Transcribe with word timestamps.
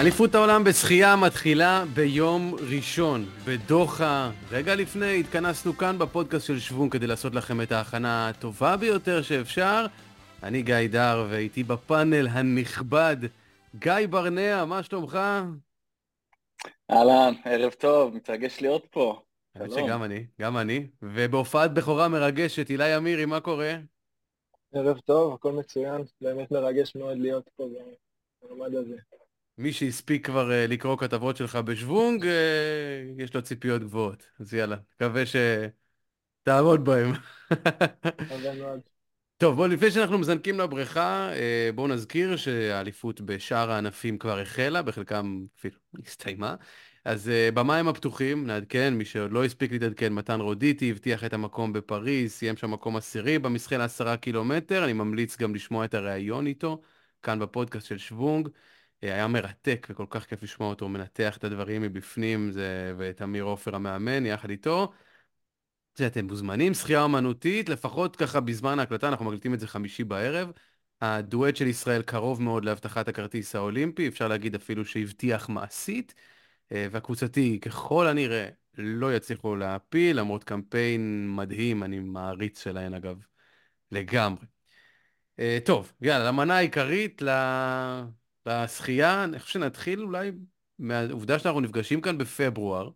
אליפות 0.00 0.34
העולם 0.34 0.64
בשחייה 0.64 1.16
מתחילה 1.16 1.84
ביום 1.94 2.54
ראשון, 2.70 3.24
בדוחה. 3.44 4.30
רגע 4.50 4.74
לפני 4.74 5.20
התכנסנו 5.20 5.72
כאן 5.72 5.98
בפודקאסט 5.98 6.46
של 6.46 6.58
שוון 6.58 6.90
כדי 6.90 7.06
לעשות 7.06 7.34
לכם 7.34 7.60
את 7.60 7.72
ההכנה 7.72 8.28
הטובה 8.28 8.76
ביותר 8.76 9.22
שאפשר. 9.22 9.86
אני 10.42 10.62
גיא 10.62 10.74
דר, 10.90 11.26
ואיתי 11.30 11.62
בפאנל 11.62 12.28
הנכבד, 12.28 13.16
גיא 13.78 13.92
ברנע, 14.10 14.64
מה 14.64 14.82
שלומך? 14.82 15.18
אהלן, 16.90 17.34
ערב 17.44 17.72
טוב, 17.72 18.14
מתרגש 18.14 18.60
להיות 18.60 18.86
פה. 18.90 19.20
האמת 19.54 19.72
שגם 19.72 20.02
אני, 20.02 20.26
גם 20.40 20.58
אני. 20.58 20.86
ובהופעת 21.02 21.74
בכורה 21.74 22.08
מרגשת, 22.08 22.70
אילי 22.70 22.96
אמירי, 22.96 23.24
מה 23.24 23.40
קורה? 23.40 23.74
ערב 24.74 24.98
טוב, 24.98 25.34
הכל 25.34 25.52
מצוין, 25.52 26.02
באמת 26.20 26.50
מרגש 26.50 26.96
מאוד 26.96 27.18
להיות 27.18 27.48
פה 27.56 27.68
במעמד 28.42 28.74
הזה. 28.74 28.96
מי 29.58 29.72
שהספיק 29.72 30.26
כבר 30.26 30.50
uh, 30.50 30.70
לקרוא 30.70 30.96
כתבות 30.98 31.36
שלך 31.36 31.56
בשוונג, 31.56 32.24
uh, 32.24 33.22
יש 33.22 33.34
לו 33.34 33.42
ציפיות 33.42 33.82
גבוהות. 33.82 34.26
אז 34.40 34.54
יאללה, 34.54 34.76
מקווה 34.94 35.22
שתעמוד 36.42 36.84
בהם. 36.84 37.12
טוב, 39.36 39.56
בואו, 39.56 39.68
לפני 39.68 39.90
שאנחנו 39.90 40.18
מזנקים 40.18 40.58
לבריכה, 40.60 41.30
uh, 41.32 41.72
בואו 41.74 41.86
נזכיר 41.86 42.36
שהאליפות 42.36 43.20
בשאר 43.20 43.70
הענפים 43.70 44.18
כבר 44.18 44.38
החלה, 44.38 44.82
בחלקם 44.82 45.44
אפילו 45.58 45.76
הסתיימה. 46.06 46.54
אז 47.04 47.28
uh, 47.28 47.54
במים 47.54 47.88
הפתוחים, 47.88 48.46
נעדכן, 48.46 48.94
מי 48.94 49.04
שעוד 49.04 49.32
לא 49.32 49.44
הספיק 49.44 49.72
להתעדכן, 49.72 50.12
מתן 50.12 50.40
רודיטי 50.40 50.90
הבטיח 50.90 51.24
את 51.24 51.32
המקום 51.32 51.72
בפריז, 51.72 52.32
סיים 52.32 52.56
שם 52.56 52.70
מקום 52.70 52.96
עשירי 52.96 53.38
במשחה 53.38 53.76
לעשרה 53.76 54.16
קילומטר, 54.16 54.84
אני 54.84 54.92
ממליץ 54.92 55.36
גם 55.36 55.54
לשמוע 55.54 55.84
את 55.84 55.94
הריאיון 55.94 56.46
איתו, 56.46 56.80
כאן 57.22 57.38
בפודקאסט 57.38 57.86
של 57.86 57.98
שוונג. 57.98 58.48
אה, 59.04 59.14
היה 59.14 59.28
מרתק 59.28 59.86
וכל 59.90 60.06
כך 60.10 60.26
כיף 60.26 60.42
לשמוע 60.42 60.68
אותו 60.68 60.88
מנתח 60.88 61.36
את 61.36 61.44
הדברים 61.44 61.82
מבפנים, 61.82 62.50
זה, 62.50 62.94
ואת 62.96 63.22
אמיר 63.22 63.44
עופר 63.44 63.74
המאמן 63.74 64.26
יחד 64.26 64.50
איתו. 64.50 64.92
זה, 65.98 66.06
אתם 66.06 66.24
מוזמנים, 66.24 66.74
שחייה 66.74 67.02
אומנותית, 67.02 67.68
לפחות 67.68 68.16
ככה 68.16 68.40
בזמן 68.40 68.78
ההקלטה, 68.78 69.08
אנחנו 69.08 69.24
מקליטים 69.24 69.54
את 69.54 69.60
זה 69.60 69.66
חמישי 69.66 70.04
בערב. 70.04 70.52
הדואט 71.00 71.56
של 71.56 71.66
ישראל 71.66 72.02
קרוב 72.02 72.42
מאוד 72.42 72.64
להבטחת 72.64 73.08
הכרטיס 73.08 73.54
האולימפי, 73.54 74.08
אפשר 74.08 74.28
להגיד 74.28 74.54
אפילו 74.54 74.84
שהבטיח 74.84 75.48
מעשית, 75.48 76.14
אה, 76.72 76.86
והקבוצתי 76.90 77.60
ככל 77.60 78.06
הנראה 78.06 78.48
לא 78.78 79.16
יצליחו 79.16 79.56
להפיל, 79.56 80.18
למרות 80.18 80.44
קמפיין 80.44 81.34
מדהים, 81.36 81.82
אני 81.82 81.98
מעריץ 81.98 82.62
שלהן 82.62 82.94
אגב, 82.94 83.22
לגמרי. 83.92 84.46
אה, 85.38 85.58
טוב, 85.64 85.92
יאללה, 86.00 86.28
למנה 86.28 86.56
העיקרית, 86.56 87.22
לשחייה, 88.48 89.24
אני 89.24 89.38
חושב 89.38 89.52
שנתחיל 89.52 90.02
אולי 90.02 90.30
מהעובדה 90.78 91.38
שאנחנו 91.38 91.60
נפגשים 91.60 92.00
כאן 92.00 92.18
בפברואר, 92.18 92.90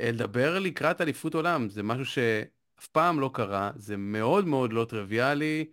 אה, 0.00 0.10
לדבר 0.10 0.58
לקראת 0.58 1.00
אליפות 1.00 1.34
עולם. 1.34 1.68
זה 1.68 1.82
משהו 1.82 2.06
שאף 2.06 2.86
פעם 2.92 3.20
לא 3.20 3.30
קרה, 3.34 3.70
זה 3.76 3.96
מאוד 3.96 4.46
מאוד 4.46 4.72
לא 4.72 4.84
טריוויאלי. 4.84 5.66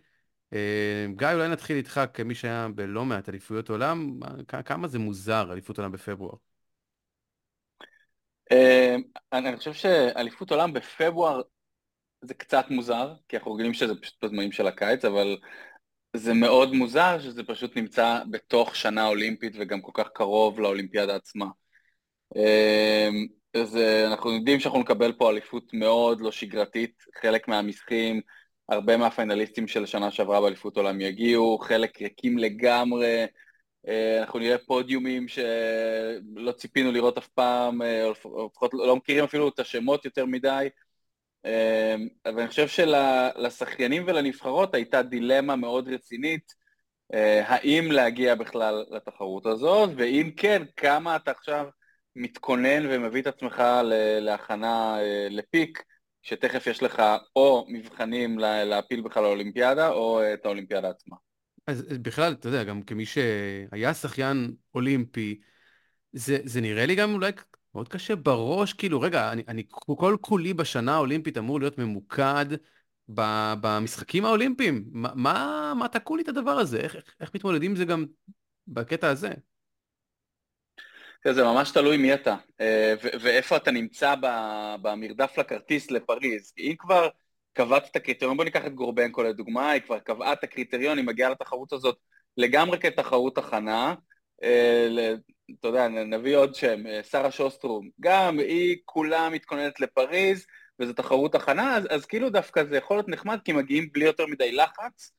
אה, 0.52 1.06
גיא, 1.16 1.28
אולי 1.34 1.48
נתחיל 1.48 1.76
איתך 1.76 2.00
כמי 2.14 2.34
שהיה 2.34 2.68
בלא 2.74 3.04
מעט 3.04 3.28
אליפויות 3.28 3.70
עולם, 3.70 4.20
כמה 4.64 4.88
זה 4.88 4.98
מוזר, 4.98 5.52
אליפות 5.52 5.78
עולם 5.78 5.92
בפברואר? 5.92 6.34
אה, 8.52 8.96
אני 9.32 9.56
חושב 9.56 9.72
שאליפות 9.72 10.50
עולם 10.50 10.72
בפברואר 10.72 11.40
זה 12.22 12.34
קצת 12.34 12.64
מוזר, 12.70 13.14
כי 13.28 13.36
אנחנו 13.36 13.52
רגילים 13.52 13.74
שזה 13.74 13.94
פשוט 14.02 14.24
בזמנים 14.24 14.52
של 14.52 14.66
הקיץ, 14.66 15.04
אבל 15.04 15.36
זה 16.16 16.34
מאוד 16.34 16.72
מוזר 16.74 17.18
שזה 17.20 17.42
פשוט 17.42 17.76
נמצא 17.76 18.20
בתוך 18.30 18.76
שנה 18.76 19.06
אולימפית 19.06 19.52
וגם 19.58 19.80
כל 19.80 19.92
כך 19.94 20.08
קרוב 20.14 20.60
לאולימפיאדה 20.60 21.16
עצמה. 21.16 21.46
אמ, 22.36 23.26
אז 23.54 23.76
אה, 23.76 24.06
אנחנו 24.06 24.32
יודעים 24.32 24.60
שאנחנו 24.60 24.80
נקבל 24.80 25.12
פה 25.12 25.30
אליפות 25.30 25.74
מאוד 25.74 26.20
לא 26.20 26.32
שגרתית, 26.32 27.04
חלק 27.20 27.48
מהמשחקים, 27.48 28.20
הרבה 28.68 28.96
מהפיינליסטים 28.96 29.68
של 29.68 29.84
השנה 29.84 30.10
שעברה 30.10 30.40
באליפות 30.40 30.76
עולם 30.76 31.00
יגיעו, 31.00 31.58
חלק 31.58 32.02
ריקים 32.02 32.38
לגמרי, 32.38 33.26
אה, 33.88 34.20
אנחנו 34.20 34.38
נראה 34.38 34.58
פודיומים 34.58 35.28
שלא 35.28 36.52
ציפינו 36.52 36.92
לראות 36.92 37.18
אף 37.18 37.28
פעם, 37.28 37.82
אה, 37.82 38.10
לפחות 38.10 38.70
לא 38.74 38.96
מכירים 38.96 39.24
אפילו 39.24 39.48
את 39.48 39.58
השמות 39.58 40.04
יותר 40.04 40.26
מדי. 40.26 40.68
אמ, 41.44 42.08
ואני 42.24 42.48
חושב 42.48 42.68
שלשחיינים 42.68 44.04
ולנבחרות 44.06 44.74
הייתה 44.74 45.02
דילמה 45.02 45.56
מאוד 45.56 45.88
רצינית, 45.88 46.54
אה, 47.14 47.42
האם 47.46 47.92
להגיע 47.92 48.34
בכלל 48.34 48.84
לתחרות 48.90 49.46
הזאת, 49.46 49.90
ואם 49.96 50.30
כן, 50.36 50.62
כמה 50.76 51.16
אתה 51.16 51.30
עכשיו 51.30 51.66
מתכונן 52.16 52.86
ומביא 52.90 53.22
את 53.22 53.26
עצמך 53.26 53.62
להכנה 54.20 55.00
אה, 55.00 55.26
לפיק, 55.30 55.82
שתכף 56.22 56.66
יש 56.66 56.82
לך 56.82 57.02
או 57.36 57.66
מבחנים 57.68 58.38
להפיל 58.38 59.00
בכלל 59.00 59.22
לאולימפיאדה, 59.22 59.88
או 59.88 60.20
את 60.34 60.44
האולימפיאדה 60.44 60.90
עצמה. 60.90 61.16
אז 61.66 61.82
בכלל, 61.82 62.32
אתה 62.32 62.48
יודע, 62.48 62.64
גם 62.64 62.82
כמי 62.82 63.06
שהיה 63.06 63.94
שחיין 63.94 64.54
אולימפי, 64.74 65.40
זה, 66.12 66.38
זה 66.44 66.60
נראה 66.60 66.86
לי 66.86 66.94
גם 66.94 67.14
אולי 67.14 67.32
מאוד 67.74 67.88
קשה 67.88 68.16
בראש, 68.16 68.72
כאילו, 68.72 69.00
רגע, 69.00 69.32
אני, 69.32 69.42
אני 69.48 69.62
כל 69.70 70.16
כולי 70.20 70.54
בשנה 70.54 70.94
האולימפית 70.94 71.38
אמור 71.38 71.60
להיות 71.60 71.78
ממוקד 71.78 72.46
ב, 73.14 73.22
במשחקים 73.60 74.24
האולימפיים. 74.24 74.84
מה, 74.92 75.10
מה, 75.14 75.72
מה 75.78 75.88
תקעו 75.88 76.16
לי 76.16 76.22
את 76.22 76.28
הדבר 76.28 76.50
הזה? 76.50 76.80
איך, 76.80 76.96
איך, 76.96 77.14
איך 77.20 77.30
מתמודדים 77.34 77.70
עם 77.70 77.76
זה 77.76 77.84
גם 77.84 78.06
בקטע 78.68 79.08
הזה? 79.08 79.30
זה 81.30 81.44
ממש 81.44 81.70
תלוי 81.70 81.96
מי 81.96 82.14
אתה, 82.14 82.36
אה, 82.60 82.94
ואיפה 83.00 83.56
אתה 83.56 83.70
נמצא 83.70 84.14
במרדף 84.82 85.38
לכרטיס 85.38 85.90
לפריז. 85.90 86.52
אם 86.58 86.74
כבר 86.78 87.08
קבעת 87.52 87.88
את 87.90 87.96
הקריטריון, 87.96 88.36
בוא 88.36 88.44
ניקח 88.44 88.66
את 88.66 88.74
גורבנקו 88.74 89.22
לדוגמה, 89.22 89.70
היא 89.70 89.82
כבר 89.82 89.98
קבעה 89.98 90.32
את 90.32 90.44
הקריטריון, 90.44 90.98
היא 90.98 91.06
מגיעה 91.06 91.30
לתחרות 91.30 91.72
הזאת 91.72 91.98
לגמרי 92.36 92.78
כתחרות 92.78 93.38
הכנה, 93.38 93.94
אה, 94.42 95.14
אתה 95.60 95.68
יודע, 95.68 95.88
נביא 95.88 96.36
עוד 96.36 96.54
שם, 96.54 96.86
אה, 96.86 97.02
שרה 97.02 97.30
שוסטרום, 97.30 97.88
גם 98.00 98.38
היא 98.38 98.76
כולה 98.84 99.28
מתכוננת 99.30 99.80
לפריז, 99.80 100.46
וזו 100.80 100.92
תחרות 100.92 101.34
הכנה, 101.34 101.76
אז, 101.76 101.84
אז 101.90 102.06
כאילו 102.06 102.30
דווקא 102.30 102.64
זה 102.64 102.76
יכול 102.76 102.96
להיות 102.96 103.08
נחמד, 103.08 103.38
כי 103.44 103.52
מגיעים 103.52 103.88
בלי 103.92 104.04
יותר 104.04 104.26
מדי 104.26 104.52
לחץ. 104.52 105.12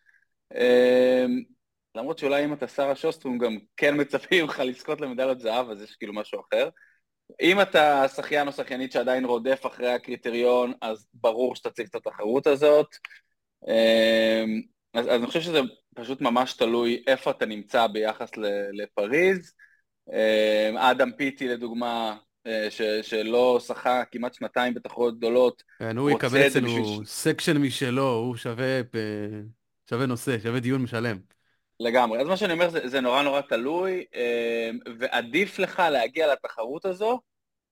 אמ, 0.56 1.44
למרות 1.96 2.20
שאולי 2.20 2.46
אם 2.46 2.54
אתה 2.54 2.68
שרה 2.68 2.96
שוסטרום, 2.96 3.38
גם 3.38 3.58
כן 3.78 4.02
מצפים 4.02 4.46
לך 4.46 4.60
לזכות 4.60 5.02
למדליות 5.02 5.40
זהב, 5.40 5.70
אז 5.70 5.82
יש 5.82 5.96
כאילו 5.96 6.14
משהו 6.14 6.42
אחר. 6.42 6.70
אם 7.42 7.62
אתה 7.62 8.06
שחיין 8.16 8.48
או 8.48 8.52
שחיינית 8.52 8.92
שעדיין 8.92 9.26
רודף 9.26 9.66
אחרי 9.66 9.94
הקריטריון, 9.94 10.74
אז 10.82 11.08
ברור 11.14 11.56
שאתה 11.56 11.70
צריך 11.70 11.90
את 11.90 11.96
התחרות 11.96 12.48
הזאת. 12.48 12.88
אמ, 13.68 14.62
אז, 14.94 15.06
אז 15.06 15.20
אני 15.20 15.28
חושב 15.28 15.42
שזה 15.42 15.60
פשוט 15.96 16.22
ממש 16.22 16.54
תלוי 16.54 17.04
איפה 17.08 17.32
אתה 17.32 17.46
נמצא 17.46 17.88
ביחס 17.88 18.32
לפריז. 18.74 19.54
אמ, 20.12 20.78
אדם 20.78 21.12
פיטי 21.12 21.48
לדוגמה, 21.48 22.18
אה, 22.48 22.68
ש, 22.70 22.82
שלא 22.82 23.60
שחה 23.68 24.04
כמעט 24.12 24.34
שנתיים 24.34 24.74
בתחרויות 24.74 25.18
גדולות. 25.18 25.64
כן, 25.80 25.98
הוא 25.98 26.10
יקבל 26.10 26.48
אצלנו 26.48 26.68
בשביל... 26.68 27.06
section 27.06 27.58
משלו, 27.58 28.10
הוא 28.14 28.36
שווה, 28.36 28.82
שווה 29.90 30.06
נושא, 30.06 30.40
שווה 30.40 30.60
דיון 30.60 30.82
משלו. 30.82 31.18
לגמרי. 31.80 32.20
אז 32.20 32.28
מה 32.28 32.38
שאני 32.38 32.54
אומר 32.54 32.70
זה, 32.70 32.88
זה 32.88 33.02
נורא 33.02 33.22
נורא 33.22 33.42
תלוי, 33.42 34.06
אמ, 34.16 34.80
ועדיף 35.00 35.60
לך 35.60 35.84
להגיע 35.92 36.34
לתחרות 36.34 36.86
הזו 36.86 37.20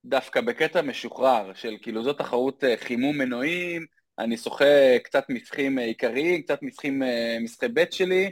דווקא 0.06 0.42
בקטע 0.42 0.82
משוחרר, 0.82 1.54
של 1.54 1.76
כאילו 1.82 2.04
זו 2.04 2.14
תחרות 2.14 2.64
אה, 2.64 2.78
חימום 2.78 3.18
מנועים, 3.18 3.86
אני 4.20 4.38
שוחה 4.38 5.00
קצת 5.04 5.24
משחים 5.30 5.80
אה, 5.80 5.84
עיקריים, 5.84 6.42
קצת 6.42 6.60
משחים, 6.62 7.02
משחי 7.42 7.68
ב' 7.74 7.84
שלי, 7.92 8.24
אה, 8.26 8.30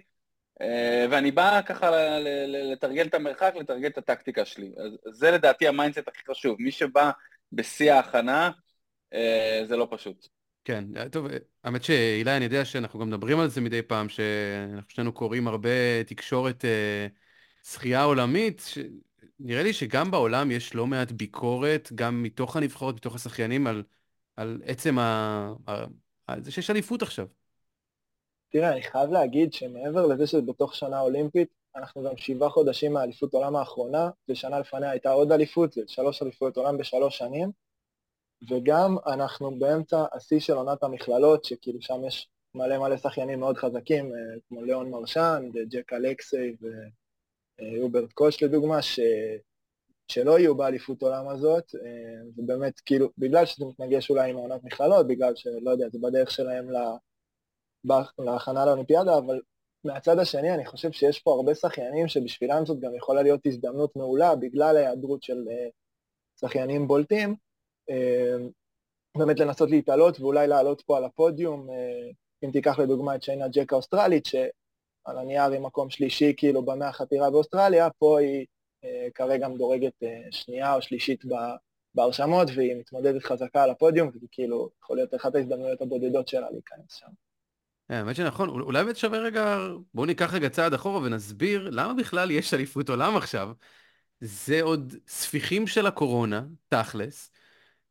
ואני 1.11 1.31
בא 1.31 1.61
ככה 1.61 1.91
לתרגל 2.47 3.07
את 3.07 3.13
המרחק, 3.13 3.53
לתרגל 3.59 3.87
את 3.87 3.97
הטקטיקה 3.97 4.45
שלי. 4.45 4.71
זה 5.11 5.31
לדעתי 5.31 5.67
ה 5.67 5.72
mindset 5.72 6.07
הכי 6.07 6.21
חשוב. 6.29 6.55
מי 6.59 6.71
שבא 6.71 7.11
בשיא 7.51 7.93
ההכנה, 7.93 8.51
אה, 9.13 9.61
זה 9.65 9.77
לא 9.77 9.87
פשוט. 9.91 10.27
כן, 10.65 11.09
טוב, 11.11 11.27
האמת 11.63 11.83
שאילי, 11.83 12.37
אני 12.37 12.45
יודע 12.45 12.65
שאנחנו 12.65 12.99
גם 12.99 13.07
מדברים 13.07 13.39
על 13.39 13.47
זה 13.47 13.61
מדי 13.61 13.81
פעם, 13.81 14.09
שאנחנו 14.09 14.89
שנינו 14.89 15.13
קוראים 15.13 15.47
הרבה 15.47 16.03
תקשורת 16.03 16.65
אה, 16.65 17.07
שחייה 17.63 18.03
עולמית, 18.03 18.61
ש... 18.65 18.77
נראה 19.39 19.63
לי 19.63 19.73
שגם 19.73 20.11
בעולם 20.11 20.51
יש 20.51 20.75
לא 20.75 20.87
מעט 20.87 21.11
ביקורת, 21.11 21.89
גם 21.95 22.23
מתוך 22.23 22.55
הנבחרות, 22.55 22.95
מתוך 22.95 23.15
השחיינים, 23.15 23.67
על, 23.67 23.83
על 24.35 24.61
עצם 24.65 24.99
ה... 24.99 25.53
על 26.27 26.43
זה 26.43 26.51
שיש 26.51 26.69
אליפות 26.69 27.01
עכשיו. 27.01 27.27
תראה, 28.49 28.71
אני 28.71 28.81
חייב 28.81 29.11
להגיד 29.11 29.53
שמעבר 29.53 30.05
לזה 30.05 30.27
שזה 30.27 30.41
בתוך 30.41 30.75
שנה 30.75 30.99
אולימפית, 30.99 31.47
אנחנו 31.75 32.03
גם 32.03 32.17
שבעה 32.17 32.49
חודשים 32.49 32.93
מהאליפות 32.93 33.33
עולם 33.33 33.55
האחרונה, 33.55 34.09
ושנה 34.29 34.59
לפניה 34.59 34.89
הייתה 34.89 35.11
עוד 35.11 35.31
אליפות, 35.31 35.71
זה 35.71 35.81
שלוש 35.87 36.21
אליפויות 36.21 36.57
עולם 36.57 36.77
בשלוש 36.77 37.17
שנים, 37.17 37.51
וגם 38.49 38.95
אנחנו 39.07 39.59
באמצע 39.59 40.05
השיא 40.13 40.39
של 40.39 40.53
עונת 40.53 40.83
המכללות, 40.83 41.45
שכאילו 41.45 41.81
שם 41.81 42.05
יש 42.07 42.29
מלא 42.55 42.77
מלא 42.77 42.97
שחיינים 42.97 43.39
מאוד 43.39 43.57
חזקים, 43.57 44.05
אה, 44.05 44.39
כמו 44.47 44.61
ליאון 44.63 44.89
מרשן 44.89 45.49
וג'ק 45.53 45.93
אלכסי 45.93 46.55
יוברט 47.59 48.13
קוש 48.13 48.43
לדוגמה, 48.43 48.81
ש... 48.81 48.99
שלא 50.11 50.39
יהיו 50.39 50.55
באליפות 50.55 51.01
עולם 51.01 51.27
הזאת, 51.27 51.75
ובאמת 52.37 52.79
כאילו, 52.79 53.09
בגלל 53.17 53.45
שזה 53.45 53.65
מתנגש 53.65 54.09
אולי 54.09 54.29
עם 54.29 54.37
העונת 54.37 54.63
מכללות, 54.63 55.07
בגלל 55.07 55.35
שלא 55.35 55.71
יודע, 55.71 55.89
זה 55.89 55.99
בדרך 56.01 56.31
שלהם 56.31 56.71
להכנה 58.19 58.65
לאולימפיאדה, 58.65 59.17
אבל 59.17 59.41
מהצד 59.83 60.19
השני 60.19 60.53
אני 60.53 60.65
חושב 60.65 60.91
שיש 60.91 61.19
פה 61.19 61.33
הרבה 61.33 61.55
שחיינים 61.55 62.07
שבשבילם 62.07 62.65
זאת 62.65 62.79
גם 62.79 62.95
יכולה 62.95 63.21
להיות 63.21 63.45
הזדמנות 63.45 63.95
מעולה 63.95 64.35
בגלל 64.35 64.77
ההיעדרות 64.77 65.23
של 65.23 65.37
שחיינים 66.39 66.87
בולטים, 66.87 67.35
באמת 69.17 69.39
לנסות 69.39 69.69
להתעלות 69.69 70.19
ואולי 70.19 70.47
לעלות 70.47 70.81
פה 70.81 70.97
על 70.97 71.03
הפודיום, 71.03 71.67
אם 72.43 72.51
תיקח 72.51 72.79
לדוגמה 72.79 73.15
את 73.15 73.23
שיינה 73.23 73.47
ג'ק 73.47 73.73
האוסטרלית, 73.73 74.25
שעל 74.25 75.17
הנייר 75.17 75.51
היא 75.51 75.59
מקום 75.59 75.89
שלישי 75.89 76.33
כאילו 76.37 76.65
במאה 76.65 76.87
החתירה 76.87 77.31
באוסטרליה, 77.31 77.89
פה 77.99 78.19
היא 78.19 78.45
כרגע 79.15 79.47
מדורגת 79.47 79.93
שנייה 80.31 80.75
או 80.75 80.81
שלישית 80.81 81.23
בהרשמות 81.95 82.47
והיא 82.55 82.75
מתמודדת 82.75 83.23
חזקה 83.23 83.63
על 83.63 83.69
הפודיום, 83.69 84.09
וזה 84.13 84.27
כאילו 84.31 84.69
יכול 84.83 84.95
להיות 84.97 85.15
אחת 85.15 85.35
ההזדמנויות 85.35 85.81
הבודדות 85.81 86.27
שלה 86.27 86.51
להיכנס 86.51 86.93
שם. 86.93 87.28
האמת 87.89 88.15
שנכון, 88.15 88.49
אולי 88.49 88.83
באמת 88.83 88.97
שווה 88.97 89.19
רגע, 89.19 89.57
בואו 89.93 90.05
ניקח 90.05 90.33
רגע 90.33 90.49
צעד 90.49 90.73
אחורה 90.73 91.01
ונסביר 91.01 91.69
למה 91.69 91.93
בכלל 91.93 92.31
יש 92.31 92.53
אליפות 92.53 92.89
עולם 92.89 93.17
עכשיו. 93.17 93.51
זה 94.21 94.61
עוד 94.61 94.95
ספיחים 95.07 95.67
של 95.67 95.85
הקורונה, 95.87 96.43
תכלס, 96.69 97.31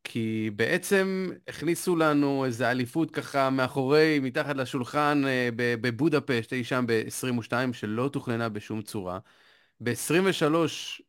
כי 0.03 0.51
בעצם 0.55 1.29
הכניסו 1.47 1.95
לנו 1.95 2.45
איזה 2.45 2.71
אליפות 2.71 3.11
ככה 3.11 3.49
מאחורי, 3.49 4.19
מתחת 4.19 4.55
לשולחן 4.55 5.21
אה, 5.27 5.49
בבודפשט, 5.55 6.53
אי 6.53 6.63
שם 6.63 6.85
ב-22, 6.87 7.53
שלא 7.73 8.09
תוכננה 8.13 8.49
בשום 8.49 8.81
צורה. 8.81 9.19
ב-23 9.81 10.55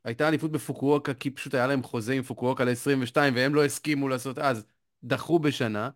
הייתה 0.04 0.28
אליפות 0.28 0.50
בפוקווקה, 0.52 1.14
כי 1.14 1.31
פשוט 1.31 1.54
היה 1.54 1.66
להם 1.66 1.82
חוזה 1.82 2.12
עם 2.12 2.22
פוקווקה 2.22 2.64
ל-22, 2.64 3.16
והם 3.16 3.54
לא 3.54 3.64
הסכימו 3.64 4.08
לעשות 4.08 4.38
אז, 4.38 4.64
דחו 5.04 5.38
בשנה. 5.38 5.90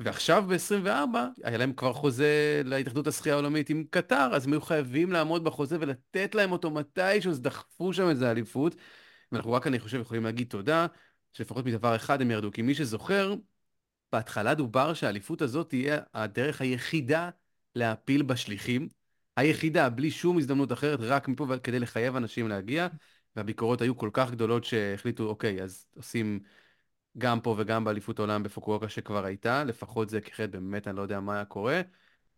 ועכשיו 0.00 0.44
ב-24 0.48 1.16
היה 1.44 1.58
להם 1.58 1.72
כבר 1.72 1.92
חוזה 1.92 2.62
להתאחדות 2.64 3.06
השחייה 3.06 3.34
העולמית 3.34 3.70
עם 3.70 3.84
קטר, 3.90 4.30
אז 4.34 4.46
הם 4.46 4.52
היו 4.52 4.60
חייבים 4.60 5.12
לעמוד 5.12 5.44
בחוזה 5.44 5.76
ולתת 5.80 6.34
להם 6.34 6.52
אותו 6.52 6.70
מתישהו, 6.70 7.30
אז 7.30 7.40
דחפו 7.40 7.92
שם 7.92 8.08
איזה 8.08 8.30
אליפות. 8.30 8.74
ואנחנו 9.32 9.52
רק, 9.52 9.66
אני 9.66 9.78
חושב, 9.78 10.00
יכולים 10.00 10.24
להגיד 10.24 10.48
תודה, 10.48 10.86
שלפחות 11.32 11.66
מדבר 11.66 11.96
אחד 11.96 12.22
הם 12.22 12.30
ירדו, 12.30 12.52
כי 12.52 12.62
מי 12.62 12.74
שזוכר, 12.74 13.34
בהתחלה 14.12 14.54
דובר 14.54 14.94
שהאליפות 14.94 15.42
הזאת 15.42 15.68
תהיה 15.68 15.98
הדרך 16.14 16.60
היחידה 16.60 17.30
להפיל 17.74 18.22
בשליחים, 18.22 18.88
היחידה, 19.36 19.88
בלי 19.88 20.10
שום 20.10 20.38
הזדמנות 20.38 20.72
אחרת, 20.72 20.98
רק 21.02 21.28
מפה 21.28 21.46
כדי 21.62 21.78
לחייב 21.78 22.16
אנשים 22.16 22.48
להגיע, 22.48 22.88
והביקורות 23.36 23.82
היו 23.82 23.96
כל 23.96 24.10
כך 24.12 24.30
גדולות 24.30 24.64
שהחליטו, 24.64 25.24
אוקיי, 25.24 25.62
אז 25.62 25.86
עושים 25.96 26.40
גם 27.18 27.40
פה 27.40 27.54
וגם 27.58 27.84
באליפות 27.84 28.18
העולם 28.18 28.42
בפוקווקה 28.42 28.88
שכבר 28.88 29.24
הייתה, 29.24 29.64
לפחות 29.64 30.08
זה 30.08 30.20
כחד 30.20 30.50
באמת, 30.52 30.88
אני 30.88 30.96
לא 30.96 31.02
יודע 31.02 31.20
מה 31.20 31.34
היה 31.34 31.44
קורה. 31.44 31.80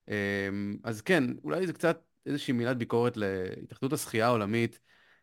אמ, 0.09 0.77
אז 0.85 1.01
כן, 1.01 1.25
אולי 1.45 1.67
זה 1.67 1.73
קצת 1.73 2.03
איזושהי 2.27 2.53
מילת 2.53 2.77
ביקורת 2.77 3.17
להתאחדות 3.17 3.93
השחייה 3.93 4.27
העולמית. 4.27 4.81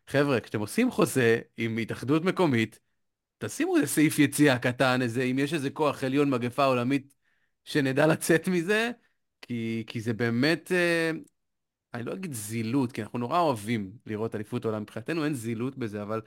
חבר'ה, 0.08 0.40
כשאתם 0.40 0.60
עושים 0.60 0.90
חוזה 0.90 1.40
עם 1.56 1.78
התאחדות 1.78 2.24
מקומית, 2.24 2.78
תשימו 3.38 3.76
איזה 3.76 3.86
סעיף 3.86 4.18
יציאה 4.18 4.58
קטן, 4.58 5.02
איזה, 5.02 5.22
אם 5.22 5.38
יש 5.38 5.54
איזה 5.54 5.70
כוח 5.70 6.04
עליון 6.04 6.30
מגפה 6.30 6.64
עולמית, 6.64 7.14
שנדע 7.64 8.06
לצאת 8.06 8.48
מזה, 8.48 8.90
כי, 9.42 9.84
כי 9.86 10.00
זה 10.00 10.12
באמת, 10.12 10.72
אה, 10.72 11.10
אני 11.94 12.02
לא 12.02 12.12
אגיד 12.12 12.32
זילות, 12.32 12.92
כי 12.92 13.02
אנחנו 13.02 13.18
נורא 13.18 13.38
אוהבים 13.38 13.92
לראות 14.06 14.34
אליפות 14.34 14.64
עולם, 14.64 14.82
מבחינתנו 14.82 15.24
אין 15.24 15.34
זילות 15.34 15.78
בזה, 15.78 16.02
אבל 16.02 16.20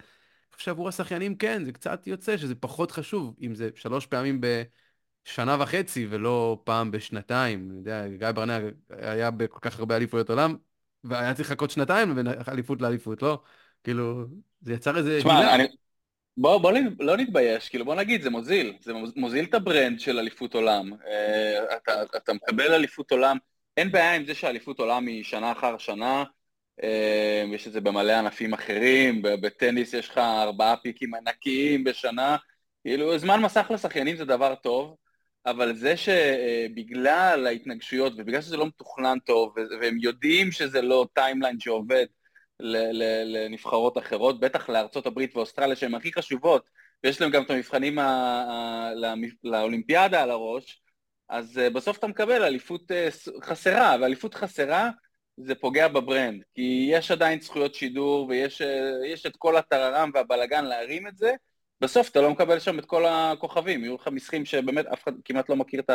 שעבור 0.58 0.88
השחיינים 0.88 1.36
כן, 1.36 1.66
זה 1.66 1.72
קצת 1.72 2.08
יוצא 2.08 2.38
שזה 2.38 2.56
פחות 2.56 2.92
חשוב, 2.92 3.36
אם 3.42 3.56
זה 3.56 3.70
שלוש 3.76 4.06
פעמים 4.06 4.42
בשנה 4.42 5.58
וחצי 5.60 6.08
ולא 6.10 6.62
פעם 6.64 6.92
בשנתיים. 6.92 7.68
אני 7.72 7.78
יודע, 7.78 8.08
גיא 8.08 8.32
ברנע 8.32 8.60
היה 8.90 9.32
בכל 9.32 9.60
כך 9.62 9.80
הרבה 9.80 9.96
אליפויות 9.96 10.30
עולם, 10.30 10.56
והיה 11.04 11.34
צריך 11.34 11.52
לחכות 11.52 11.72
שנתיים 11.72 12.16
בין 12.16 12.28
אליפות 12.48 12.82
לאליפות, 12.82 13.22
לא? 13.22 13.42
כאילו, 13.84 14.26
זה 14.62 14.74
יצר 14.74 14.98
איזה... 14.98 15.18
תשמע, 15.20 15.56
אני... 15.56 15.68
בוא, 16.38 16.58
בוא 16.58 16.72
לא 17.00 17.18
נתבייש, 17.18 17.70
כאילו 17.70 17.86
בוא 17.86 17.96
נגיד, 17.96 18.22
זה 18.22 18.30
מוזיל, 18.30 18.74
זה 18.82 18.94
מוזיל 19.16 19.46
את 19.46 19.54
ה 19.54 19.61
brand 19.61 20.00
של 20.00 20.20
אליפות 20.20 20.56
עולם. 20.56 20.94
אה, 21.08 21.78
אתה, 21.78 22.04
אתה 22.18 22.34
מקבל 22.34 22.74
אליפות 22.74 23.12
עולם, 23.12 23.38
אין 23.78 23.92
בעיה 23.92 24.16
עם 24.16 24.26
זה 24.26 24.36
שאליפות 24.36 24.80
עולם 24.80 25.08
היא 25.08 25.24
שנה 25.24 25.52
אחר 25.52 25.78
שנה, 25.78 26.24
יש 27.54 27.68
את 27.68 27.74
זה 27.74 27.82
במלא 27.82 28.12
ענפים 28.12 28.54
אחרים, 28.54 29.22
בטניס 29.22 29.94
יש 29.94 30.10
לך 30.10 30.18
ארבעה 30.18 30.78
פיקים 30.78 31.16
ענקיים 31.16 31.84
בשנה, 31.84 32.38
כאילו 32.84 33.18
זמן 33.18 33.42
מסך 33.42 33.68
לשחיינים 33.74 34.16
זה 34.16 34.26
דבר 34.26 34.56
טוב, 34.56 34.96
אבל 35.46 35.76
זה 35.76 35.94
שבגלל 35.98 37.48
ההתנגשויות 37.48 38.14
ובגלל 38.18 38.42
שזה 38.42 38.58
לא 38.58 38.68
מתוכנן 38.68 39.18
טוב, 39.26 39.56
והם 39.82 39.98
יודעים 40.00 40.52
שזה 40.52 40.82
לא 40.82 41.08
timeline 41.14 41.60
שעובד 41.60 42.06
לנבחרות 42.60 43.98
אחרות, 43.98 44.40
בטח 44.40 44.70
לארצות 44.70 45.06
הברית 45.06 45.36
ואוסטרליה 45.36 45.76
שהן 45.76 45.96
הכי 45.96 46.14
חשובות, 46.14 46.70
ויש 47.04 47.22
להם 47.22 47.32
גם 47.32 47.44
את 47.44 47.50
המבחנים 47.50 48.00
לאולימפיאדה 49.44 50.24
על 50.24 50.32
הראש, 50.32 50.82
אז 51.30 51.58
אה, 51.58 51.70
בסוף 51.70 51.98
אתה 51.98 52.08
מקבל 52.08 52.44
אליפות 52.44 52.92
אה, 52.92 53.10
חסרה, 53.44 53.96
ואליפות 54.02 54.36
חסרה 54.36 54.90
זה 55.46 55.56
פוגע 55.56 55.88
בברנד, 55.88 56.44
כי 56.56 56.90
יש 56.92 57.12
עדיין 57.12 57.42
זכויות 57.42 57.76
שידור 57.76 58.28
ויש 58.30 58.62
אה, 58.62 59.30
את 59.30 59.36
כל 59.38 59.58
הטררם 59.58 60.12
והבלגן 60.14 60.66
להרים 60.66 61.08
את 61.08 61.18
זה, 61.18 61.32
בסוף 61.82 62.10
אתה 62.10 62.22
לא 62.22 62.32
מקבל 62.32 62.60
שם 62.60 62.80
את 62.80 62.86
כל 62.86 63.06
הכוכבים, 63.06 63.84
יהיו 63.84 63.96
לך 63.96 64.08
משחקים 64.08 64.46
שבאמת 64.46 64.86
אף 64.86 65.04
אחד 65.04 65.12
כמעט 65.26 65.50
לא 65.50 65.56
מכיר 65.56 65.80
את 65.80 65.90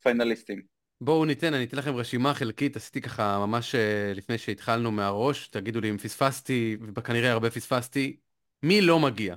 הפיינליסטים. 0.00 0.62
בואו 1.00 1.24
ניתן, 1.24 1.54
אני 1.54 1.64
אתן 1.64 1.76
לכם 1.76 1.96
רשימה 1.96 2.34
חלקית, 2.34 2.76
עשיתי 2.76 3.00
ככה 3.00 3.38
ממש 3.38 3.74
אה, 3.74 4.12
לפני 4.14 4.38
שהתחלנו 4.38 4.90
מהראש, 4.90 5.48
תגידו 5.48 5.80
לי 5.80 5.90
אם 5.90 5.98
פספסתי, 5.98 6.76
וכנראה 6.96 7.32
הרבה 7.32 7.50
פספסתי, 7.50 8.16
מי 8.62 8.80
לא 8.80 8.98
מגיע? 8.98 9.34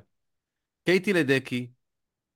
קייטי 0.86 1.14
לדקי, 1.14 1.68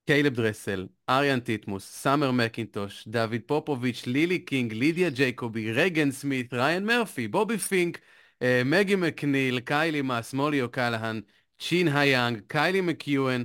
קיילב 0.08 0.34
דרסל, 0.34 0.88
אריאן 1.10 1.40
טיטמוס, 1.40 1.92
סאמר 1.92 2.32
מקינטוש, 2.32 3.08
דוד 3.08 3.42
פופוביץ', 3.46 4.04
לילי 4.08 4.40
קינג, 4.40 4.74
לידיה 4.74 5.10
ג'ייקובי, 5.10 5.72
רגן 5.72 6.12
סמית, 6.12 6.54
ראיין 6.54 6.86
מרפי, 6.86 7.28
בובי 7.28 7.58
פינק, 7.58 8.00
אה, 8.42 8.62
מגי 8.66 8.96
מקניל, 8.96 9.60
קיילי 9.60 10.02
מאס, 10.02 10.34
מולי 10.34 10.62
אוקלהן, 10.62 11.22
צ'ין 11.60 11.88
היאנג, 11.88 12.42
קיילי 12.48 12.82
מקיואן, 12.82 13.44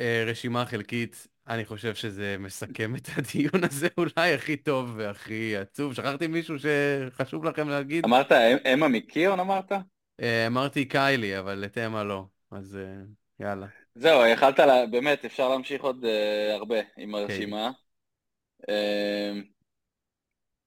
אה, 0.00 0.24
רשימה 0.26 0.66
חלקית. 0.66 1.26
אני 1.48 1.64
חושב 1.64 1.94
שזה 1.94 2.36
מסכם 2.38 2.96
את 2.96 3.08
הדיון 3.16 3.64
הזה 3.70 3.88
אולי 3.98 4.34
הכי 4.34 4.56
טוב 4.56 4.94
והכי 4.96 5.56
עצוב. 5.56 5.94
שכחתי 5.94 6.26
מישהו 6.26 6.56
שחשוב 6.58 7.44
לכם 7.44 7.68
להגיד? 7.68 8.04
אמרת 8.04 8.32
אמה 8.72 8.88
מקיון 8.88 9.40
אמרת? 9.40 9.72
אה, 10.20 10.46
אמרתי 10.46 10.84
קיילי, 10.84 11.38
אבל 11.38 11.64
את 11.64 11.78
אמה 11.78 12.04
לא. 12.04 12.24
אז 12.50 12.78
יאללה. 13.40 13.85
זהו, 13.98 14.26
יכלת, 14.26 14.58
לה, 14.58 14.86
באמת, 14.86 15.24
אפשר 15.24 15.48
להמשיך 15.48 15.82
עוד 15.82 16.04
uh, 16.04 16.52
הרבה 16.52 16.76
עם 16.96 17.12
כן. 17.12 17.14
הרשימה. 17.14 17.70
Uh, 18.62 18.66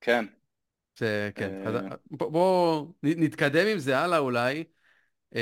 כן. 0.02 0.26
זה, 0.98 1.30
כן. 1.36 1.64
Uh... 1.66 1.70
אז 1.70 1.76
בואו 2.12 2.32
בוא, 2.32 2.86
נתקדם 3.04 3.68
עם 3.68 3.80
זה 3.80 4.00
הלאה 4.00 4.18
אולי. 4.18 4.64
Uh, 5.34 5.38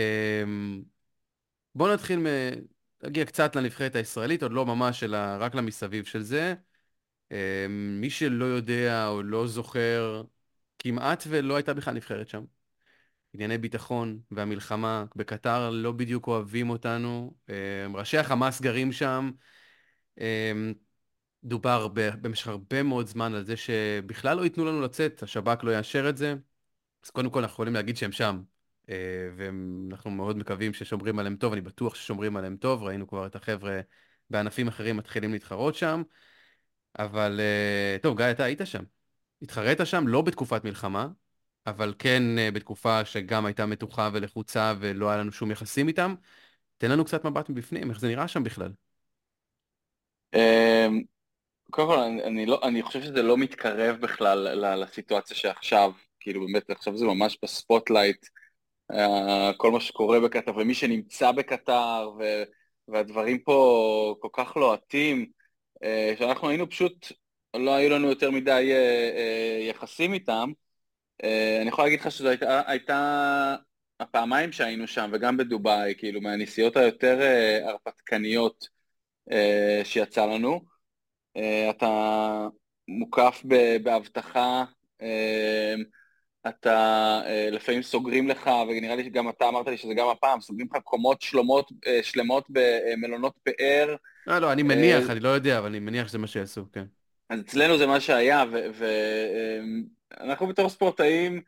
בואו 1.76 1.94
נתחיל, 1.94 2.20
מ... 2.20 2.26
נגיע 3.04 3.26
קצת 3.26 3.56
לנבחרת 3.56 3.96
הישראלית, 3.96 4.44
עוד 4.44 4.52
לא 4.52 4.66
ממש, 4.66 5.04
אלא 5.04 5.18
רק 5.40 5.56
למסביב 5.56 6.06
של 6.06 6.22
זה. 6.22 6.56
Uh, 7.30 7.34
מי 7.70 8.10
שלא 8.10 8.46
יודע 8.46 9.08
או 9.08 9.24
לא 9.24 9.48
זוכר, 9.48 10.24
כמעט 10.80 11.24
ולא 11.28 11.56
הייתה 11.56 11.74
בכלל 11.74 11.94
נבחרת 11.94 12.30
שם. 12.30 12.57
ענייני 13.34 13.58
ביטחון 13.58 14.20
והמלחמה 14.32 15.06
בקטר 15.16 15.70
לא 15.70 15.92
בדיוק 15.92 16.28
אוהבים 16.28 16.70
אותנו. 16.70 17.34
אמ, 17.50 17.96
ראשי 17.96 18.18
החמאס 18.18 18.62
גרים 18.62 18.92
שם. 18.92 19.32
אמ, 20.20 20.74
דובר 21.44 21.88
במשך 22.22 22.48
הרבה 22.48 22.84
מאוד 22.84 23.08
זמן 23.08 23.34
על 23.34 23.46
זה 23.46 23.58
שבכלל 23.58 24.38
לא 24.38 24.44
ייתנו 24.44 24.66
לנו 24.66 24.82
לצאת, 24.82 25.24
השב"כ 25.24 25.64
לא 25.64 25.72
יאשר 25.72 26.10
את 26.10 26.18
זה. 26.18 26.36
אז 27.06 27.10
קודם 27.10 27.30
כל 27.30 27.40
אנחנו 27.40 27.54
יכולים 27.54 27.74
להגיד 27.74 27.98
שהם 27.98 28.12
שם, 28.12 28.42
אה, 28.90 29.30
ואנחנו 29.36 30.12
מאוד 30.12 30.38
מקווים 30.38 30.74
ששומרים 30.74 31.20
עליהם 31.20 31.36
טוב, 31.36 31.54
אני 31.54 31.62
בטוח 31.62 31.96
ששומרים 31.96 32.38
עליהם 32.38 32.58
טוב, 32.58 32.84
ראינו 32.84 33.08
כבר 33.08 33.26
את 33.26 33.36
החבר'ה 33.36 33.80
בענפים 34.30 34.68
אחרים 34.68 34.98
מתחילים 34.98 35.34
להתחרות 35.34 35.76
שם. 35.76 36.04
אבל 37.00 37.40
אה, 37.40 37.98
טוב, 38.02 38.18
גיא, 38.18 38.32
אתה 38.32 38.44
היית 38.44 38.62
שם. 38.66 38.84
התחרית 39.42 39.80
שם 39.84 40.08
לא 40.08 40.22
בתקופת 40.22 40.64
מלחמה, 40.64 41.08
אבל 41.68 41.94
כן 42.00 42.24
אה, 42.38 42.52
בתקופה 42.52 43.06
שגם 43.06 43.46
הייתה 43.46 43.66
מתוחה 43.66 44.10
ולחוצה 44.14 44.74
ולא 44.80 45.10
היה 45.10 45.18
לנו 45.18 45.32
שום 45.32 45.52
יחסים 45.52 45.88
איתם. 45.88 46.16
תן 46.78 46.92
לנו 46.92 47.06
קצת 47.06 47.26
מבט 47.26 47.50
מבפנים, 47.50 47.90
איך 47.90 48.00
זה 48.00 48.08
נראה 48.08 48.28
שם 48.28 48.44
בכלל. 48.44 48.72
אמ, 50.36 51.02
קודם 51.72 51.88
כל, 51.88 52.00
אני, 52.00 52.24
אני, 52.24 52.46
לא, 52.46 52.60
אני 52.64 52.84
חושב 52.84 53.02
שזה 53.02 53.24
לא 53.24 53.38
מתקרב 53.38 53.98
בכלל 54.02 54.66
לסיטואציה 54.82 55.38
שעכשיו, 55.38 55.92
כאילו 56.20 56.46
באמת 56.46 56.70
עכשיו 56.70 56.98
זה 56.98 57.06
ממש 57.06 57.38
ב 57.44 57.52
spotlight 57.52 58.26
כל 59.58 59.72
מה 59.72 59.80
שקורה 59.80 60.20
בקטר, 60.20 60.58
ומי 60.58 60.74
שנמצא 60.74 61.32
בקטר, 61.32 62.12
ו, 62.20 62.44
והדברים 62.88 63.40
פה 63.40 64.16
כל 64.20 64.30
כך 64.34 64.58
לוהטים, 64.58 65.26
שאנחנו 66.20 66.50
היינו 66.50 66.70
פשוט, 66.70 67.12
לא 67.56 67.76
היו 67.76 67.90
לנו 67.90 68.10
יותר 68.10 68.32
מדי 68.32 68.72
יחסים 69.70 70.14
איתם. 70.14 70.52
אני 71.62 71.70
יכול 71.70 71.84
להגיד 71.84 72.00
לך 72.00 72.12
שזו 72.12 72.30
הייתה, 72.30 72.62
הייתה 72.68 73.56
הפעמיים 74.00 74.52
שהיינו 74.52 74.88
שם, 74.88 75.10
וגם 75.14 75.38
בדובאי, 75.38 75.94
כאילו, 75.98 76.22
מהנסיעות 76.22 76.78
היותר 76.78 77.20
הרפתקניות 77.64 78.68
שיצא 79.84 80.26
לנו. 80.26 80.62
אתה 81.70 82.48
מוקף 82.88 83.44
באבטחה, 83.84 84.66
אתה 86.50 87.22
אה, 87.26 87.50
לפעמים 87.52 87.82
סוגרים 87.82 88.28
לך, 88.28 88.50
ונראה 88.70 88.96
לי 88.96 89.04
שגם 89.04 89.30
אתה 89.30 89.48
אמרת 89.48 89.68
לי 89.68 89.78
שזה 89.78 89.94
גם 89.94 90.08
הפעם, 90.08 90.42
סוגרים 90.42 90.68
לך 90.76 90.82
קומות 90.84 91.22
שלמות, 91.22 91.72
אה, 91.88 92.00
שלמות 92.04 92.46
במלונות 92.50 93.34
פאר. 93.44 93.96
לא, 94.28 94.40
לא, 94.40 94.52
אני 94.52 94.64
מניח, 94.64 95.10
אני 95.10 95.20
לא 95.20 95.30
יודע, 95.30 95.58
אבל 95.58 95.68
אני 95.68 95.80
מניח 95.80 96.08
שזה 96.08 96.18
מה 96.18 96.28
שיעשו, 96.28 96.66
כן. 96.74 96.86
אז 97.30 97.40
אצלנו 97.40 97.78
זה 97.78 97.88
מה 97.88 98.00
שהיה, 98.00 98.44
ואנחנו 100.12 100.48
בתור 100.48 100.70
ספורטאים 100.70 101.42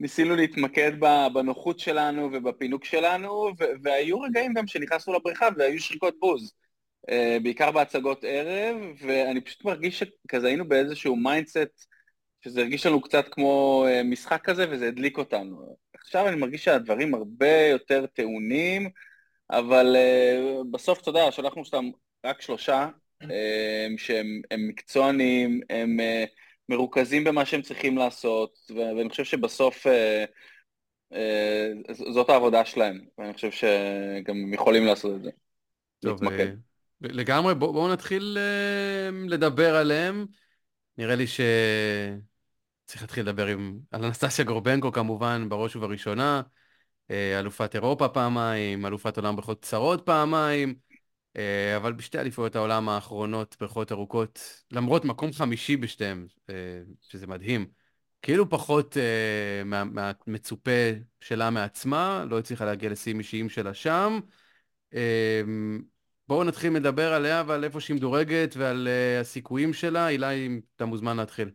ניסינו 0.00 0.36
להתמקד 0.36 0.92
בנוחות 1.34 1.78
שלנו 1.78 2.28
ובפינוק 2.32 2.84
שלנו, 2.84 3.50
והיו 3.82 4.20
רגעים 4.20 4.54
גם 4.54 4.66
שנכנסנו 4.66 5.14
לבריכה 5.14 5.48
והיו 5.56 5.80
שריקות 5.80 6.14
בוז. 6.20 6.52
אה, 7.10 7.38
בעיקר 7.42 7.70
בהצגות 7.70 8.24
ערב, 8.28 8.76
ואני 9.00 9.40
פשוט 9.40 9.64
מרגיש 9.64 9.98
שכזה 9.98 10.46
היינו 10.46 10.68
באיזשהו 10.68 11.16
mindset 11.16 11.86
שזה 12.44 12.60
הרגיש 12.60 12.86
לנו 12.86 13.00
קצת 13.00 13.28
כמו 13.30 13.84
אה, 13.88 14.02
משחק 14.02 14.40
כזה 14.44 14.66
וזה 14.70 14.88
הדליק 14.88 15.18
אותנו. 15.18 15.76
עכשיו 15.94 16.28
אני 16.28 16.36
מרגיש 16.36 16.64
שהדברים 16.64 17.14
הרבה 17.14 17.66
יותר 17.70 18.06
טעונים, 18.06 18.90
אבל 19.50 19.96
uh, 19.96 20.64
בסוף, 20.70 21.00
אתה 21.00 21.10
יודע, 21.10 21.32
שלחנו 21.32 21.64
סתם 21.64 21.90
רק 22.26 22.42
שלושה 22.42 22.88
שהם 23.96 24.40
מקצוענים, 24.58 25.60
הם 25.70 26.00
uh, 26.00 26.28
מרוכזים 26.68 27.24
במה 27.24 27.44
שהם 27.44 27.62
צריכים 27.62 27.98
לעשות, 27.98 28.58
ואני 28.76 29.08
חושב 29.08 29.24
שבסוף 29.24 29.86
uh, 29.86 29.90
uh, 31.12 31.92
זאת 32.12 32.30
העבודה 32.30 32.64
שלהם, 32.64 33.00
ואני 33.18 33.34
חושב 33.34 33.50
שגם 33.50 34.36
הם 34.36 34.54
יכולים 34.54 34.86
לעשות 34.86 35.16
את 35.16 35.22
זה. 35.22 35.30
טוב, 36.00 36.20
לגמרי, 37.00 37.54
בואו 37.54 37.72
בוא 37.72 37.92
נתחיל 37.92 38.38
uh, 38.40 39.30
לדבר 39.30 39.76
עליהם. 39.76 40.26
נראה 40.98 41.14
לי 41.14 41.26
ש... 41.26 41.40
צריך 42.84 43.02
להתחיל 43.02 43.22
לדבר 43.22 43.46
עם... 43.46 43.78
על 43.90 44.04
אנסטסיה 44.04 44.44
גורבנקו 44.44 44.92
כמובן, 44.92 45.48
בראש 45.48 45.76
ובראשונה, 45.76 46.42
אה, 47.10 47.40
אלופת 47.40 47.74
אירופה 47.74 48.08
פעמיים, 48.08 48.86
אלופת 48.86 49.16
עולם 49.16 49.36
בריכות 49.36 49.60
קצרות 49.60 50.06
פעמיים, 50.06 50.68
אה, 50.68 50.85
אבל 51.76 51.92
בשתי 51.92 52.18
אליפויות 52.18 52.56
העולם 52.56 52.88
האחרונות, 52.88 53.56
בריכות 53.60 53.92
ארוכות, 53.92 54.62
למרות 54.72 55.04
מקום 55.04 55.32
חמישי 55.32 55.76
בשתיהם, 55.76 56.26
אה, 56.50 56.54
שזה 57.00 57.26
מדהים, 57.26 57.66
כאילו 58.22 58.50
פחות 58.50 58.96
מהמצופה 59.64 60.70
שלה 61.20 61.50
מעצמה, 61.50 62.24
לא 62.30 62.38
הצליחה 62.38 62.64
להגיע 62.64 62.90
לשיאים 62.90 63.18
אישיים 63.18 63.48
שלה 63.48 63.74
שם. 63.74 64.20
בואו 66.28 66.44
נתחיל 66.44 66.76
לדבר 66.76 67.12
עליה 67.12 67.42
ועל 67.46 67.64
איפה 67.64 67.80
שהיא 67.80 67.96
מדורגת 67.96 68.54
ועל 68.56 68.88
הסיכויים 69.20 69.72
שלה. 69.72 70.08
אילי, 70.08 70.46
אם 70.46 70.60
אתה 70.76 70.84
מוזמן 70.84 71.16
להתחיל. 71.16 71.50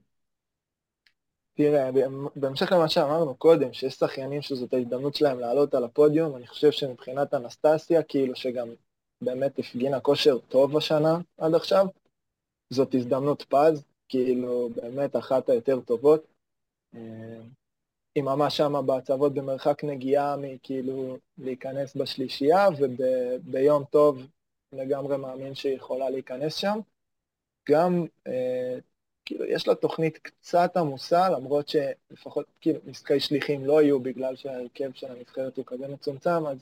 תראה, 1.54 1.90
בהמשך 2.36 2.72
למה 2.72 2.90
שאמרנו 2.90 3.36
קודם, 3.36 3.74
שיש 3.74 3.94
שחיינים 3.94 4.42
שזאת 4.42 4.74
ההזדמנות 4.74 5.16
שלהם 5.16 5.40
לעלות 5.40 5.74
על 5.74 5.84
הפודיום, 5.84 6.36
אני 6.36 6.48
חושב 6.48 6.72
שמבחינת 6.72 7.34
אנסטסיה, 7.34 8.04
כאילו 8.04 8.36
שגם 8.36 8.68
באמת 9.22 9.60
הפגינה 9.60 10.00
כושר 10.00 10.38
טוב 10.38 10.78
השנה 10.78 11.18
עד 11.38 11.56
עכשיו, 11.56 11.86
זאת 12.70 12.96
הזדמנות 12.96 13.46
פז, 13.50 13.84
כאילו 14.10 14.70
באמת 14.76 15.16
אחת 15.16 15.50
היותר 15.50 15.80
טובות. 15.80 16.24
אה, 16.96 17.42
היא 18.16 18.24
ממש 18.24 18.58
שמה 18.58 18.82
בהצבות 18.82 19.34
במרחק 19.34 19.84
נגיעה 19.84 20.36
מכאילו 20.38 21.18
להיכנס 21.38 21.96
בשלישייה, 21.96 22.68
וביום 22.78 23.84
טוב 23.84 24.28
לגמרי 24.74 25.18
מאמין 25.18 25.56
שהיא 25.56 25.76
יכולה 25.76 26.10
להיכנס 26.10 26.56
שם. 26.56 26.80
גם 27.70 28.06
אה, 28.28 28.78
כאילו, 29.26 29.46
יש 29.46 29.68
לה 29.68 29.76
תוכנית 29.76 30.18
קצת 30.18 30.78
עמוסה, 30.78 31.30
למרות 31.30 31.68
שלפחות, 31.68 32.46
כאילו, 32.62 32.80
משחקי 32.86 33.20
שליחים 33.20 33.66
לא 33.66 33.82
יהיו 33.82 34.00
בגלל 34.00 34.36
שההרכב 34.36 34.92
של 34.94 35.12
הנבחרת 35.12 35.58
הוא 35.58 35.66
כזה 35.66 35.88
מצומצם, 35.88 36.48
אז 36.48 36.58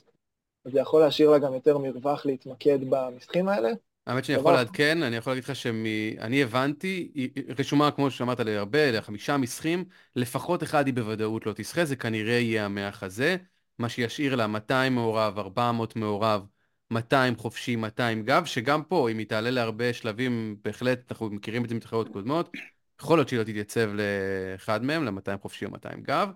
זה 0.64 0.80
יכול 0.80 1.00
להשאיר 1.00 1.30
לה 1.30 1.38
גם 1.38 1.54
יותר 1.54 1.78
מרווח 1.78 2.26
להתמקד 2.26 2.78
במשחקים 2.90 3.48
האלה. 3.48 3.68
האמת 4.06 4.24
שאני 4.24 4.38
יכול 4.38 4.52
לעדכן, 4.52 5.02
אני 5.02 5.16
יכול 5.16 5.30
להגיד 5.30 5.44
לך 5.44 5.56
שאני 5.56 6.42
הבנתי, 6.42 7.10
היא 7.14 7.30
רשומה, 7.58 7.90
כמו 7.90 8.10
שאמרת 8.10 8.40
לי, 8.40 8.56
הרבה, 8.56 8.90
לחמישה 8.90 9.36
משחקים, 9.36 9.84
לפחות 10.16 10.62
אחד 10.62 10.86
היא 10.86 10.94
בוודאות 10.94 11.46
לא 11.46 11.52
תשחה, 11.52 11.84
זה 11.84 11.96
כנראה 11.96 12.32
יהיה 12.32 12.64
המח 12.64 13.02
הזה, 13.02 13.36
מה 13.78 13.88
שישאיר 13.88 14.34
לה 14.34 14.46
200 14.46 14.94
מעורב, 14.94 15.38
400 15.38 15.96
מעורב, 15.96 16.46
200 16.90 17.36
חופשי, 17.36 17.76
200 17.76 18.22
גב, 18.22 18.44
שגם 18.44 18.82
פה, 18.82 19.10
אם 19.10 19.18
היא 19.18 19.26
תעלה 19.26 19.50
להרבה 19.50 19.92
שלבים, 19.92 20.56
בהחלט, 20.64 21.12
אנחנו 21.12 21.30
מכירים 21.30 21.64
את 21.64 21.68
זה 21.68 21.74
מתחרות 21.74 22.08
קודמות, 22.12 22.52
יכול 23.00 23.18
להיות 23.18 23.28
שהיא 23.28 23.38
לא 23.38 23.44
תתייצב 23.44 23.90
לאחד 23.94 24.84
מהם, 24.84 25.04
ל-200 25.04 25.38
חופשי 25.42 25.64
או 25.64 25.70
200 25.70 26.02
גב. 26.02 26.28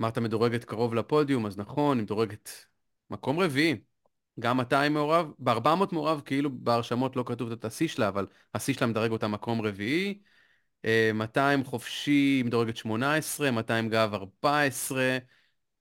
אמ, 0.00 0.04
אמרת 0.04 0.18
מדורגת 0.18 0.64
קרוב 0.64 0.94
לפודיום, 0.94 1.46
אז 1.46 1.58
נכון, 1.58 1.98
היא 1.98 2.04
מדורגת 2.04 2.50
מקום 3.10 3.40
רביעי, 3.40 3.76
גם 4.40 4.56
200 4.56 4.94
מעורב, 4.94 5.32
ב-400 5.38 5.92
מעורב, 5.92 6.22
כאילו 6.24 6.50
בהרשמות 6.52 7.16
לא 7.16 7.24
כתוב 7.26 7.52
את 7.52 7.64
השיא 7.64 7.88
שלה, 7.88 8.08
אבל 8.08 8.26
השיא 8.54 8.74
שלה 8.74 8.86
מדרג 8.86 9.10
אותה 9.10 9.28
מקום 9.28 9.60
רביעי. 9.60 10.20
200 11.14 11.58
אמ, 11.60 11.64
חופשי, 11.64 12.42
מדורגת 12.44 12.76
18, 12.76 13.50
200 13.50 13.88
גב 13.88 14.10
14. 14.14 15.18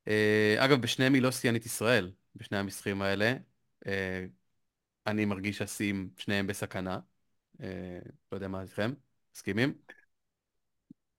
אה, 0.08 0.56
אגב, 0.58 0.82
בשניהם 0.82 1.14
היא 1.14 1.22
לא 1.22 1.32
שיאנית 1.32 1.66
ישראל. 1.66 2.12
בשני 2.36 2.58
המשחקים 2.58 3.02
האלה. 3.02 3.34
אה, 3.88 4.26
אני 5.08 5.26
מרגיש 5.26 5.58
שהשיאים 5.58 6.10
שניהם 6.18 6.48
בסכנה. 6.48 7.00
אה, 7.62 8.00
לא 8.32 8.38
יודע 8.38 8.48
מה 8.48 8.62
איתכם, 8.62 8.92
מסכימים? 9.36 9.74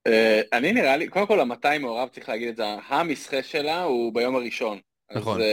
אה, 0.06 0.40
אני 0.52 0.72
נראה 0.72 0.96
לי, 0.96 1.08
קודם 1.08 1.26
כל 1.26 1.40
ה-200 1.40 1.78
מעורב, 1.78 2.08
צריך 2.08 2.28
להגיד 2.28 2.48
את 2.48 2.56
זה, 2.56 2.64
המסחה 2.88 3.42
שלה 3.42 3.82
הוא 3.82 4.14
ביום 4.14 4.36
הראשון. 4.36 4.80
נכון. 5.10 5.40
אז, 5.40 5.46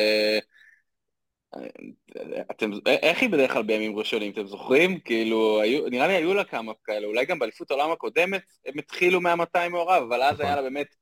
אתם, 2.51 2.72
איך 2.86 3.22
היא 3.22 3.30
בדרך 3.30 3.54
כלל 3.54 3.63
בימים 3.63 3.98
ראשונים, 3.98 4.32
אתם 4.32 4.48
זוכרים? 4.48 5.00
כאילו, 5.00 5.62
היו, 5.62 5.89
נראה 5.89 6.08
לי 6.08 6.13
היו 6.13 6.34
לה 6.34 6.44
כמה 6.44 6.72
כאלה, 6.84 7.08
אולי 7.08 7.25
גם 7.25 7.39
באליפות 7.39 7.72
העולם 7.72 7.92
הקודמת 7.92 8.42
הם 8.66 8.80
התחילו 8.80 9.22
מה-200 9.22 9.70
מעורב, 9.70 10.04
אבל 10.04 10.22
אז 10.22 10.34
נכון. 10.34 10.46
היה 10.46 10.56
לה 10.56 10.62
באמת 10.62 10.96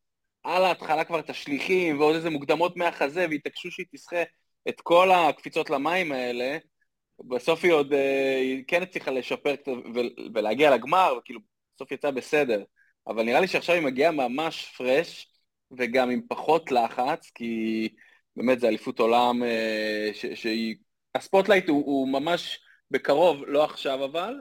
על 0.43 0.63
ההתחלה 0.63 1.03
כבר 1.03 1.19
את 1.19 1.29
השליחים 1.29 1.99
ועוד 1.99 2.15
איזה 2.15 2.29
מוקדמות 2.29 2.77
מהחזה, 2.77 3.25
והתעקשו 3.29 3.71
שהיא 3.71 3.85
תשחה 3.91 4.23
את 4.69 4.81
כל 4.81 5.11
הקפיצות 5.11 5.69
למים 5.69 6.11
האלה, 6.11 6.57
בסוף 7.19 7.63
היא 7.63 7.71
עוד, 7.71 7.93
היא 8.41 8.63
כן 8.67 8.81
הצליחה 8.81 9.11
לשפר 9.11 9.55
ולהגיע 10.33 10.71
לגמר, 10.75 11.13
וכאילו, 11.17 11.39
בסוף 11.75 11.91
יצא 11.91 12.11
בסדר. 12.11 12.63
אבל 13.07 13.23
נראה 13.23 13.39
לי 13.39 13.47
שעכשיו 13.47 13.75
היא 13.75 13.83
מגיעה 13.83 14.11
ממש 14.11 14.73
fresh, 14.77 15.27
וגם 15.77 16.09
עם 16.09 16.21
פחות 16.27 16.71
לחץ, 16.71 17.31
כי 17.35 17.89
באמת 18.35 18.59
זה 18.59 18.67
אליפות 18.67 18.99
עולם 18.99 19.43
אה, 19.43 20.09
שהיא... 20.13 20.75
ה 21.15 21.21
spotlight 21.21 21.69
הוא, 21.69 21.85
הוא 21.85 22.07
ממש 22.07 22.59
בקרוב, 22.91 23.43
לא 23.47 23.63
עכשיו 23.63 24.05
אבל, 24.05 24.35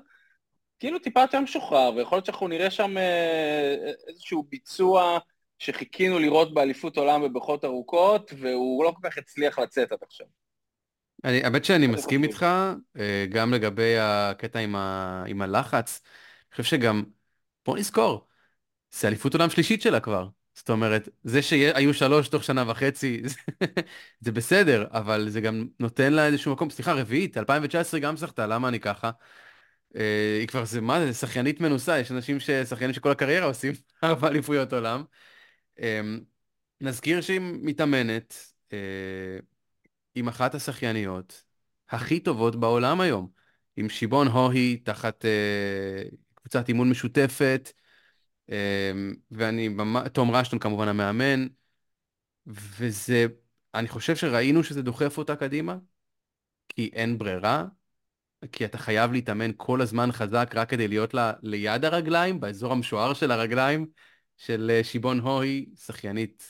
כאילו 0.78 0.98
טיפה 0.98 1.20
יותר 1.20 1.40
משוחרר, 1.40 1.92
ויכול 1.96 2.16
להיות 2.16 2.26
שאנחנו 2.26 2.48
נראה 2.48 2.70
שם 2.70 2.98
אה, 2.98 3.74
איזשהו 4.08 4.46
ביצוע 4.48 5.18
שחיכינו 5.58 6.18
לראות 6.18 6.54
באליפות 6.54 6.96
עולם 6.98 7.22
בברכות 7.22 7.64
ארוכות, 7.64 8.32
והוא 8.38 8.84
לא 8.84 8.94
כל 9.00 9.10
כך 9.10 9.18
הצליח 9.18 9.58
לצאת 9.58 9.92
עד 9.92 9.98
עכשיו. 10.02 10.26
אני, 11.24 11.44
האמת 11.44 11.64
שאני 11.64 11.86
מסכים 11.86 12.24
איתך, 12.24 12.46
אה, 12.98 13.26
גם 13.30 13.54
לגבי 13.54 13.96
הקטע 14.00 14.58
עם, 14.58 14.76
ה, 14.76 15.24
עם 15.26 15.42
הלחץ. 15.42 16.00
אני 16.04 16.50
חושב 16.50 16.76
שגם, 16.76 17.04
בוא 17.66 17.76
נזכור, 17.76 18.26
זה 19.00 19.08
אליפות 19.08 19.34
עולם 19.34 19.50
שלישית 19.50 19.82
שלה 19.82 20.00
כבר. 20.00 20.28
זאת 20.54 20.70
אומרת, 20.70 21.08
זה 21.24 21.42
שהיו 21.42 21.94
שלוש 21.94 22.28
תוך 22.28 22.44
שנה 22.44 22.70
וחצי, 22.70 23.22
זה 24.20 24.32
בסדר, 24.32 24.86
אבל 24.90 25.28
זה 25.28 25.40
גם 25.40 25.68
נותן 25.80 26.12
לה 26.12 26.26
איזשהו 26.26 26.52
מקום, 26.52 26.70
סליחה, 26.70 26.92
רביעית, 26.92 27.38
2019 27.38 28.00
גם 28.00 28.16
זכתה, 28.16 28.46
למה 28.46 28.68
אני 28.68 28.80
ככה? 28.80 29.10
אה, 29.96 30.36
היא 30.40 30.48
כבר, 30.48 30.64
זה 30.64 30.80
מה 30.80 31.06
זה, 31.06 31.14
שחיינית 31.14 31.60
מנוסה, 31.60 31.98
יש 31.98 32.12
אנשים, 32.12 32.38
שחיינים 32.40 32.94
שכל 32.94 33.10
הקריירה 33.10 33.46
עושים 33.46 33.72
ארבע 34.04 34.28
אליפויות 34.28 34.72
עולם. 34.72 35.04
אמ, 35.78 36.20
נזכיר 36.80 37.20
שהיא 37.20 37.40
מתאמנת 37.42 38.34
אה, 38.72 38.78
עם 40.14 40.28
אחת 40.28 40.54
השחייניות 40.54 41.44
הכי 41.88 42.20
טובות 42.20 42.56
בעולם 42.56 43.00
היום, 43.00 43.28
עם 43.76 43.88
שיבון 43.88 44.28
הוהי 44.28 44.76
תחת 44.76 45.24
אה, 45.24 46.02
קבוצת 46.34 46.68
אימון 46.68 46.90
משותפת, 46.90 47.72
ואני, 49.30 49.76
תום 50.12 50.30
רשטון 50.30 50.58
כמובן 50.58 50.88
המאמן, 50.88 51.46
וזה, 52.46 53.26
אני 53.74 53.88
חושב 53.88 54.16
שראינו 54.16 54.64
שזה 54.64 54.82
דוחף 54.82 55.18
אותה 55.18 55.36
קדימה, 55.36 55.76
כי 56.68 56.90
אין 56.92 57.18
ברירה, 57.18 57.64
כי 58.52 58.64
אתה 58.64 58.78
חייב 58.78 59.12
להתאמן 59.12 59.50
כל 59.56 59.80
הזמן 59.80 60.12
חזק 60.12 60.50
רק 60.54 60.70
כדי 60.70 60.88
להיות 60.88 61.14
לה 61.14 61.32
ליד 61.42 61.84
הרגליים, 61.84 62.40
באזור 62.40 62.72
המשוער 62.72 63.14
של 63.14 63.30
הרגליים 63.30 63.86
של 64.36 64.70
אה, 64.74 64.84
שיבון 64.84 65.20
הוי, 65.20 65.66
שחיינית 65.76 66.48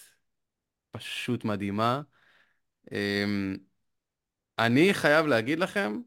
פשוט 0.90 1.44
מדהימה. 1.44 2.02
אמ, 2.92 3.56
אני 4.58 4.94
חייב 4.94 5.26
להגיד 5.26 5.58
לכם 5.58 6.00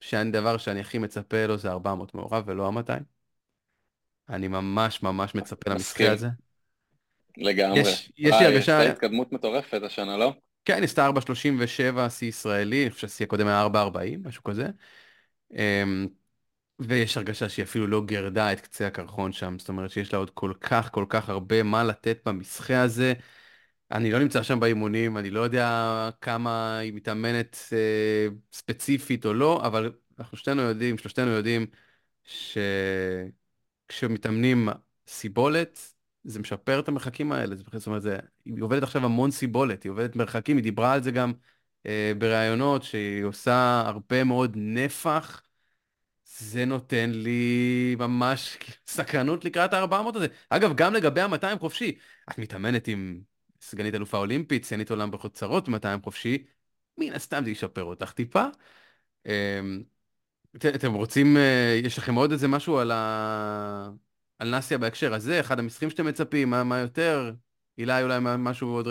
שהדבר 0.00 0.56
שאני 0.58 0.80
הכי 0.80 0.98
מצפה 0.98 1.46
לו 1.46 1.58
זה 1.58 1.70
400 1.70 2.14
מעורב 2.14 2.44
ולא 2.46 2.66
ה-200. 2.68 3.19
אני 4.30 4.48
ממש 4.48 5.02
ממש 5.02 5.34
מצפה 5.34 5.70
למשחק 5.70 6.00
הזה. 6.00 6.28
לגמרי. 7.36 7.80
יש, 7.80 8.12
יש 8.18 8.34
לי 8.40 8.46
הרגשה... 8.46 8.78
הייתה 8.78 8.92
התקדמות 8.92 9.32
מטורפת 9.32 9.82
השנה, 9.82 10.16
לא? 10.16 10.32
כן, 10.64 10.82
עשתה 10.82 11.08
4.37 11.08 12.08
שיא 12.08 12.28
ישראלי, 12.28 12.82
אני 12.82 12.90
חושב 12.90 13.08
שהשיא 13.08 13.26
הקודם 13.26 13.46
היה 13.46 13.66
4.40, 13.66 14.28
משהו 14.28 14.44
כזה. 14.44 14.66
אמ, 15.52 16.06
ויש 16.78 17.16
הרגשה 17.16 17.48
שהיא 17.48 17.62
אפילו 17.64 17.86
לא 17.86 18.02
גרדה 18.04 18.52
את 18.52 18.60
קצה 18.60 18.86
הקרחון 18.86 19.32
שם, 19.32 19.58
זאת 19.58 19.68
אומרת 19.68 19.90
שיש 19.90 20.12
לה 20.12 20.18
עוד 20.18 20.30
כל 20.30 20.52
כך 20.60 20.92
כל 20.92 21.04
כך 21.08 21.28
הרבה 21.28 21.62
מה 21.62 21.84
לתת 21.84 22.18
במשחה 22.26 22.82
הזה. 22.82 23.12
אני 23.90 24.10
לא 24.10 24.18
נמצא 24.18 24.42
שם 24.42 24.60
באימונים, 24.60 25.18
אני 25.18 25.30
לא 25.30 25.40
יודע 25.40 26.10
כמה 26.20 26.78
היא 26.78 26.92
מתאמנת 26.92 27.56
אה, 27.72 28.26
ספציפית 28.52 29.26
או 29.26 29.34
לא, 29.34 29.66
אבל 29.66 29.92
אנחנו 30.18 30.36
שתינו 30.38 30.62
יודעים, 30.62 30.98
שלושתנו 30.98 31.30
יודעים, 31.30 31.66
שכשמתאמנים 33.90 34.68
סיבולת, 35.06 35.94
זה 36.24 36.40
משפר 36.40 36.80
את 36.80 36.88
המרחקים 36.88 37.32
האלה. 37.32 37.56
זאת 37.56 37.86
אומרת, 37.86 38.02
זה, 38.02 38.18
היא 38.44 38.62
עובדת 38.62 38.82
עכשיו 38.82 39.04
המון 39.04 39.30
סיבולת, 39.30 39.82
היא 39.82 39.90
עובדת 39.90 40.16
מרחקים, 40.16 40.56
היא 40.56 40.62
דיברה 40.62 40.92
על 40.92 41.02
זה 41.02 41.10
גם 41.10 41.32
אה, 41.86 42.12
בראיונות, 42.18 42.82
שהיא 42.82 43.24
עושה 43.24 43.82
הרבה 43.86 44.24
מאוד 44.24 44.52
נפח. 44.56 45.42
זה 46.38 46.64
נותן 46.64 47.10
לי 47.10 47.96
ממש 47.98 48.58
סקרנות 48.86 49.44
לקראת 49.44 49.74
ה-400 49.74 50.16
הזה. 50.16 50.26
אגב, 50.50 50.72
גם 50.74 50.94
לגבי 50.94 51.20
ה-200 51.20 51.58
חופשי, 51.58 51.98
את 52.30 52.38
מתאמנת 52.38 52.88
עם 52.88 53.20
סגנית 53.60 53.94
אלופה 53.94 54.18
אולימפית, 54.18 54.64
שיאנית 54.64 54.90
עולם 54.90 55.10
בחוצרות 55.10 55.68
200 55.68 56.02
חופשי, 56.02 56.44
מן 56.98 57.12
הסתם 57.12 57.44
זה 57.44 57.50
ישפר 57.50 57.84
אותך 57.84 58.12
טיפה. 58.12 58.44
אמ, 60.54 60.70
אתם 60.74 60.94
רוצים, 60.94 61.36
אה, 61.36 61.80
יש 61.84 61.98
לכם 61.98 62.14
עוד 62.14 62.32
איזה 62.32 62.48
משהו 62.48 62.78
על, 62.78 62.90
ה... 62.90 63.90
על 64.38 64.56
נסיה 64.56 64.78
בהקשר 64.78 65.14
הזה? 65.14 65.40
אחד 65.40 65.58
המשחקים 65.58 65.90
שאתם 65.90 66.06
מצפים, 66.06 66.50
מה, 66.50 66.64
מה 66.64 66.78
יותר? 66.78 67.32
אילי 67.78 68.02
אולי 68.02 68.18
משהו 68.20 68.68
עוד... 68.68 68.88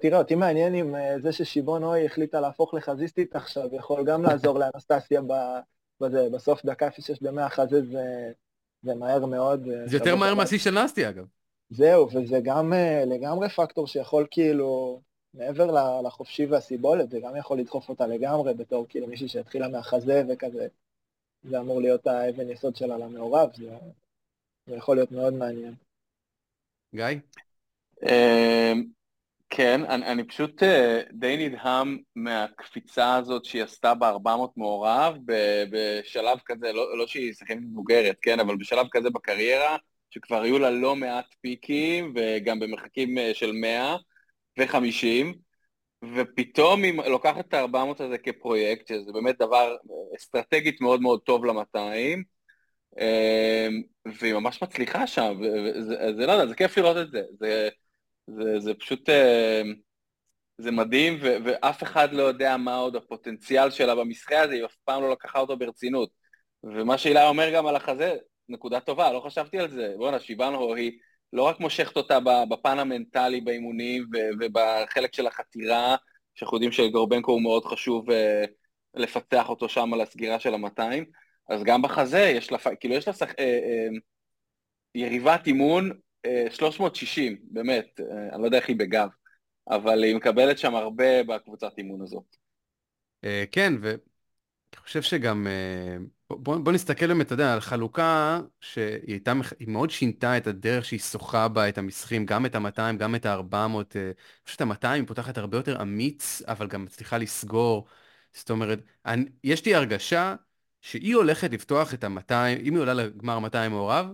תראה, 0.00 0.18
אותי 0.18 0.34
מעניין 0.34 0.74
אם 0.74 0.94
אה, 0.94 1.20
זה 1.20 1.32
ששיבון 1.32 1.84
אוי 1.84 2.06
החליטה 2.06 2.40
להפוך 2.40 2.74
לחזיסטית 2.74 3.36
עכשיו, 3.36 3.68
יכול 3.72 4.04
גם 4.04 4.22
לעזור 4.22 4.58
לאנסטסיה 4.58 5.20
בזה, 6.00 6.28
בסוף 6.32 6.64
דקה 6.64 6.88
06 7.00 7.22
במאה 7.22 7.48
חזה 7.48 7.82
זה, 7.82 8.30
זה 8.82 8.94
מהר 8.94 9.26
מאוד. 9.26 9.68
אה, 9.68 9.88
זה 9.88 9.96
יותר 9.96 10.16
מהר 10.16 10.34
מהשיא 10.34 10.58
של 10.58 10.82
נסטי 10.82 11.08
אגב. 11.08 11.24
זהו, 11.70 12.08
וזה 12.12 12.40
גם 12.42 12.72
לגמרי 13.06 13.48
פקטור 13.48 13.86
שיכול 13.86 14.26
כאילו, 14.30 15.00
מעבר 15.38 16.00
לחופשי 16.02 16.46
והסיבולת, 16.46 17.10
זה 17.10 17.20
גם 17.20 17.36
יכול 17.36 17.58
לדחוף 17.58 17.88
אותה 17.88 18.06
לגמרי 18.06 18.54
בתור 18.54 18.86
כאילו 18.88 19.06
מישהי 19.06 19.28
שהתחילה 19.28 19.68
מהחזה 19.68 20.22
וכזה, 20.28 20.66
זה 21.42 21.60
אמור 21.60 21.80
להיות 21.80 22.06
האבן 22.06 22.50
יסוד 22.50 22.76
שלה 22.76 22.98
למעורב, 22.98 23.50
זה, 23.56 23.70
זה 24.66 24.76
יכול 24.76 24.96
להיות 24.96 25.12
מאוד 25.12 25.34
מעניין. 25.34 25.74
גיא? 26.94 27.04
אמ, 28.02 28.84
כן, 29.50 29.80
אני, 29.84 30.06
אני 30.06 30.24
פשוט 30.24 30.62
אה, 30.62 31.00
די 31.12 31.48
נדהם 31.48 31.98
מהקפיצה 32.16 33.16
הזאת 33.16 33.44
שהיא 33.44 33.62
עשתה 33.62 33.94
ב-400 33.94 34.28
מעורב, 34.56 35.14
בשלב 35.70 36.38
כזה, 36.44 36.72
לא, 36.72 36.98
לא 36.98 37.06
שהיא 37.06 37.32
שחקנית 37.32 37.64
מבוגרת, 37.70 38.16
כן, 38.22 38.40
אבל 38.40 38.56
בשלב 38.56 38.86
כזה 38.90 39.10
בקריירה, 39.10 39.76
שכבר 40.10 40.42
היו 40.42 40.58
לה 40.58 40.70
לא 40.70 40.96
מעט 40.96 41.34
פיקים, 41.40 42.14
וגם 42.16 42.60
במרחקים 42.60 43.18
אה, 43.18 43.30
של 43.34 43.52
100 43.52 43.96
ו-50, 44.58 45.36
ופתאום 46.14 46.82
היא 46.82 46.94
לוקחת 47.06 47.48
את 47.48 47.54
ה-400 47.54 48.04
הזה 48.04 48.18
כפרויקט, 48.18 48.88
שזה 48.88 49.12
באמת 49.12 49.38
דבר 49.38 49.76
אסטרטגית 50.16 50.80
מאוד 50.80 51.00
מאוד 51.00 51.20
טוב 51.20 51.44
ל-200, 51.44 51.78
אמ, 53.00 53.82
והיא 54.20 54.34
ממש 54.34 54.62
מצליחה 54.62 55.06
שם, 55.06 55.40
זה, 56.16 56.26
לא 56.26 56.32
יודע, 56.32 56.46
זה 56.46 56.54
כיף 56.54 56.78
לראות 56.78 56.96
את 56.96 57.10
זה, 57.10 57.22
זה, 57.40 57.68
זה, 58.26 58.60
זה 58.60 58.74
פשוט, 58.74 59.08
אמ, 59.08 59.74
זה 60.58 60.70
מדהים, 60.70 61.18
ו, 61.22 61.36
ואף 61.44 61.82
אחד 61.82 62.12
לא 62.12 62.22
יודע 62.22 62.56
מה 62.56 62.76
עוד 62.76 62.96
הפוטנציאל 62.96 63.70
שלה 63.70 63.94
במשחק 63.94 64.32
הזה, 64.32 64.54
היא 64.54 64.64
אף 64.64 64.76
פעם 64.84 65.02
לא 65.02 65.10
לקחה 65.10 65.38
אותו 65.38 65.56
ברצינות. 65.56 66.10
ומה 66.64 66.98
שהילה 66.98 67.28
אומר 67.28 67.50
גם 67.54 67.66
על 67.66 67.76
החזה, 67.76 68.16
נקודה 68.48 68.80
טובה, 68.80 69.12
לא 69.12 69.20
חשבתי 69.20 69.58
על 69.58 69.70
זה. 69.70 69.94
בואנה, 69.96 70.18
שיבן 70.20 70.52
היא 70.76 70.98
לא 71.32 71.42
רק 71.42 71.60
מושכת 71.60 71.96
אותה 71.96 72.18
בפן 72.48 72.78
המנטלי 72.78 73.40
באימונים 73.40 74.06
ובחלק 74.40 75.14
של 75.14 75.26
החתירה, 75.26 75.96
שאנחנו 76.34 76.56
יודעים 76.56 76.72
שגורבנקו 76.72 77.32
הוא 77.32 77.42
מאוד 77.42 77.64
חשוב 77.64 78.10
אה, 78.10 78.44
לפתח 78.94 79.48
אותו 79.48 79.68
שם 79.68 79.94
על 79.94 80.00
הסגירה 80.00 80.40
של 80.40 80.54
ה-200, 80.54 81.04
אז 81.48 81.64
גם 81.64 81.82
בחזה 81.82 82.18
יש 82.18 82.52
לה, 82.52 82.58
כאילו 82.80 82.94
יש 82.94 83.08
לה 83.08 83.14
שח... 83.14 83.30
אה, 83.38 83.44
אה, 83.44 83.88
יריבת 84.94 85.46
אימון 85.46 85.90
360, 86.50 87.38
באמת, 87.42 88.00
אני 88.32 88.40
לא 88.42 88.46
יודע 88.46 88.58
איך 88.58 88.68
היא 88.68 88.76
בגב, 88.76 89.08
אבל 89.68 90.04
היא 90.04 90.16
מקבלת 90.16 90.58
שם 90.58 90.74
הרבה 90.74 91.22
בקבוצת 91.22 91.78
אימון 91.78 92.02
הזאת. 92.02 92.36
כן, 93.52 93.72
ואני 93.80 93.98
חושב 94.76 95.02
שגם 95.02 95.46
בוא, 96.30 96.56
בוא 96.58 96.72
נסתכל 96.72 97.06
באמת, 97.06 97.26
אתה 97.26 97.34
יודע, 97.34 97.52
על 97.54 97.60
חלוקה 97.60 98.40
שהיא 98.60 99.00
הייתה, 99.06 99.32
היא 99.58 99.68
מאוד 99.68 99.90
שינתה 99.90 100.36
את 100.36 100.46
הדרך 100.46 100.84
שהיא 100.84 101.00
שוחה 101.00 101.48
בה 101.48 101.68
את 101.68 101.78
המסחים, 101.78 102.26
גם 102.26 102.46
את 102.46 102.54
ה-200, 102.54 102.96
גם 102.98 103.14
את 103.14 103.26
ה-400. 103.26 103.54
אני 103.54 104.14
חושב 104.44 104.54
שאת 104.54 104.60
ה-200 104.60 104.88
היא 104.88 105.06
פותחת 105.06 105.38
הרבה 105.38 105.56
יותר 105.56 105.82
אמיץ, 105.82 106.42
אבל 106.46 106.66
גם 106.66 106.84
מצליחה 106.84 107.18
לסגור. 107.18 107.86
זאת 108.32 108.50
אומרת, 108.50 108.78
אני, 109.06 109.24
יש 109.44 109.64
לי 109.66 109.74
הרגשה 109.74 110.34
שהיא 110.80 111.14
הולכת 111.14 111.50
לפתוח 111.52 111.94
את 111.94 112.04
ה-200, 112.04 112.32
אם 112.62 112.74
היא 112.74 112.80
עולה 112.80 112.94
לגמר 112.94 113.38
200 113.38 113.72
מעורב, 113.72 114.06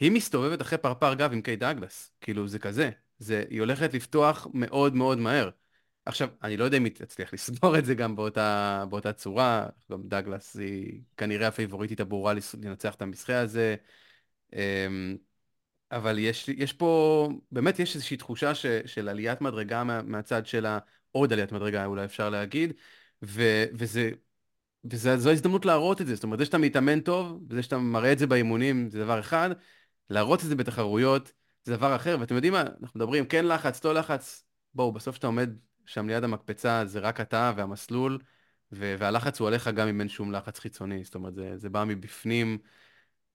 היא 0.00 0.10
מסתובבת 0.12 0.62
אחרי 0.62 0.78
פרפר 0.78 1.14
גב 1.14 1.32
עם 1.32 1.42
קיי 1.42 1.56
דאגלס. 1.56 2.12
כאילו, 2.20 2.48
זה 2.48 2.58
כזה. 2.58 2.90
זה, 3.18 3.44
היא 3.50 3.60
הולכת 3.60 3.94
לפתוח 3.94 4.46
מאוד 4.54 4.94
מאוד 4.94 5.18
מהר. 5.18 5.50
עכשיו, 6.04 6.28
אני 6.42 6.56
לא 6.56 6.64
יודע 6.64 6.76
אם 6.76 6.84
היא 6.84 6.92
תצליח 6.92 7.32
לסבור 7.32 7.78
את 7.78 7.84
זה 7.84 7.94
גם 7.94 8.16
באותה, 8.16 8.84
באותה 8.90 9.12
צורה, 9.12 9.66
גם 9.92 10.02
דאגלס 10.08 10.56
היא 10.56 11.02
כנראה 11.16 11.48
הפייבוריטית 11.48 12.00
הברורה 12.00 12.34
לנצח 12.62 12.94
את 12.94 13.02
המשחק 13.02 13.34
הזה, 13.34 13.76
אמ, 14.52 15.16
אבל 15.92 16.18
יש, 16.18 16.48
יש 16.48 16.72
פה, 16.72 17.28
באמת 17.52 17.78
יש 17.78 17.94
איזושהי 17.94 18.16
תחושה 18.16 18.54
ש, 18.54 18.66
של 18.86 19.08
עליית 19.08 19.40
מדרגה 19.40 19.84
מה, 19.84 20.02
מהצד 20.02 20.46
שלה, 20.46 20.78
עוד 21.12 21.32
עליית 21.32 21.52
מדרגה 21.52 21.84
אולי 21.86 22.04
אפשר 22.04 22.30
להגיד, 22.30 22.72
ו, 23.22 23.64
וזה, 23.74 24.10
וזו 24.84 25.30
הזדמנות 25.30 25.64
להראות 25.64 26.00
את 26.00 26.06
זה, 26.06 26.14
זאת 26.14 26.24
אומרת, 26.24 26.38
זה 26.38 26.44
שאתה 26.44 26.58
מתאמן 26.58 27.00
טוב, 27.00 27.44
וזה 27.50 27.62
שאתה 27.62 27.78
מראה 27.78 28.12
את 28.12 28.18
זה 28.18 28.26
באימונים 28.26 28.90
זה 28.90 28.98
דבר 29.04 29.20
אחד, 29.20 29.50
להראות 30.10 30.42
את 30.42 30.48
זה 30.48 30.56
בתחרויות 30.56 31.32
זה 31.64 31.76
דבר 31.76 31.96
אחר, 31.96 32.16
ואתם 32.20 32.34
יודעים 32.34 32.52
מה, 32.52 32.62
אנחנו 32.82 33.00
מדברים 33.00 33.26
כן 33.26 33.46
לחץ, 33.46 33.84
לא 33.84 33.94
לחץ, 33.94 34.44
בואו, 34.74 34.92
בסוף 34.92 35.16
שאתה 35.16 35.26
עומד 35.26 35.50
שם 35.86 36.08
ליד 36.08 36.24
המקפצה 36.24 36.86
זה 36.86 37.00
רק 37.00 37.20
אתה 37.20 37.52
והמסלול, 37.56 38.18
והלחץ 38.72 39.40
הוא 39.40 39.48
עליך 39.48 39.68
גם 39.68 39.88
אם 39.88 40.00
אין 40.00 40.08
שום 40.08 40.32
לחץ 40.32 40.58
חיצוני, 40.58 41.04
זאת 41.04 41.14
אומרת, 41.14 41.34
זה, 41.34 41.58
זה 41.58 41.70
בא 41.70 41.84
מבפנים, 41.84 42.58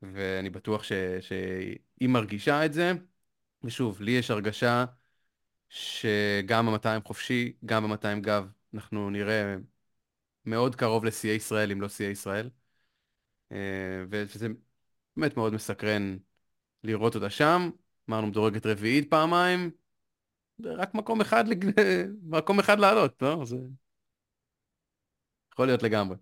ואני 0.02 0.50
בטוח 0.50 0.84
ש, 0.84 0.92
שהיא 1.22 2.10
מרגישה 2.10 2.66
את 2.66 2.74
זה. 2.74 2.92
ושוב, 3.64 4.02
לי 4.02 4.12
יש 4.12 4.32
הרגשה 4.32 4.86
שגם 5.70 6.66
ב-200 6.66 7.08
חופשי, 7.08 7.54
גם 7.66 7.92
ב-200 7.92 8.20
גב, 8.22 8.48
אנחנו 8.74 9.10
נראה 9.10 9.56
מאוד 10.46 10.76
קרוב 10.76 11.06
לשיאי 11.06 11.36
ישראל, 11.36 11.72
אם 11.72 11.82
לא 11.82 11.90
שיאי 11.90 12.10
ישראל. 12.10 12.50
אה, 13.52 13.58
וזה 14.10 14.48
באמת 15.18 15.38
מאוד 15.38 15.54
מסקרן 15.54 16.18
לראות 16.84 17.16
אותה 17.16 17.30
שם. 17.30 17.70
אמרנו 18.10 18.28
מדורגת 18.28 18.66
רביעית 18.66 19.10
פעמיים, 19.10 19.72
רק 20.66 20.94
מקום 20.94 21.22
אחד, 21.22 21.44
מקום 22.38 22.60
אחד 22.60 22.80
לעלות, 22.80 23.22
לא? 23.22 23.46
זה 23.46 23.58
יכול 25.54 25.66
להיות 25.66 25.84
לגמרי. 25.84 26.16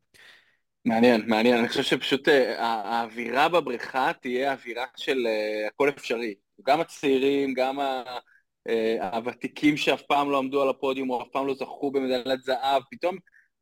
מעניין, 0.85 1.23
מעניין. 1.27 1.57
אני 1.57 1.67
חושב 1.67 1.83
שפשוט 1.83 2.27
אה, 2.27 2.63
האווירה 2.63 3.49
בבריכה 3.49 4.11
תהיה 4.21 4.51
אווירה 4.51 4.85
של 4.95 5.17
uh, 5.17 5.67
הכל 5.67 5.89
אפשרי. 5.89 6.35
גם 6.65 6.81
הצעירים, 6.81 7.53
גם 7.53 7.79
ה, 7.79 8.03
uh, 8.69 9.03
הוותיקים 9.15 9.77
שאף 9.77 10.01
פעם 10.01 10.31
לא 10.31 10.37
עמדו 10.37 10.61
על 10.61 10.69
הפודיום 10.69 11.09
או 11.09 11.21
אף 11.21 11.27
פעם 11.31 11.47
לא 11.47 11.53
זכו 11.53 11.91
במדלת 11.91 12.43
זהב, 12.43 12.83
פתאום 12.91 13.17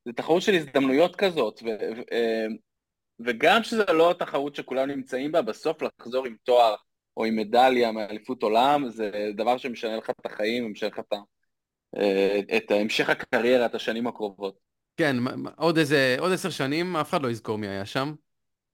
זה 0.05 0.13
תחרות 0.13 0.41
של 0.41 0.53
הזדמנויות 0.53 1.15
כזאת, 1.15 1.61
ו, 1.63 1.67
ו, 1.67 2.01
וגם 3.19 3.63
שזה 3.63 3.83
לא 3.93 4.15
תחרות 4.19 4.55
שכולם 4.55 4.89
נמצאים 4.89 5.31
בה, 5.31 5.41
בסוף 5.41 5.77
לחזור 5.81 6.25
עם 6.25 6.35
תואר 6.43 6.75
או 7.17 7.25
עם 7.25 7.35
מדליה 7.35 7.91
מאליפות 7.91 8.43
עולם, 8.43 8.89
זה 8.89 9.11
דבר 9.35 9.57
שמשנה 9.57 9.97
לך 9.97 10.09
את 10.09 10.25
החיים, 10.25 10.65
ומשנה 10.65 10.89
לך 10.89 10.99
את, 10.99 11.13
אה, 11.97 12.39
את 12.57 12.71
המשך 12.71 13.09
הקריירה, 13.09 13.65
את 13.65 13.75
השנים 13.75 14.07
הקרובות. 14.07 14.57
כן, 14.97 15.15
עוד 15.57 15.77
איזה, 15.77 16.15
עוד 16.19 16.31
עשר 16.31 16.49
שנים, 16.49 16.95
אף 16.95 17.09
אחד 17.09 17.21
לא 17.21 17.31
יזכור 17.31 17.57
מי 17.57 17.67
היה 17.67 17.85
שם. 17.85 18.13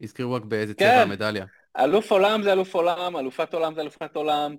יזכרו 0.01 0.33
רק 0.33 0.45
באיזה 0.45 0.73
צבע 0.73 0.87
כן. 0.87 1.01
המדליה. 1.01 1.45
אלוף 1.77 2.11
עולם 2.11 2.43
זה 2.43 2.51
אלוף 2.51 2.75
עולם, 2.75 3.17
אלופת 3.17 3.53
עולם 3.53 3.75
זה 3.75 3.81
אלופת 3.81 4.15
עולם, 4.15 4.55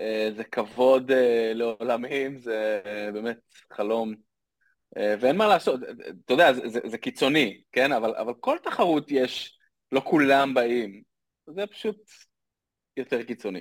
אה, 0.00 0.30
זה 0.36 0.44
כבוד 0.44 1.10
אה, 1.10 1.52
לעולמים, 1.54 2.38
זה 2.38 2.80
באמת 3.12 3.38
חלום. 3.72 4.14
ואין 5.20 5.36
מה 5.36 5.46
לעשות, 5.46 5.80
אתה 6.24 6.34
יודע, 6.34 6.52
זה, 6.52 6.68
זה, 6.68 6.80
זה 6.84 6.98
קיצוני, 6.98 7.62
כן? 7.72 7.92
אבל, 7.92 8.14
אבל 8.14 8.32
כל 8.40 8.56
תחרות 8.62 9.10
יש, 9.10 9.58
לא 9.92 10.00
כולם 10.04 10.54
באים. 10.54 11.02
זה 11.46 11.66
פשוט 11.66 11.96
יותר 12.96 13.22
קיצוני. 13.22 13.60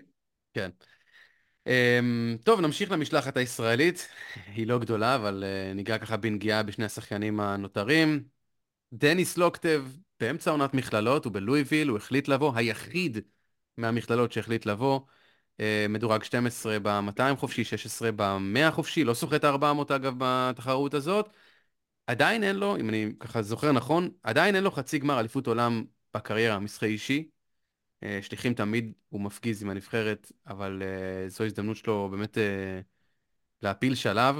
כן. 0.54 0.70
Um, 1.70 2.44
טוב, 2.44 2.62
נמשיך 2.62 2.91
למשלחת 2.91 3.38
הישראלית. 3.38 4.08
היא 4.48 4.67
לא 4.67 4.80
גדולה, 4.80 5.15
אבל 5.15 5.44
uh, 5.44 5.76
ניגע 5.76 5.98
ככה 5.98 6.17
בנגיעה 6.17 6.63
בשני 6.63 6.86
השחיינים 6.86 7.39
הנותרים. 7.39 8.24
דניס 8.94 9.38
לוקטב, 9.38 9.86
באמצע 10.20 10.52
עונת 10.52 10.74
מכללות, 10.74 11.26
הוא 11.26 11.34
בלואיביל, 11.34 11.88
הוא 11.88 11.98
החליט 11.98 12.28
לבוא, 12.28 12.52
היחיד 12.56 13.17
מהמכללות 13.78 14.32
שהחליט 14.32 14.65
לבוא. 14.65 15.00
Uh, 15.58 15.63
מדורג 15.89 16.24
12 16.24 16.80
ב-200 16.80 17.36
חופשי, 17.36 17.63
16 17.63 18.12
ב-100 18.15 18.72
חופשי, 18.72 19.04
לא 19.04 19.13
סוחט 19.13 19.46
400 19.46 19.91
אגב 19.91 20.13
בתחרות 20.17 20.94
הזאת. 20.94 21.30
עדיין 22.08 22.44
אין 22.44 22.56
לו, 22.56 22.78
אם 22.78 22.89
אני 22.89 23.12
ככה 23.20 23.41
זוכר 23.41 23.72
נכון, 23.72 24.10
עדיין 24.24 24.56
אין 24.56 24.63
לו 24.63 24.72
חצי 24.72 25.00
גמר 25.00 25.20
אליפות 25.20 25.48
עולם 25.48 25.84
בקריירה 26.13 26.56
המסחרי 26.56 26.89
אישי. 26.89 27.30
אה, 28.04 28.20
שליחים 28.22 28.54
תמיד 28.54 28.94
הוא 29.10 29.22
מפגיז 29.22 29.64
עם 29.64 29.70
הנבחרת, 29.70 30.32
אבל 30.48 30.82
uh, 30.82 31.30
זו 31.30 31.44
הזדמנות 31.44 31.78
שלו 31.78 32.10
באמת 32.12 32.38
uh, 32.38 32.42
להפיל 33.62 33.96
שלב, 33.96 34.36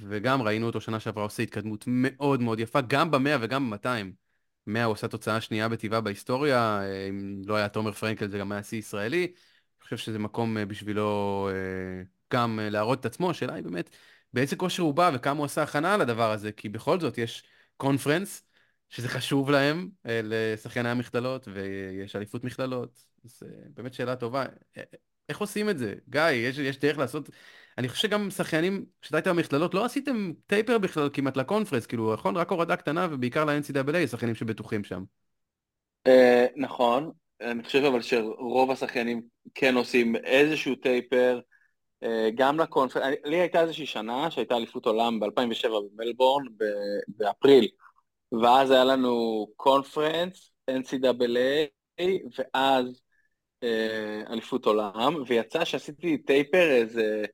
וגם 0.00 0.42
ראינו 0.42 0.66
אותו 0.66 0.80
שנה 0.80 1.00
שעברה 1.00 1.24
עושה 1.24 1.42
התקדמות 1.42 1.84
מאוד 1.86 2.42
מאוד 2.42 2.60
יפה, 2.60 2.80
גם 2.80 3.10
במאה 3.10 3.36
וגם 3.40 3.66
במאתיים. 3.66 4.12
מאה 4.66 4.84
הוא 4.84 4.92
עושה 4.92 5.08
תוצאה 5.08 5.40
שנייה 5.40 5.68
בטבעה 5.68 6.00
בהיסטוריה, 6.00 6.80
אם 7.08 7.42
לא 7.46 7.56
היה 7.56 7.68
תומר 7.68 7.92
פרנקל 7.92 8.28
זה 8.28 8.38
גם 8.38 8.52
היה 8.52 8.62
שיא 8.62 8.78
ישראלי. 8.78 9.24
אני 9.24 9.84
חושב 9.84 9.96
שזה 9.96 10.18
מקום 10.18 10.56
בשבילו 10.68 11.48
גם 12.32 12.58
להראות 12.62 13.00
את 13.00 13.06
עצמו, 13.06 13.30
השאלה 13.30 13.54
היא 13.54 13.64
באמת 13.64 13.90
באיזה 14.32 14.56
כושר 14.56 14.82
הוא 14.82 14.94
בא 14.94 15.10
וכמה 15.14 15.38
הוא 15.38 15.44
עשה 15.44 15.62
הכנה 15.62 15.96
לדבר 15.96 16.30
הזה, 16.30 16.52
כי 16.52 16.68
בכל 16.68 17.00
זאת 17.00 17.18
יש 17.18 17.44
קונפרנס, 17.76 18.42
שזה 18.90 19.08
חשוב 19.08 19.50
להם, 19.50 19.88
אה, 20.06 20.20
לשחייני 20.24 20.88
המכללות, 20.88 21.48
ויש 21.52 22.16
אליפות 22.16 22.44
מכללות. 22.44 23.04
זו 23.24 23.46
אה, 23.46 23.50
באמת 23.74 23.94
שאלה 23.94 24.16
טובה. 24.16 24.44
אה, 24.76 24.82
איך 25.28 25.38
עושים 25.38 25.70
את 25.70 25.78
זה? 25.78 25.94
גיא, 26.08 26.22
יש, 26.22 26.58
יש 26.58 26.78
דרך 26.78 26.98
לעשות... 26.98 27.30
אני 27.78 27.88
חושב 27.88 28.08
שגם 28.08 28.30
שחיינים, 28.30 28.84
כשאתה 29.02 29.16
היית 29.16 29.26
במכללות, 29.26 29.74
לא 29.74 29.84
עשיתם 29.84 30.32
טייפר 30.46 30.78
בכלל 30.78 31.08
כמעט 31.12 31.36
לקונפרנס, 31.36 31.86
כאילו, 31.86 32.14
נכון? 32.14 32.36
רק 32.36 32.50
הורדה 32.50 32.76
קטנה, 32.76 33.08
ובעיקר 33.10 33.44
ל-NCAA, 33.44 34.06
שחיינים 34.10 34.34
שבטוחים 34.34 34.84
שם. 34.84 35.04
נכון, 36.56 37.12
אני 37.40 37.62
חושב 37.62 37.84
אבל 37.84 38.02
שרוב 38.02 38.70
השחיינים 38.70 39.22
כן 39.54 39.74
עושים 39.74 40.16
איזשהו 40.16 40.74
טייפר, 40.74 41.40
גם 42.34 42.60
לקונפרנס, 42.60 43.16
לי 43.24 43.36
הייתה 43.36 43.60
איזושהי 43.60 43.86
שנה 43.86 44.30
שהייתה 44.30 44.56
אליפות 44.56 44.86
עולם 44.86 45.20
ב-2007 45.20 45.68
במלבורן, 45.96 46.44
באפריל. 47.08 47.68
ואז 48.32 48.70
היה 48.70 48.84
לנו 48.84 49.46
קונפרנס, 49.56 50.50
NCAA, 50.70 52.02
ואז 52.38 53.02
אה, 53.62 54.22
אליפות 54.30 54.66
עולם, 54.66 55.22
ויצא 55.26 55.64
שעשיתי 55.64 56.18
טייפר 56.18 56.70
איזה 56.70 57.24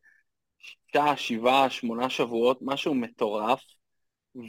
שישה, 0.59 1.16
שבעה, 1.16 1.70
שמונה 1.70 2.11
שבועות, 2.11 2.59
משהו 2.62 2.94
מטורף, 2.94 3.62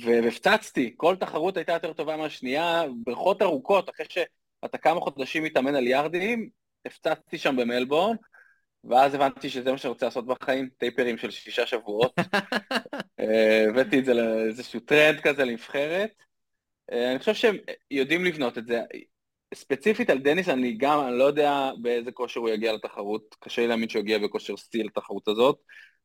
והפצצתי, 0.02 0.94
כל 0.98 1.16
תחרות 1.16 1.58
הייתה 1.58 1.74
יותר 1.74 1.94
טובה 1.94 2.18
מהשנייה, 2.18 2.84
ברכות 3.04 3.42
ארוכות, 3.42 3.90
אחרי 3.90 4.06
שאתה 4.10 4.78
כמה 4.78 5.02
חודשים 5.02 5.44
מתאמן 5.44 5.76
על 5.76 5.88
יארדים, 5.88 6.50
הפצצתי 6.86 7.38
שם 7.38 7.56
במלבורן, 7.56 8.16
ואז 8.84 9.14
הבנתי 9.14 9.50
שזה 9.50 9.72
מה 9.72 9.78
שאני 9.78 9.90
רוצה 9.90 10.06
לעשות 10.06 10.26
בחיים, 10.26 10.70
טייפרים 10.78 11.18
של 11.18 11.32
שישה 11.32 11.66
שבועות. 11.66 12.14
אה, 13.20 13.66
הבאתי 13.70 14.00
את 14.00 14.06
זה 14.06 14.14
לאיזשהו 14.14 14.80
טרנד 14.80 15.20
כזה 15.20 15.46
לנבחרת. 15.46 16.10
אה, 16.92 17.12
אני 17.12 17.20
חושב 17.20 17.34
שהם 17.34 17.58
יודעים 17.92 18.26
לבנות 18.26 18.58
את 18.58 18.68
זה. 18.68 18.82
ספציפית 19.54 20.10
על 20.10 20.18
דניס, 20.18 20.50
אני 20.50 20.78
גם, 20.78 21.00
אני 21.08 21.18
לא 21.18 21.24
יודע 21.24 21.72
באיזה 21.82 22.12
כושר 22.12 22.40
הוא 22.40 22.50
יגיע 22.50 22.74
לתחרות, 22.74 23.36
קשה 23.40 23.62
לי 23.62 23.68
להאמין 23.68 23.90
שהוא 23.90 24.00
יגיע 24.00 24.18
בכושר 24.18 24.56
שיא 24.56 24.84
לתחרות 24.84 25.28
הזאת, 25.28 25.60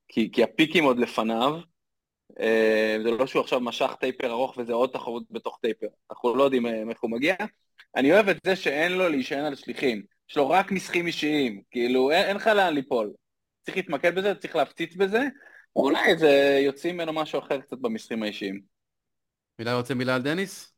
כי, 0.08 0.30
כי 0.32 0.42
הפיקים 0.42 0.84
עוד 0.84 0.98
לפניו. 0.98 1.60
אה, 2.40 2.96
זה 3.02 3.10
לא 3.10 3.26
שהוא 3.26 3.42
עכשיו 3.42 3.60
משך 3.60 3.94
taper 4.00 4.30
ארוך 4.30 4.58
וזה 4.58 4.72
עוד 4.72 4.90
תחרות 4.92 5.22
בתוך 5.30 5.58
taper, 5.62 5.86
אנחנו 6.10 6.36
לא 6.36 6.44
יודעים 6.44 6.66
אה, 6.66 6.82
איך 6.90 7.00
הוא 7.00 7.10
מגיע. 7.10 7.34
אני 7.96 8.12
אוהב 8.12 8.28
את 8.28 8.36
זה 8.46 8.56
שאין 8.56 8.92
לו 8.92 9.08
להישען 9.08 9.44
על 9.44 9.54
שליחים, 9.54 10.02
יש 10.30 10.36
לו 10.36 10.50
רק 10.50 10.72
משחים 10.72 11.06
אישיים, 11.06 11.62
כאילו 11.70 12.10
אין, 12.10 12.26
אין 12.26 12.36
לך 12.36 12.46
לאן 12.46 12.74
ליפול. 12.74 13.12
צריך 13.62 13.76
להתמקד 13.76 14.14
בזה, 14.14 14.34
צריך 14.34 14.56
להפציץ 14.56 14.96
בזה, 14.96 15.22
אולי 15.76 16.18
זה 16.18 16.60
יוצאים 16.64 16.94
ממנו 16.94 17.12
משהו 17.12 17.38
אחר 17.38 17.60
קצת 17.60 17.78
במסחים 17.78 18.22
האישיים. 18.22 18.60
מילה 19.60 19.76
רוצה 19.76 19.94
מילה 19.94 20.14
על 20.14 20.22
דניס? 20.22 20.72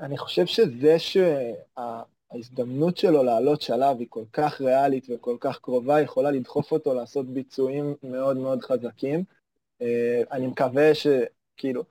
אני 0.00 0.18
חושב 0.18 0.46
שזה 0.46 0.96
שההזדמנות 0.98 2.96
שלו 2.96 3.22
לעלות 3.22 3.62
שלב 3.62 3.98
היא 3.98 4.06
כל 4.10 4.24
כך 4.32 4.60
ריאלית 4.60 5.06
וכל 5.10 5.36
כך 5.40 5.58
קרובה, 5.58 6.00
יכולה 6.00 6.30
לדחוף 6.30 6.72
אותו 6.72 6.94
לעשות 6.94 7.26
ביצועים 7.26 7.94
מאוד 8.02 8.36
מאוד 8.36 8.62
חזקים. 8.62 9.24
אה, 9.82 10.22
אני 10.30 10.46
מקווה 10.46 10.90
שכאילו, 10.94 11.84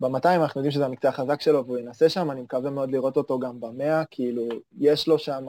ב-200 0.00 0.26
אנחנו 0.26 0.58
יודעים 0.58 0.70
שזה 0.70 0.86
המקצוע 0.86 1.10
החזק 1.10 1.40
שלו 1.40 1.66
והוא 1.66 1.78
ינסה 1.78 2.08
שם, 2.08 2.30
אני 2.30 2.42
מקווה 2.42 2.70
מאוד 2.70 2.90
לראות 2.90 3.16
אותו 3.16 3.38
גם 3.38 3.60
ב-100, 3.60 4.04
כאילו, 4.10 4.48
יש 4.78 5.08
לו 5.08 5.18
שם 5.18 5.46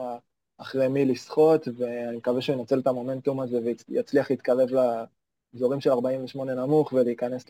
אחרי 0.58 0.88
מי 0.88 1.04
לסחוט, 1.04 1.68
ואני 1.76 2.16
מקווה 2.16 2.42
שהוא 2.42 2.56
ינצל 2.56 2.78
את 2.78 2.86
המומנטום 2.86 3.40
הזה 3.40 3.58
ויצליח 3.88 4.30
להתקרב 4.30 4.68
לאזורים 4.68 5.80
של 5.80 5.90
48 5.90 6.54
נמוך 6.54 6.92
ולהיכנס 6.92 7.44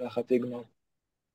לחצי 0.00 0.38
גמר. 0.38 0.62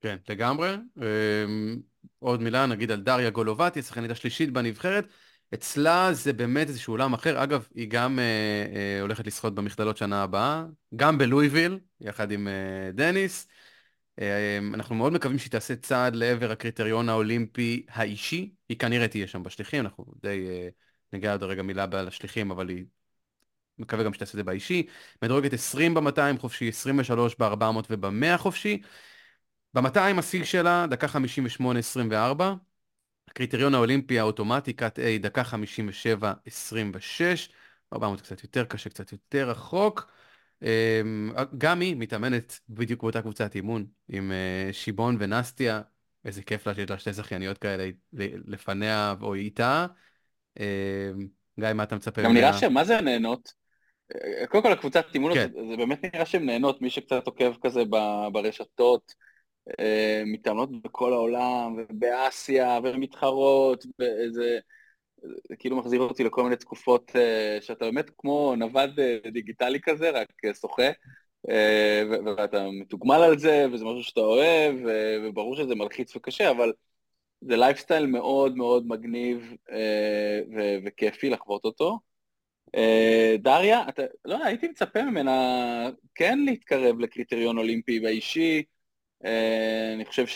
כן, 0.00 0.16
לגמרי. 0.28 0.74
אמ, 0.96 1.76
עוד 2.18 2.42
מילה, 2.42 2.66
נגיד 2.66 2.90
על 2.90 3.00
דריה 3.00 3.30
גולובטי, 3.30 3.80
השחקנית 3.80 4.10
השלישית 4.10 4.50
בנבחרת. 4.52 5.06
אצלה 5.54 6.12
זה 6.12 6.32
באמת 6.32 6.68
איזשהו 6.68 6.92
עולם 6.94 7.14
אחר. 7.14 7.42
אגב, 7.42 7.66
היא 7.74 7.88
גם 7.90 8.18
אה, 8.18 8.24
אה, 8.76 9.00
הולכת 9.00 9.26
לשחות 9.26 9.54
במכללות 9.54 9.96
שנה 9.96 10.22
הבאה, 10.22 10.64
גם 10.96 11.18
בלואיביל, 11.18 11.78
יחד 12.00 12.30
עם 12.30 12.48
אה, 12.48 12.92
דניס. 12.92 13.48
אה, 14.20 14.58
אנחנו 14.74 14.94
מאוד 14.94 15.12
מקווים 15.12 15.38
שהיא 15.38 15.50
תעשה 15.50 15.76
צעד 15.76 16.16
לעבר 16.16 16.52
הקריטריון 16.52 17.08
האולימפי 17.08 17.86
האישי. 17.88 18.50
היא 18.68 18.78
כנראה 18.78 19.08
תהיה 19.08 19.26
שם 19.26 19.42
בשליחים, 19.42 19.84
אנחנו 19.84 20.04
די 20.22 20.46
אה, 20.48 20.68
ניגע 21.12 21.32
עוד 21.32 21.42
רגע 21.42 21.62
מילה 21.62 21.86
על 21.92 22.08
השליחים, 22.08 22.50
אבל 22.50 22.68
היא 22.68 22.84
מקווה 23.78 24.04
גם 24.04 24.14
שתעשה 24.14 24.30
את 24.30 24.36
זה 24.36 24.44
באישי. 24.44 24.86
מדורגת 25.22 25.52
20 25.52 25.94
ב-200 25.94 26.38
חופשי, 26.40 26.68
23 26.68 27.36
ב-400 27.38 27.86
וב-100 27.90 28.38
חופשי. 28.38 28.82
ב-200 29.74 30.18
השיא 30.18 30.44
שלה, 30.44 30.86
דקה 30.90 31.06
58-24. 31.06 32.54
הקריטריון 33.30 33.74
האולימפי 33.74 34.18
האוטומטי, 34.18 34.72
קאט 34.72 34.98
A, 34.98 35.02
דקה 35.20 35.42
57-26. 35.42 37.50
400 37.92 38.20
קצת 38.20 38.42
יותר 38.42 38.64
קשה, 38.64 38.90
קצת 38.90 39.12
יותר 39.12 39.50
רחוק. 39.50 40.12
אמ, 40.62 41.32
גם 41.58 41.80
היא 41.80 41.96
מתאמנת 41.96 42.60
בדיוק 42.68 43.02
באותה 43.02 43.22
קבוצת 43.22 43.54
אימון 43.54 43.86
עם 44.08 44.32
אה, 44.32 44.72
שיבון 44.72 45.16
ונסטיה. 45.18 45.80
איזה 46.24 46.42
כיף 46.42 46.66
לה 46.66 46.74
שיש 46.74 46.90
לה 46.90 46.98
שתי 46.98 47.12
זכייניות 47.12 47.58
כאלה 47.58 47.90
לפניה 48.46 49.14
או 49.20 49.34
איתה. 49.34 49.86
אמ, 50.60 50.64
גיא, 51.60 51.72
מה 51.72 51.82
אתה 51.82 51.96
מצפה? 51.96 52.22
גם 52.22 52.34
נראה 52.34 52.58
שמה 52.58 52.84
זה 52.84 53.00
נהנות? 53.00 53.52
קודם 54.48 54.62
כל 54.62 54.72
הקבוצת 54.72 55.06
אימון, 55.14 55.34
כן. 55.34 55.48
זה 55.70 55.76
באמת 55.76 56.04
נראה 56.04 56.26
שהן 56.26 56.46
נהנות, 56.46 56.82
מי 56.82 56.90
שקצת 56.90 57.26
עוקב 57.26 57.52
כזה 57.62 57.82
ברשתות. 58.32 59.14
אה, 59.80 60.22
מתאמנות 60.26 60.82
בכל 60.82 61.12
העולם, 61.12 61.76
ובאסיה, 61.78 62.80
ומתחרות, 62.84 63.86
וזה 64.00 64.58
זה 65.48 65.56
כאילו 65.56 65.76
מחזיר 65.76 66.00
אותי 66.00 66.24
לכל 66.24 66.42
מיני 66.42 66.56
תקופות 66.56 67.10
uh, 67.10 67.62
שאתה 67.62 67.84
באמת 67.84 68.10
כמו 68.18 68.54
נווד 68.56 68.90
uh, 68.98 69.30
דיגיטלי 69.30 69.80
כזה, 69.80 70.10
רק 70.10 70.28
שוחה, 70.60 70.90
ואתה 72.24 72.66
מתוגמל 72.80 73.22
על 73.22 73.38
זה, 73.38 73.66
וזה 73.72 73.84
משהו 73.84 74.02
שאתה 74.02 74.20
אוהב, 74.20 74.74
וברור 75.24 75.56
שזה 75.56 75.74
מלחיץ 75.74 76.16
וקשה, 76.16 76.50
אבל 76.50 76.72
זה 77.40 77.56
לייפסטייל 77.56 78.06
מאוד 78.06 78.56
מאוד 78.56 78.86
מגניב 78.86 79.54
וכיפי 80.84 81.30
לחוות 81.30 81.64
אותו. 81.64 81.98
דריה, 83.38 83.88
אתה, 83.88 84.02
לא, 84.24 84.44
הייתי 84.44 84.68
מצפה 84.68 85.02
ממנה 85.02 85.90
כן 86.14 86.38
להתקרב 86.38 87.00
לקריטריון 87.00 87.58
אולימפי 87.58 88.00
באישי, 88.00 88.56
אה, 88.58 88.77
אני 89.94 90.04
חושב 90.04 90.26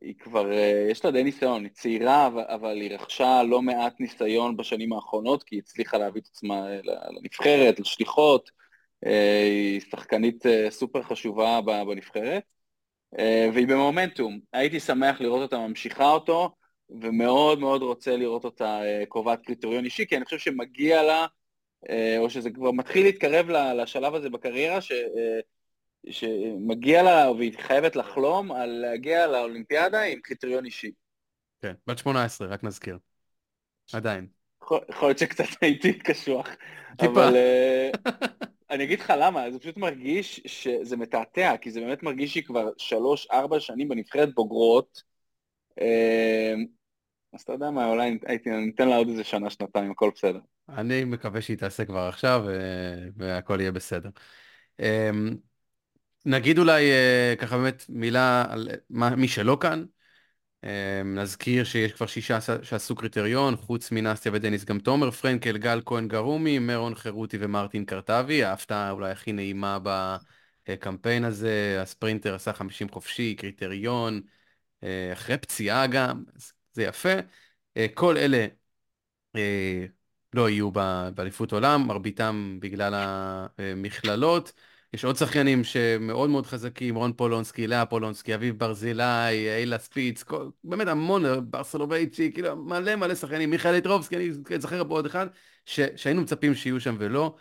היא 0.00 0.14
כבר, 0.18 0.52
אה, 0.52 0.86
יש 0.90 1.04
לה 1.04 1.10
די 1.10 1.24
ניסיון, 1.24 1.64
היא 1.64 1.72
צעירה, 1.72 2.26
אבל 2.26 2.80
היא 2.80 2.90
רכשה 2.94 3.42
לא 3.42 3.62
מעט 3.62 4.00
ניסיון 4.00 4.56
בשנים 4.56 4.92
האחרונות, 4.92 5.42
כי 5.42 5.56
היא 5.56 5.62
הצליחה 5.64 5.98
להביא 5.98 6.20
את 6.20 6.26
עצמה 6.26 6.66
לנבחרת, 7.10 7.80
לשליחות, 7.80 8.50
אה, 9.06 9.42
היא 9.42 9.80
שחקנית 9.80 10.46
אה, 10.46 10.70
סופר 10.70 11.02
חשובה 11.02 11.60
בנבחרת, 11.60 12.42
והיא 13.54 13.68
במומנטום. 13.68 14.40
הייתי 14.52 14.80
שמח 14.80 15.20
לראות 15.20 15.42
אותה 15.42 15.58
ממשיכה 15.58 16.10
אותו, 16.10 16.50
ומאוד 16.90 17.60
מאוד 17.60 17.82
רוצה 17.82 18.16
לראות 18.16 18.44
אותה 18.44 18.80
קובעת 19.08 19.46
קריטריון 19.46 19.84
אישי, 19.84 20.06
כי 20.06 20.16
אני 20.16 20.24
חושב 20.24 20.38
שמגיע 20.38 21.02
לה, 21.02 21.26
או 22.18 22.30
שזה 22.30 22.50
כבר 22.50 22.70
מתחיל 22.70 23.06
להתקרב 23.06 23.50
לשלב 23.50 24.14
הזה 24.14 24.30
בקריירה, 24.30 24.80
ש... 24.80 24.92
שמגיע 26.08 27.02
לה 27.02 27.30
והיא 27.30 27.52
חייבת 27.58 27.96
לחלום 27.96 28.52
על 28.52 28.70
להגיע 28.70 29.26
לאולימפיאדה 29.26 30.02
עם 30.02 30.20
קריטריון 30.20 30.64
אישי. 30.64 30.90
כן, 31.62 31.72
בת 31.86 31.98
18, 31.98 32.48
רק 32.48 32.64
נזכיר. 32.64 32.98
עדיין. 33.92 34.26
יכול 34.62 35.08
להיות 35.08 35.18
שקצת 35.18 35.44
הייתי 35.60 35.98
קשוח. 35.98 36.48
טיפה. 36.96 37.28
אבל 37.28 37.34
uh, 37.34 38.10
אני 38.70 38.84
אגיד 38.84 39.00
לך 39.00 39.12
למה, 39.18 39.50
זה 39.50 39.58
פשוט 39.58 39.76
מרגיש 39.76 40.40
שזה 40.46 40.96
מתעתע, 40.96 41.56
כי 41.60 41.70
זה 41.70 41.80
באמת 41.80 42.02
מרגיש 42.02 42.32
שהיא 42.32 42.44
כבר 42.44 42.70
שלוש-ארבע 42.78 43.60
שנים 43.60 43.88
בנבחרת 43.88 44.34
בוגרות. 44.34 45.02
Uh, 45.80 45.82
אז 47.32 47.40
אתה 47.42 47.52
יודע 47.52 47.70
מה, 47.70 47.90
אולי 47.90 48.18
הייתי 48.26 48.50
ניתן 48.50 48.88
לה 48.88 48.96
עוד 48.96 49.08
איזה 49.08 49.24
שנה, 49.24 49.50
שנתיים, 49.50 49.90
הכל 49.90 50.10
בסדר. 50.14 50.40
אני 50.68 51.04
מקווה 51.04 51.42
שהיא 51.42 51.56
תעשה 51.56 51.84
כבר 51.84 52.00
עכשיו, 52.08 52.44
והכל 53.16 53.60
יהיה 53.60 53.72
בסדר. 53.72 54.10
אמ, 56.26 56.34
נגיד 56.34 56.58
אולי 56.58 56.90
אה, 56.90 57.34
ככה 57.38 57.58
באמת 57.58 57.84
מילה 57.88 58.44
על 58.48 58.68
מה, 58.90 59.16
מי 59.16 59.28
שלא 59.28 59.56
כאן. 59.60 59.84
אה, 60.64 61.02
נזכיר 61.04 61.64
שיש 61.64 61.92
כבר 61.92 62.06
שישה 62.06 62.38
שעשו 62.62 62.96
קריטריון, 62.96 63.56
חוץ 63.56 63.92
מנסטיה 63.92 64.32
ודניס 64.34 64.64
גם 64.64 64.78
תומר 64.78 65.10
פרנקל, 65.10 65.58
גל 65.58 65.80
כהן 65.86 66.08
גרומי, 66.08 66.58
מירון 66.58 66.94
חרותי 66.94 67.36
ומרטין 67.40 67.84
קרטבי, 67.84 68.44
ההפתעה 68.44 68.90
אולי 68.90 69.10
הכי 69.10 69.32
נעימה 69.32 69.78
בקמפיין 70.68 71.24
הזה, 71.24 71.78
הספרינטר 71.82 72.34
עשה 72.34 72.52
50 72.52 72.88
חופשי, 72.88 73.34
קריטריון, 73.34 74.20
אה, 74.82 75.12
אחרי 75.12 75.38
פציעה 75.38 75.86
גם, 75.86 76.24
זה 76.72 76.82
יפה. 76.82 77.14
כל 77.94 78.16
אלה 78.16 78.46
לא 80.34 80.50
יהיו 80.50 80.70
באליפות 81.14 81.52
עולם, 81.52 81.86
מרביתם 81.86 82.58
בגלל 82.60 82.94
המכללות. 83.58 84.52
יש 84.94 85.04
עוד 85.04 85.16
שחיינים 85.16 85.64
שמאוד 85.64 86.30
מאוד 86.30 86.46
חזקים, 86.46 86.94
רון 86.94 87.12
פולונסקי, 87.12 87.66
לאה 87.66 87.86
פולונסקי, 87.86 88.34
אביב 88.34 88.58
ברזילי, 88.58 89.48
אילה 89.58 89.78
ספיץ, 89.78 90.22
כל, 90.22 90.48
באמת 90.64 90.88
המון, 90.88 91.50
ברסלובייצ'י, 91.50 92.32
כאילו 92.32 92.56
מלא 92.56 92.96
מלא 92.96 93.14
שחיינים, 93.14 93.50
מיכאל 93.50 93.74
יטרובסקי, 93.74 94.16
אני 94.16 94.30
אזכר 94.56 94.84
פה 94.88 94.94
עוד 94.94 95.06
אחד, 95.06 95.26
ש, 95.66 95.80
שהיינו 95.96 96.22
מצפים 96.22 96.54
שיהיו 96.54 96.80
שם 96.80 96.96
ולא. 96.98 97.36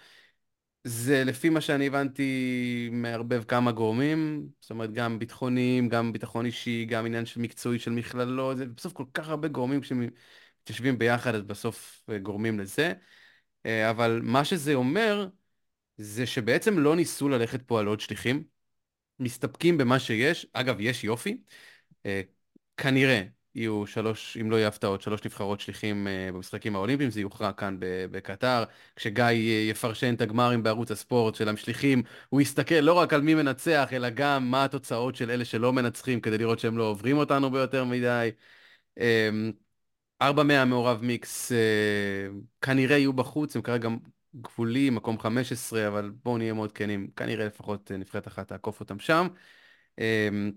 זה 0.84 1.24
לפי 1.24 1.50
מה 1.50 1.62
שאני 1.62 1.88
הבנתי 1.88 2.90
מערבב 2.92 3.44
כמה 3.44 3.72
גורמים, 3.72 4.50
זאת 4.62 4.72
אומרת 4.72 4.94
גם 4.94 5.20
ביטחוניים, 5.20 5.90
גם 5.90 6.14
ביטחון 6.14 6.46
אישי, 6.46 6.86
גם 6.86 7.06
עניין 7.06 7.26
של 7.26 7.42
מקצועי 7.42 7.80
של 7.80 7.92
מכללות, 7.92 8.58
זה 8.58 8.66
בסוף 8.66 8.94
כל 8.94 9.06
כך 9.14 9.30
הרבה 9.30 9.48
גורמים 9.48 9.82
כשמתיישבים 9.82 10.98
ביחד 10.98 11.36
אז 11.36 11.44
בסוף 11.44 12.04
אה, 12.10 12.18
גורמים 12.20 12.60
לזה. 12.60 12.94
אה, 13.66 13.90
אבל 13.90 14.22
מה 14.24 14.46
שזה 14.46 14.74
אומר, 14.74 15.28
זה 16.00 16.26
שבעצם 16.26 16.80
לא 16.80 16.96
ניסו 16.96 17.30
ללכת 17.30 17.62
פה 17.62 17.80
על 17.80 17.88
עוד 17.88 18.00
שליחים, 18.00 18.44
מסתפקים 19.20 19.78
במה 19.78 20.00
שיש, 20.00 20.48
אגב, 20.54 20.78
יש 20.80 21.04
יופי, 21.04 21.38
אה, 22.06 22.22
כנראה 22.78 23.24
יהיו 23.56 23.88
שלוש, 23.88 24.38
אם 24.42 24.52
לא 24.52 24.56
יהיו 24.56 24.68
הפתעות, 24.68 25.02
שלוש 25.02 25.26
נבחרות 25.26 25.60
שליחים 25.62 26.08
אה, 26.08 26.30
במשחקים 26.34 26.76
האולימפיים, 26.76 27.10
זה 27.10 27.22
יוכרע 27.22 27.54
כאן 27.54 27.78
בקטר, 28.12 28.64
כשגיא 28.96 29.26
יפרשן 29.72 30.14
את 30.14 30.22
הגמרים 30.22 30.64
בערוץ 30.64 30.92
הספורט 30.92 31.36
של 31.36 31.50
המשליחים, 31.50 32.04
הוא 32.30 32.42
יסתכל 32.42 32.76
לא 32.76 32.94
רק 32.94 33.14
על 33.14 33.22
מי 33.22 33.36
מנצח, 33.36 33.90
אלא 33.94 34.10
גם 34.10 34.52
מה 34.52 34.66
התוצאות 34.66 35.16
של 35.16 35.32
אלה 35.32 35.46
שלא 35.46 35.74
מנצחים, 35.74 36.22
כדי 36.22 36.38
לראות 36.38 36.60
שהם 36.60 36.78
לא 36.78 36.84
עוברים 36.84 37.18
אותנו 37.18 37.52
ביותר 37.52 37.86
מדי. 37.86 38.30
אה, 39.00 39.30
ארבע 40.22 40.44
מאה 40.44 40.66
מעורב 40.66 41.02
מיקס 41.04 41.52
אה, 41.52 42.28
כנראה 42.62 42.98
יהיו 42.98 43.14
בחוץ, 43.14 43.56
הם 43.56 43.62
כרגע 43.62 43.90
גבולי, 44.36 44.90
מקום 44.90 45.20
15, 45.20 45.88
אבל 45.88 46.12
בואו 46.24 46.38
נהיה 46.38 46.54
מאוד 46.54 46.72
כנים, 46.72 47.08
כנראה 47.16 47.46
לפחות 47.46 47.92
אה, 47.92 47.98
נבחרת 47.98 48.28
אחת 48.28 48.48
תעקוף 48.48 48.80
אותם 48.80 49.00
שם. 49.00 49.28
אמ, 50.00 50.52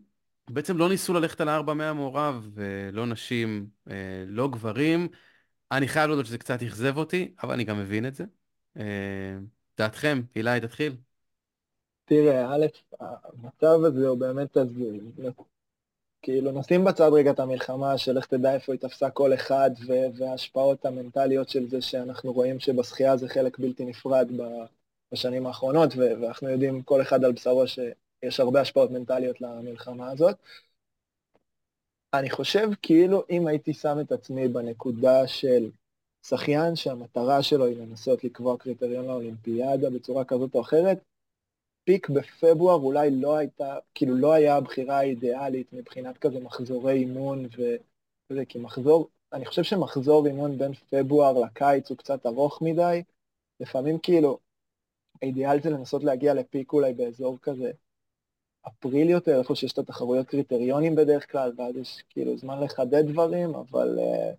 בעצם 0.51 0.79
לא 0.79 0.89
ניסו 0.89 1.15
ללכת 1.15 1.41
על 1.41 1.49
הארבע 1.49 1.75
מאה 1.75 1.93
מעורב, 1.93 2.59
לא 2.93 3.07
נשים, 3.07 3.69
אה, 3.91 4.25
לא 4.27 4.49
גברים. 4.49 5.09
אני 5.73 5.89
חייב 5.89 6.09
להודות 6.09 6.27
שזה 6.27 6.39
קצת 6.39 6.63
אכזב 6.63 6.97
אותי, 6.97 7.35
אבל 7.43 7.55
אני 7.55 7.65
גם 7.65 7.79
מבין 7.79 8.07
את 8.07 8.15
זה. 8.15 8.25
אה, 8.77 9.39
דעתכם, 9.79 10.23
אילי, 10.37 10.61
תתחיל. 10.61 10.97
תראה, 12.05 12.55
א', 12.55 12.67
המצב 13.01 13.85
הזה 13.85 14.09
הוא 14.09 14.19
באמת 14.19 14.57
הזוי. 14.57 15.01
כאילו 16.23 16.53
נשים 16.53 16.85
בצד 16.85 17.11
רגע 17.13 17.31
את 17.31 17.41
המלחמה 17.41 17.99
של 17.99 18.17
איך 18.17 18.27
תדע 18.27 18.55
איפה 18.55 18.73
היא 18.73 18.81
תפסה 18.81 19.11
כל 19.11 19.35
אחד 19.35 19.71
וההשפעות 20.17 20.85
המנטליות 20.85 21.49
של 21.49 21.69
זה 21.69 21.83
שאנחנו 21.83 22.33
רואים 22.33 22.61
שבשחייה 22.61 23.17
זה 23.17 23.29
חלק 23.29 23.59
בלתי 23.59 23.85
נפרד 23.85 24.29
בשנים 25.13 25.47
האחרונות 25.47 25.97
ואנחנו 25.97 26.49
יודעים 26.49 26.83
כל 26.83 27.03
אחד 27.03 27.25
על 27.25 27.33
בשרו 27.33 27.65
שיש 27.69 28.41
הרבה 28.41 28.61
השפעות 28.61 28.91
מנטליות 28.91 29.41
למלחמה 29.41 30.11
הזאת. 30.11 30.37
אני 32.15 32.31
חושב 32.31 32.69
כאילו 32.83 33.23
אם 33.31 33.47
הייתי 33.47 33.75
שם 33.75 34.01
את 34.01 34.13
עצמי 34.13 34.49
בנקודה 34.49 35.27
של 35.27 35.71
שחיין 36.27 36.77
שהמטרה 36.77 37.43
שלו 37.43 37.67
היא 37.67 37.77
לנסות 37.77 38.25
לקבוע 38.25 38.59
קריטריון 38.59 39.07
לאולימפיאדה 39.07 39.91
בצורה 39.91 40.25
כזאת 40.25 40.55
או 40.55 40.61
אחרת, 40.61 40.99
פיק 41.85 42.09
בפברואר 42.09 42.81
אולי 42.81 43.11
לא 43.11 43.37
הייתה, 43.37 43.79
כאילו 43.95 44.17
לא 44.17 44.33
היה 44.33 44.57
הבחירה 44.57 44.99
האידיאלית 44.99 45.73
מבחינת 45.73 46.19
כזה 46.19 46.41
מחזורי 46.41 46.93
אימון 46.93 47.47
וזה, 47.57 48.45
כי 48.45 48.59
מחזור, 48.59 49.09
אני 49.33 49.47
חושב 49.47 49.63
שמחזור 49.63 50.27
אימון 50.27 50.59
בין 50.59 50.73
פברואר 50.75 51.33
לקיץ 51.39 51.91
הוא 51.91 51.99
קצת 51.99 52.27
ארוך 52.27 52.63
מדי, 52.63 53.03
לפעמים 53.61 53.99
כאילו, 53.99 54.39
האידיאל 55.23 55.63
זה 55.63 55.71
לנסות 55.71 56.05
להגיע 56.05 56.35
לפיק 56.35 56.73
אולי 56.73 56.93
באזור 56.93 57.39
כזה 57.43 57.71
אפריל 58.69 59.11
יותר, 59.11 59.39
איפה 59.39 59.55
שיש 59.55 59.73
את 59.73 59.79
התחרויות 59.79 60.27
קריטריונים 60.27 60.95
בדרך 60.95 61.33
כלל, 61.33 61.53
ואז 61.57 61.77
יש 61.77 62.03
כאילו 62.11 62.39
זמן 62.39 62.61
לחדד 62.65 63.07
דברים, 63.07 63.55
אבל... 63.55 63.99
אה, 63.99 64.33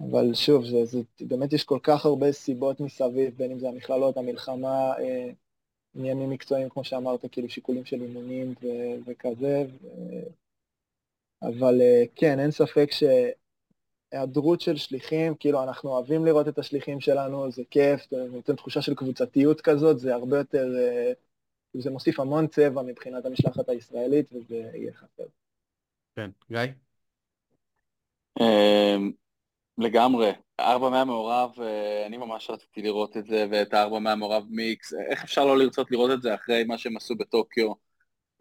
אבל 0.00 0.34
שוב, 0.34 0.64
זה, 0.64 0.84
זה, 0.84 0.98
באמת 1.20 1.52
יש 1.52 1.64
כל 1.64 1.78
כך 1.82 2.06
הרבה 2.06 2.32
סיבות 2.32 2.80
מסביב, 2.80 3.36
בין 3.36 3.50
אם 3.50 3.58
זה 3.58 3.68
המכללות, 3.68 4.16
המלחמה, 4.16 4.92
אה, 4.98 5.30
עניינים 5.94 6.30
מקצועיים, 6.30 6.68
כמו 6.68 6.84
שאמרת, 6.84 7.24
כאילו 7.32 7.48
שיקולים 7.48 7.84
של 7.84 8.02
אימונים 8.02 8.54
ו- 8.62 9.10
וכזה, 9.10 9.64
ו- 9.82 10.28
אבל 11.42 11.80
אה, 11.80 12.04
כן, 12.14 12.40
אין 12.40 12.50
ספק 12.50 12.88
שהיעדרות 14.12 14.60
של 14.60 14.76
שליחים, 14.76 15.34
כאילו 15.34 15.62
אנחנו 15.62 15.90
אוהבים 15.90 16.24
לראות 16.24 16.48
את 16.48 16.58
השליחים 16.58 17.00
שלנו, 17.00 17.50
זה 17.52 17.62
כיף, 17.70 18.06
זה 18.10 18.24
נותן 18.32 18.56
תחושה 18.56 18.82
של 18.82 18.94
קבוצתיות 18.94 19.60
כזאת, 19.60 19.98
זה 19.98 20.14
הרבה 20.14 20.38
יותר, 20.38 20.66
אה, 20.78 21.12
זה 21.74 21.90
מוסיף 21.90 22.20
המון 22.20 22.46
צבע 22.46 22.82
מבחינת 22.82 23.26
המשלחת 23.26 23.68
הישראלית, 23.68 24.32
וזה 24.32 24.70
יהיה 24.74 24.92
חסר. 24.92 25.24
כן, 26.16 26.30
גיא? 26.50 26.60
לגמרי. 29.78 30.32
ארבע 30.60 30.88
מאה 30.90 31.04
מעורב, 31.04 31.50
אה, 31.60 32.06
אני 32.06 32.16
ממש 32.16 32.50
רציתי 32.50 32.82
לראות 32.82 33.16
את 33.16 33.26
זה, 33.26 33.46
ואת 33.50 33.74
הארבע 33.74 33.98
מאה 33.98 34.14
מעורב 34.14 34.44
מיקס. 34.50 34.94
איך 35.10 35.24
אפשר 35.24 35.44
לא 35.44 35.58
לרצות 35.58 35.90
לראות 35.90 36.10
את 36.10 36.22
זה 36.22 36.34
אחרי 36.34 36.64
מה 36.64 36.78
שהם 36.78 36.96
עשו 36.96 37.14
בטוקיו? 37.16 37.72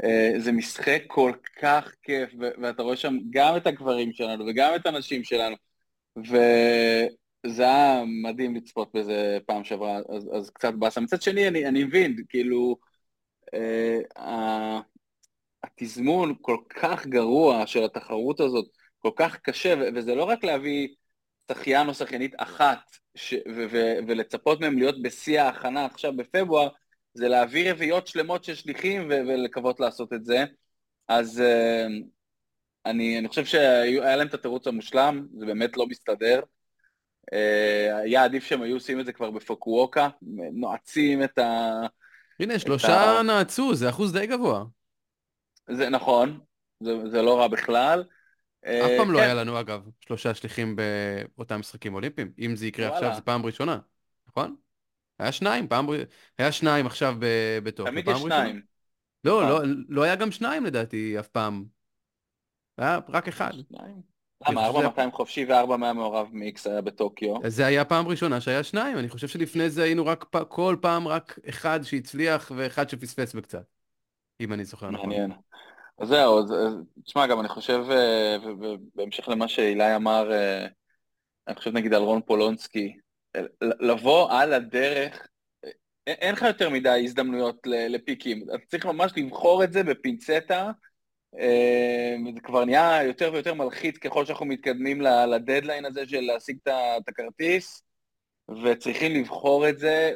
אה, 0.03 0.31
זה 0.37 0.51
משחק 0.51 1.01
כל 1.07 1.31
כך 1.61 1.95
כיף, 2.03 2.29
ואתה 2.61 2.83
רואה 2.83 2.95
שם 2.95 3.17
גם 3.29 3.57
את 3.57 3.67
הגברים 3.67 4.13
שלנו 4.13 4.45
וגם 4.47 4.75
את 4.75 4.85
הנשים 4.85 5.23
שלנו, 5.23 5.55
וזה 6.17 7.63
היה 7.63 8.03
מדהים 8.23 8.55
לצפות 8.55 8.89
בזה 8.93 9.37
פעם 9.45 9.63
שעברה, 9.63 9.97
אז, 9.97 10.29
אז 10.33 10.49
קצת 10.49 10.73
באסה. 10.73 11.01
מצד 11.01 11.21
שני, 11.21 11.47
אני, 11.47 11.67
אני 11.67 11.83
מבין, 11.83 12.15
כאילו, 12.29 12.77
אה, 13.53 14.79
התזמון 15.63 16.35
כל 16.41 16.57
כך 16.69 17.07
גרוע 17.07 17.67
של 17.67 17.83
התחרות 17.83 18.39
הזאת, 18.39 18.65
כל 18.99 19.11
כך 19.15 19.37
קשה, 19.37 19.73
וזה 19.95 20.15
לא 20.15 20.23
רק 20.23 20.43
להביא... 20.43 20.87
שחיין 21.51 21.87
או 21.87 21.93
שחיינית 21.93 22.33
אחת 22.37 22.79
ש- 23.15 23.33
ו- 23.33 23.65
ו- 23.71 23.97
ולצפות 24.07 24.61
מהם 24.61 24.77
להיות 24.77 25.01
בשיא 25.01 25.41
ההכנה 25.41 25.85
עכשיו 25.85 26.17
בפברואר, 26.17 26.67
זה 27.13 27.27
להביא 27.27 27.71
רביעיות 27.71 28.07
שלמות 28.07 28.43
של 28.43 28.55
שליחים 28.55 29.01
ו- 29.09 29.21
ולקוות 29.27 29.79
לעשות 29.79 30.13
את 30.13 30.25
זה. 30.25 30.45
אז 31.07 31.41
uh, 31.41 32.03
אני, 32.85 33.19
אני 33.19 33.27
חושב 33.27 33.45
שהיה 33.45 34.15
להם 34.15 34.27
את 34.27 34.33
התירוץ 34.33 34.67
המושלם, 34.67 35.27
זה 35.37 35.45
באמת 35.45 35.77
לא 35.77 35.87
מסתדר. 35.87 36.41
Uh, 37.31 37.95
היה 38.03 38.23
עדיף 38.23 38.43
שהם 38.43 38.61
היו 38.61 38.75
עושים 38.75 38.99
את 38.99 39.05
זה 39.05 39.13
כבר 39.13 39.31
בפוקווקה, 39.31 40.09
נועצים 40.53 41.23
את 41.23 41.37
ה... 41.37 41.79
הנה, 42.39 42.59
שלושה 42.59 43.19
ה... 43.19 43.23
נעצו, 43.23 43.75
זה 43.75 43.89
אחוז 43.89 44.13
די 44.13 44.27
גבוה. 44.27 44.63
זה 45.71 45.89
נכון, 45.89 46.39
זה, 46.79 47.09
זה 47.09 47.21
לא 47.21 47.39
רע 47.39 47.47
בכלל. 47.47 48.03
אף 48.65 48.91
פעם 48.97 49.11
לא 49.11 49.17
כן. 49.17 49.23
היה 49.23 49.33
לנו 49.33 49.59
אגב 49.59 49.89
שלושה 49.99 50.33
שליחים 50.33 50.75
באותם 51.37 51.59
משחקים 51.59 51.93
אולימפיים. 51.93 52.31
אם 52.39 52.55
זה 52.55 52.67
יקרה 52.67 52.87
עכשיו 52.87 53.15
זה 53.15 53.21
פעם 53.21 53.45
ראשונה, 53.45 53.79
נכון? 54.27 54.55
היה 55.19 55.31
שניים, 55.31 55.67
פעם... 55.67 55.87
היה 56.37 56.51
שניים 56.51 56.85
עכשיו 56.85 57.15
בטוקיו. 57.63 57.91
תמיד 57.91 58.07
יש 58.07 58.19
שניים. 58.19 58.61
לא, 59.23 59.49
לא, 59.49 59.59
לא 59.89 60.03
היה 60.03 60.15
גם 60.15 60.31
שניים 60.31 60.65
לדעתי 60.65 61.19
אף 61.19 61.27
פעם. 61.27 61.65
היה 62.77 62.99
רק 63.09 63.27
אחד. 63.27 63.51
למה? 64.47 64.67
4,200 64.67 65.11
חופשי 65.11 65.45
ו-4 65.45 65.77
מהמעורב 65.77 66.29
מיקס 66.31 66.67
היה 66.67 66.81
בטוקיו. 66.81 67.35
זה 67.47 67.65
היה 67.65 67.85
פעם 67.85 68.07
ראשונה 68.07 68.41
שהיה 68.41 68.63
שניים, 68.63 68.97
אני 68.97 69.09
חושב 69.09 69.27
שלפני 69.27 69.69
זה 69.69 69.83
היינו 69.83 70.05
רק 70.05 70.25
כל 70.47 70.75
פעם 70.81 71.07
רק 71.07 71.39
אחד 71.49 71.79
שהצליח 71.83 72.51
ואחד 72.55 72.89
שפספס 72.89 73.33
בקצת, 73.33 73.65
אם 74.39 74.53
אני 74.53 74.65
זוכר 74.65 74.89
נכון. 74.89 75.09
מעניין. 75.09 75.31
זהו, 76.01 76.39
תשמע, 77.05 77.27
גם 77.27 77.39
אני 77.39 77.47
חושב, 77.47 77.83
אה, 77.91 78.37
בהמשך 78.95 79.29
למה 79.29 79.47
שאילי 79.47 79.95
אמר, 79.95 80.31
אה, 80.31 80.67
אני 81.47 81.55
חושב 81.55 81.71
נגיד 81.71 81.93
על 81.93 82.01
רון 82.01 82.21
פולונסקי, 82.21 82.97
לבוא 83.61 84.31
על 84.31 84.53
הדרך, 84.53 85.27
אין 86.07 86.33
לך 86.33 86.41
יותר 86.41 86.69
מדי 86.69 87.03
הזדמנויות 87.03 87.57
לפיקים, 87.65 88.43
אתה 88.49 88.65
צריך 88.67 88.85
ממש 88.85 89.11
לבחור 89.17 89.63
את 89.63 89.73
זה 89.73 89.83
בפינצטה, 89.83 90.71
אה, 91.39 92.15
זה 92.33 92.39
כבר 92.41 92.65
נהיה 92.65 93.03
יותר 93.03 93.29
ויותר 93.33 93.53
מלחיץ 93.53 93.97
ככל 93.97 94.25
שאנחנו 94.25 94.45
מתקדמים 94.45 95.01
לדדליין 95.01 95.85
הזה 95.85 96.07
של 96.07 96.21
להשיג 96.21 96.57
את 96.67 97.07
הכרטיס, 97.07 97.83
וצריכים 98.63 99.11
לבחור 99.21 99.69
את 99.69 99.79
זה. 99.79 100.13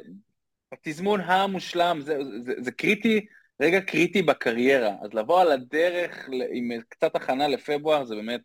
התזמון 0.71 1.21
המושלם, 1.21 2.01
זה, 2.01 2.17
זה, 2.45 2.53
זה 2.61 2.71
קריטי, 2.71 3.25
רגע 3.59 3.81
קריטי 3.81 4.21
בקריירה. 4.21 4.95
אז 5.01 5.13
לבוא 5.13 5.41
על 5.41 5.51
הדרך 5.51 6.29
עם 6.51 6.69
קצת 6.89 7.15
הכנה 7.15 7.47
לפברואר 7.47 8.05
זה 8.05 8.15
באמת 8.15 8.41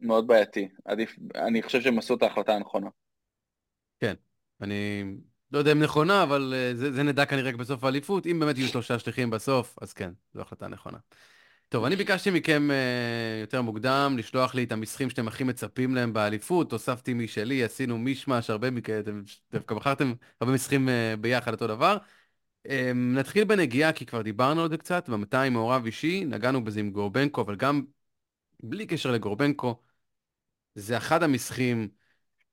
מאוד 0.00 0.26
בעייתי. 0.26 0.68
עדיף, 0.84 1.16
אני 1.34 1.62
חושב 1.62 1.80
שהם 1.80 1.98
עשו 1.98 2.14
את 2.14 2.22
ההחלטה 2.22 2.54
הנכונה. 2.54 2.88
כן, 4.00 4.14
אני 4.60 5.04
לא 5.52 5.58
יודע 5.58 5.72
אם 5.72 5.82
נכונה, 5.82 6.22
אבל 6.22 6.54
אה, 6.56 6.74
זה, 6.74 6.92
זה 6.92 7.02
נדע 7.02 7.26
כנראה 7.26 7.48
רק 7.48 7.54
בסוף 7.54 7.84
האליפות. 7.84 8.26
אם 8.26 8.40
באמת 8.40 8.58
יהיו 8.58 8.68
שלושה 8.68 8.98
שליחים 8.98 9.30
בסוף, 9.30 9.78
אז 9.80 9.92
כן, 9.92 10.10
זו 10.34 10.40
החלטה 10.40 10.68
נכונה. 10.68 10.98
טוב, 11.68 11.84
אני 11.84 11.96
ביקשתי 11.96 12.30
מכם 12.30 12.68
uh, 12.70 13.40
יותר 13.40 13.62
מוקדם 13.62 14.14
לשלוח 14.18 14.54
לי 14.54 14.64
את 14.64 14.72
המסחים 14.72 15.10
שאתם 15.10 15.28
הכי 15.28 15.44
מצפים 15.44 15.94
להם 15.94 16.12
באליפות, 16.12 16.72
הוספתי 16.72 17.14
משלי, 17.14 17.64
עשינו 17.64 17.98
מישמש, 17.98 18.50
הרבה 18.50 18.70
מכאלה, 18.70 19.00
אתם 19.00 19.22
דווקא 19.52 19.74
בחרתם 19.74 20.12
הרבה 20.40 20.52
מסחים 20.52 20.88
uh, 20.88 21.16
ביחד 21.16 21.52
אותו 21.52 21.66
דבר. 21.66 21.96
Um, 22.68 22.70
נתחיל 22.94 23.44
בנגיעה, 23.44 23.92
כי 23.92 24.06
כבר 24.06 24.22
דיברנו 24.22 24.62
על 24.62 24.68
זה 24.68 24.76
קצת, 24.76 25.08
ב-200 25.08 25.50
מעורב 25.50 25.84
אישי, 25.86 26.24
נגענו 26.24 26.64
בזה 26.64 26.80
עם 26.80 26.90
גורבנקו, 26.90 27.40
אבל 27.40 27.56
גם 27.56 27.84
בלי 28.62 28.86
קשר 28.86 29.10
לגורבנקו, 29.10 29.80
זה 30.74 30.96
אחד 30.96 31.22
המסחים 31.22 31.88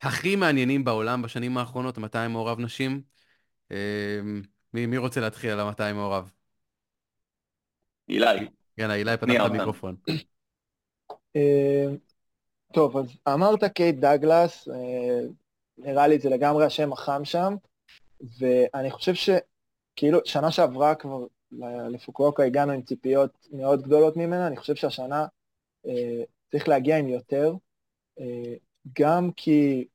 הכי 0.02 0.36
מעניינים 0.36 0.84
בעולם 0.84 1.22
בשנים 1.22 1.58
האחרונות, 1.58 1.98
200 1.98 2.32
מעורב 2.32 2.60
נשים. 2.60 3.02
Um, 3.70 3.74
מי, 4.74 4.86
מי 4.86 4.98
רוצה 4.98 5.20
להתחיל 5.22 5.50
על 5.52 5.60
ה-200 5.60 5.94
מעורב? 5.94 6.32
אילי. 8.10 8.48
כן, 8.78 8.92
אילי 8.92 9.18
פתח 9.18 9.34
את 9.36 9.40
המיקרופון. 9.40 9.96
אה, 11.36 11.86
טוב, 12.74 12.98
אז 12.98 13.18
אמרת 13.28 13.64
קייט 13.64 13.96
דאגלס, 13.96 14.68
אה, 14.68 15.28
נראה 15.78 16.08
לי 16.08 16.20
זה 16.20 16.30
לגמרי 16.30 16.66
השם 16.66 16.94
החם 16.94 17.26
שם, 17.26 17.56
ואני 18.40 18.92
חושב 18.92 19.14
שכאילו 19.92 20.20
שנה 20.26 20.52
שעברה 20.52 20.96
כבר 20.96 21.26
לפוקווקה 21.90 22.44
הגענו 22.44 22.72
עם 22.72 22.82
ציפיות 22.82 23.48
מאוד 23.52 23.82
גדולות 23.82 24.18
ממנה, 24.18 24.48
אני 24.48 24.58
חושב 24.58 24.76
שהשנה 24.76 25.26
אה, 25.86 26.24
צריך 26.52 26.68
להגיע 26.68 26.98
עם 26.98 27.08
יותר, 27.08 27.54
גם 29.00 29.32
כי 29.32 29.88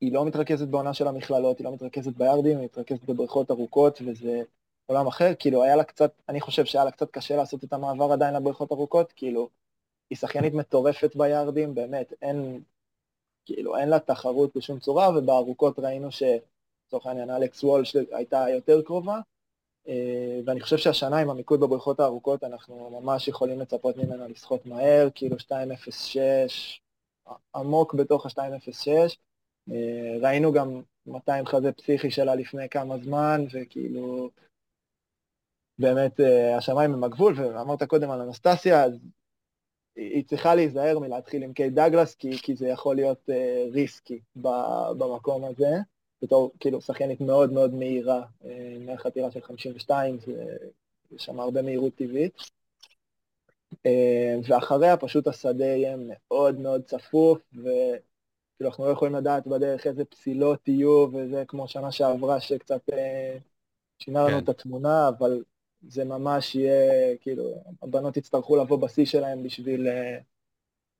היא 0.00 0.12
לא 0.12 0.24
מתרכזת 0.24 0.68
בעונה 0.68 0.94
של 0.94 1.08
המכללות, 1.08 1.58
היא 1.58 1.64
לא 1.64 1.72
מתרכזת 1.72 2.16
ביארדים, 2.16 2.58
היא 2.58 2.64
מתרכזת 2.64 3.04
בבריכות 3.04 3.50
ארוכות, 3.50 3.98
וזה 4.06 4.42
עולם 4.86 5.06
אחר, 5.06 5.32
כאילו 5.38 5.62
היה 5.62 5.76
לה 5.76 5.84
קצת, 5.84 6.12
אני 6.28 6.40
חושב 6.40 6.64
שהיה 6.64 6.84
לה 6.84 6.90
קצת 6.90 7.10
קשה 7.10 7.36
לעשות 7.36 7.64
את 7.64 7.72
המעבר 7.72 8.12
עדיין 8.12 8.34
לבריכות 8.34 8.72
ארוכות, 8.72 9.12
כאילו, 9.12 9.48
היא 10.10 10.18
שחיינית 10.18 10.54
מטורפת 10.54 11.16
ביארדים, 11.16 11.74
באמת, 11.74 12.12
אין, 12.22 12.60
כאילו, 13.44 13.76
אין 13.76 13.88
לה 13.88 13.98
תחרות 13.98 14.56
בשום 14.56 14.78
צורה, 14.78 15.18
ובארוכות 15.18 15.78
ראינו 15.78 16.08
שלצורך 16.86 17.06
העניין 17.06 17.30
אלכס 17.30 17.64
וולש 17.64 17.96
הייתה 18.12 18.46
יותר 18.54 18.82
קרובה, 18.82 19.20
אה, 19.88 20.40
ואני 20.46 20.60
חושב 20.60 20.76
שהשנה 20.76 21.18
עם 21.18 21.30
המיקוד 21.30 21.60
בבריכות 21.60 22.00
הארוכות 22.00 22.44
אנחנו 22.44 23.00
ממש 23.00 23.28
יכולים 23.28 23.60
לצפות 23.60 23.96
ממנה 23.96 24.28
לשחות 24.28 24.66
מהר, 24.66 25.08
כאילו 25.14 25.36
2.06, 25.36 27.30
עמוק 27.54 27.94
בתוך 27.94 28.26
ה-2.06. 28.26 28.88
אה, 29.72 30.18
ראינו 30.20 30.52
גם 30.52 30.82
200 31.06 31.46
חזה 31.46 31.72
פסיכי 31.72 32.10
שלה 32.10 32.34
לפני 32.34 32.68
כמה 32.68 32.98
זמן, 32.98 33.44
וכאילו 33.52 34.30
באמת 35.78 36.20
אה, 36.20 36.56
השמיים 36.56 36.94
הם 36.94 37.04
הגבול, 37.04 37.34
ואמרת 37.36 37.82
קודם 37.82 38.10
על 38.10 38.20
אנסטסיה, 38.20 38.84
אז 38.84 38.92
היא 39.96 40.24
צריכה 40.24 40.54
להיזהר 40.54 40.98
מלהתחיל 40.98 41.42
עם 41.42 41.52
קייט 41.52 41.72
דאגלס, 41.72 42.14
כי, 42.14 42.38
כי 42.38 42.56
זה 42.56 42.68
יכול 42.68 42.96
להיות 42.96 43.28
uh, 43.28 43.72
ריסקי 43.72 44.20
במקום 44.98 45.44
הזה, 45.44 45.70
בתור 46.22 46.52
כאילו 46.60 46.80
שחיינית 46.80 47.20
מאוד 47.20 47.52
מאוד 47.52 47.74
מהירה, 47.74 48.24
uh, 48.42 48.46
מהחתירה 48.80 49.30
של 49.30 49.40
52, 49.40 50.18
זה, 50.18 50.56
יש 51.10 51.24
שם 51.24 51.40
הרבה 51.40 51.62
מהירות 51.62 51.94
טבעית. 51.94 52.36
Uh, 53.74 54.48
ואחריה 54.48 54.96
פשוט 54.96 55.26
השדה 55.26 55.64
יהיה 55.64 55.96
מאוד 55.98 56.60
מאוד 56.60 56.82
צפוף, 56.84 57.38
וכאילו 57.52 58.70
אנחנו 58.70 58.86
לא 58.86 58.90
יכולים 58.90 59.14
לדעת 59.14 59.46
בדרך 59.46 59.86
איזה 59.86 60.04
פסילות 60.04 60.68
יהיו, 60.68 61.06
וזה 61.12 61.44
כמו 61.48 61.68
שנה 61.68 61.92
שעברה 61.92 62.40
שקצת 62.40 62.90
uh, 62.90 62.94
שינה 63.98 64.24
לנו 64.24 64.38
כן. 64.38 64.44
את 64.44 64.48
התמונה, 64.48 65.08
אבל 65.08 65.44
זה 65.88 66.04
ממש 66.04 66.54
יהיה, 66.54 67.16
כאילו, 67.20 67.62
הבנות 67.82 68.16
יצטרכו 68.16 68.56
לבוא 68.56 68.78
בשיא 68.78 69.04
שלהם 69.04 69.42
בשביל 69.42 69.88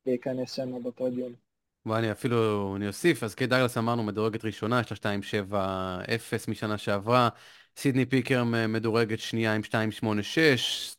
להיכנס 0.07 0.52
שם 0.52 0.83
בפודיום. 0.83 1.45
ואני 1.87 2.12
אפילו, 2.12 2.72
אני 2.77 2.88
אוסיף, 2.88 3.22
אז 3.22 3.35
קייט 3.35 3.46
דאגלס 3.46 3.79
אמרנו 3.79 4.03
מדורגת 4.03 4.44
ראשונה, 4.44 4.81
יש 4.81 4.90
לה 4.90 4.96
2.70 4.96 6.51
משנה 6.51 6.79
שעברה, 6.79 7.29
סידני 7.77 8.07
פיקרם 8.07 8.44
מדורגת 8.44 9.18
שנייה 9.18 9.55
עם 9.55 9.61
2.86, 9.64 10.07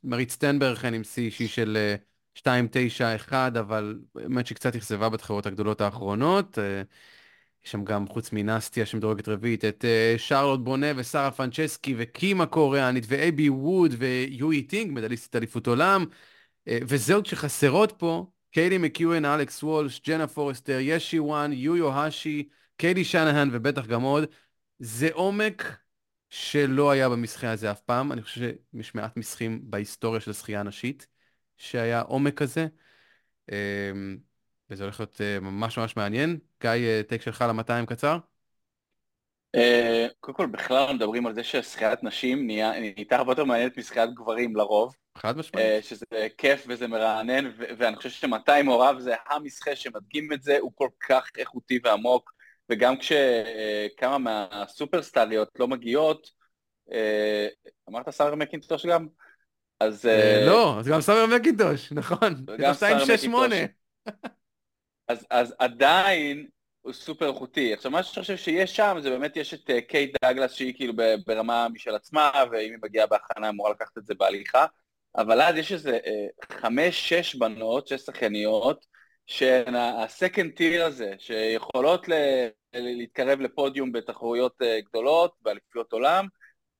מרית 0.03 0.31
סטנברכן 0.31 0.93
עם 0.93 1.03
שיא 1.03 1.23
אישי 1.23 1.47
של 1.47 1.95
2.91, 2.39 3.33
אה, 3.33 3.47
אבל 3.47 3.99
באמת 4.15 4.47
שקצת 4.47 4.75
אכזבה 4.75 5.09
בתחרות 5.09 5.45
הגדולות 5.45 5.81
האחרונות. 5.81 6.59
אה, 6.59 6.81
יש 7.65 7.71
שם 7.71 7.83
גם, 7.83 8.07
חוץ 8.07 8.31
מנסטיה 8.31 8.85
שמדורגת 8.85 9.27
רביעית, 9.27 9.65
את 9.65 9.85
שרלוט 10.17 10.59
בונה 10.59 10.87
ושרה 10.95 11.31
פרנצ'סקי 11.31 11.95
וקים 11.97 12.45
הקוריאנית 12.45 13.03
ואייבי 13.07 13.49
ווד 13.49 13.93
ויו 13.97 14.61
ייטינג, 14.61 14.91
מדליסטית 14.91 15.35
אליפות 15.35 15.67
עולם. 15.67 16.05
וזהו 16.69 17.21
שחסרות 17.25 17.91
פה, 17.97 18.25
קיילי 18.51 18.77
מקיואן, 18.77 19.25
אלכס 19.25 19.63
וולש, 19.63 20.01
ג'נה 20.07 20.27
פורסטר, 20.27 20.77
יה 20.81 21.19
שיוואן, 21.19 21.53
יואי 21.53 21.93
אוהאשי, 21.93 22.49
קיילי 22.77 23.03
שנהן 23.03 23.49
ובטח 23.51 23.85
גם 23.85 24.01
עוד. 24.01 24.25
זה 24.79 25.09
עומק 25.13 25.77
שלא 26.29 26.91
היה 26.91 27.09
במשחה 27.09 27.43
הזה 27.43 27.71
אף 27.71 27.81
פעם. 27.81 28.11
אני 28.11 28.21
חושב 28.21 28.41
שיש 28.41 28.95
מעט 28.95 29.17
משחים 29.17 29.61
בהיסטוריה 29.63 30.21
של 30.21 30.31
השחייה 30.31 30.59
הנשית 30.59 31.07
שהיה 31.57 32.01
עומק 32.01 32.33
כזה. 32.33 32.67
אה, 33.51 33.53
וזה 34.69 34.83
הולך 34.83 34.99
להיות 34.99 35.15
אה, 35.15 35.43
ממש 35.43 35.77
ממש 35.77 35.95
מעניין. 35.97 36.39
גיא, 36.61 36.71
אה, 36.71 37.09
take 37.09 37.21
שלך 37.21 37.41
ל-200 37.41 37.85
קצר? 37.85 38.17
אה, 39.57 40.13
קודם 40.19 40.37
כל 40.37 40.45
בכלל 40.45 40.93
מדברים 40.93 41.27
על 41.27 41.33
זה 41.33 41.43
ששחיית 41.43 42.03
נשים 42.03 42.47
נהייתה 42.47 43.15
הרבה 43.15 43.31
יותר 43.31 43.43
מעניינת 43.43 43.77
משחיית 43.77 44.13
גברים 44.13 44.55
לרוב. 44.55 44.95
חד 45.17 45.37
משמעית. 45.37 45.83
אה, 45.83 45.85
שזה 45.87 46.27
כיף 46.37 46.65
וזה 46.67 46.87
מרענן, 46.87 47.51
ואני 47.77 47.95
חושב 47.95 48.09
ש-200 48.09 48.63
מעורב 48.63 48.99
זה 48.99 49.15
המשחה 49.29 49.75
שמדגים 49.75 50.33
את 50.33 50.43
זה, 50.43 50.57
הוא 50.59 50.71
כל 50.75 50.89
כך 51.09 51.29
איכותי 51.37 51.79
ועמוק, 51.83 52.33
וגם 52.69 52.97
כשכמה 52.97 54.15
uh, 54.15 54.17
מהסופרסטריות 54.17 55.49
לא 55.59 55.67
מגיעות, 55.67 56.29
אמרת 57.89 58.09
סאמר 58.09 58.35
מקינטוש 58.35 58.85
גם? 58.85 59.07
אז... 59.79 60.09
לא, 60.45 60.79
אז 60.79 60.87
גם 60.87 61.01
סאמר 61.01 61.25
מקינטוש, 61.37 61.91
נכון. 61.91 62.45
גם 62.57 62.73
סאמר 62.73 63.03
מקינטוש. 63.03 63.53
אז 65.29 65.55
עדיין 65.59 66.47
הוא 66.87 66.93
סופר 66.93 67.27
איכותי. 67.29 67.73
עכשיו, 67.73 67.91
מה 67.91 68.03
שאני 68.03 68.23
חושב 68.23 68.37
שיש 68.37 68.75
שם, 68.75 68.97
זה 69.01 69.09
באמת 69.09 69.37
יש 69.37 69.53
את 69.53 69.69
uh, 69.69 69.81
קייט 69.87 70.15
דאגלס 70.21 70.53
שהיא 70.53 70.73
כאילו 70.73 70.93
ברמה 71.25 71.67
משל 71.69 71.95
עצמה, 71.95 72.31
ואם 72.51 72.71
היא 72.71 72.79
מגיעה 72.83 73.07
בהכנה, 73.07 73.49
אמורה 73.49 73.71
לקחת 73.71 73.97
את 73.97 74.05
זה 74.05 74.15
בהליכה. 74.15 74.65
אבל 75.15 75.41
אז 75.41 75.55
יש 75.55 75.71
איזה 75.71 75.99
uh, 76.03 76.45
חמש, 76.61 77.09
שש 77.09 77.35
בנות, 77.35 77.87
שש 77.87 78.01
שחייניות, 78.01 78.85
שהן 79.25 79.75
הסקנד 79.75 80.51
טיר 80.51 80.85
הזה, 80.85 81.13
שיכולות 81.19 82.09
ל- 82.09 82.47
להתקרב 82.73 83.39
לפודיום 83.39 83.91
בתחרויות 83.91 84.61
uh, 84.61 84.89
גדולות, 84.89 85.33
באליפויות 85.41 85.93
עולם, 85.93 86.27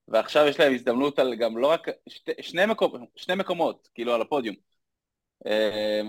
ועכשיו 0.07 0.47
יש 0.47 0.59
להם 0.59 0.73
הזדמנות 0.73 1.19
על 1.19 1.35
גם 1.35 1.57
לא 1.57 1.67
רק, 1.67 1.87
שתי, 2.09 2.31
שני, 2.41 2.65
מקומ, 2.65 3.05
שני 3.15 3.35
מקומות, 3.35 3.89
כאילו 3.93 4.13
על 4.13 4.21
הפודיום. 4.21 4.55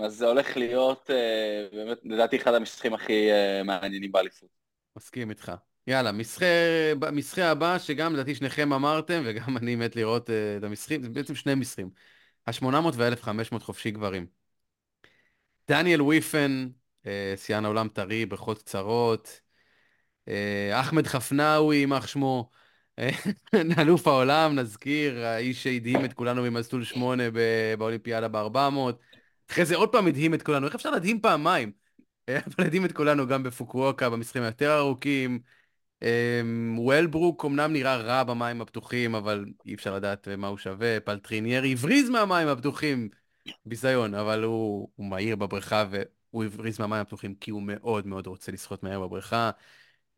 אז 0.05 0.13
זה 0.15 0.27
הולך 0.27 0.57
להיות 0.57 1.09
באמת, 1.71 1.97
לדעתי, 2.03 2.37
אחד 2.37 2.53
המשחקים 2.53 2.93
הכי 2.93 3.27
מעניינים 3.65 4.11
באליפות. 4.11 4.49
מסכים 4.97 5.29
איתך. 5.29 5.51
יאללה, 5.87 6.11
מסחה 7.11 7.45
הבא, 7.51 7.77
שגם 7.79 8.13
לדעתי 8.13 8.35
שניכם 8.35 8.73
אמרתם, 8.73 9.21
וגם 9.25 9.57
אני 9.57 9.75
מת 9.75 9.95
לראות 9.95 10.29
את 10.29 10.63
המסחים, 10.63 11.03
זה 11.03 11.09
בעצם 11.09 11.35
שני 11.35 11.55
מסחים. 11.55 11.89
ה-800 12.47 12.65
וה-1500 12.93 13.59
חופשי 13.59 13.91
גברים. 13.91 14.25
דניאל 15.67 16.01
וויפן, 16.01 16.69
שיאן 17.35 17.65
העולם 17.65 17.87
טרי, 17.87 18.25
בריכות 18.25 18.57
קצרות. 18.57 19.41
אחמד 20.73 21.07
חפנאווי, 21.07 21.75
יימח 21.75 22.07
שמו, 22.07 22.49
אלוף 23.81 24.07
העולם, 24.07 24.55
נזכיר, 24.55 25.25
האיש 25.25 25.63
שהדהים 25.63 26.05
את 26.05 26.13
כולנו 26.13 26.41
ממסלול 26.41 26.83
8 26.83 27.23
באולימפיאדה 27.77 28.27
ב-400. 28.27 28.93
אחרי 29.51 29.65
זה 29.65 29.75
עוד 29.75 29.91
פעם 29.91 30.07
הדהים 30.07 30.33
את 30.33 30.41
כולנו, 30.43 30.67
איך 30.67 30.75
אפשר 30.75 30.89
להדהים 30.89 31.21
פעמיים? 31.21 31.71
אבל 32.29 32.65
הדהים 32.65 32.85
את 32.85 32.91
כולנו 32.91 33.27
גם 33.27 33.43
בפוקווקה, 33.43 34.09
במשחקים 34.09 34.43
היותר 34.43 34.77
ארוכים. 34.77 35.39
וולברוק 36.77 37.45
אמנם 37.45 37.73
נראה 37.73 37.95
רע 37.97 38.23
במים 38.23 38.61
הפתוחים, 38.61 39.15
אבל 39.15 39.45
אי 39.65 39.73
אפשר 39.73 39.95
לדעת 39.95 40.27
מה 40.27 40.47
הוא 40.47 40.57
שווה. 40.57 40.99
פלטריניירי 40.99 41.73
הבריז 41.73 42.09
מהמים 42.09 42.47
הפתוחים, 42.47 43.09
ביזיון, 43.65 44.15
אבל 44.15 44.43
הוא, 44.43 44.89
הוא 44.95 45.05
מהיר 45.05 45.35
בבריכה 45.35 45.85
והוא 45.91 46.43
הבריז 46.43 46.79
מהמים 46.79 47.01
הפתוחים 47.01 47.35
כי 47.35 47.51
הוא 47.51 47.61
מאוד 47.65 48.07
מאוד 48.07 48.27
רוצה 48.27 48.51
לשחות 48.51 48.83
מהר 48.83 48.99
בבריכה. 48.99 49.51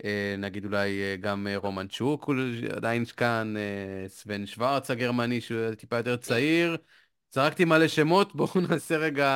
אה, 0.06 0.36
נגיד 0.38 0.66
אולי 0.66 1.02
אה, 1.02 1.16
גם 1.20 1.48
אה, 1.48 1.58
רומן 1.58 1.88
צ'וק 1.88 2.24
הוא 2.24 2.36
עדיין 2.76 3.06
כאן, 3.06 3.54
סבן 4.08 4.46
שוורץ 4.46 4.92
הגרמני 4.92 5.42
שהוא 5.42 5.76
טיפה 5.76 5.98
יותר 5.98 6.18
צעיר. 6.18 6.78
זרקתי 7.32 7.66
מלא 7.66 7.88
שמות, 7.88 8.34
בואו 8.36 8.62
נעשה 8.70 8.98
רגע... 8.98 9.28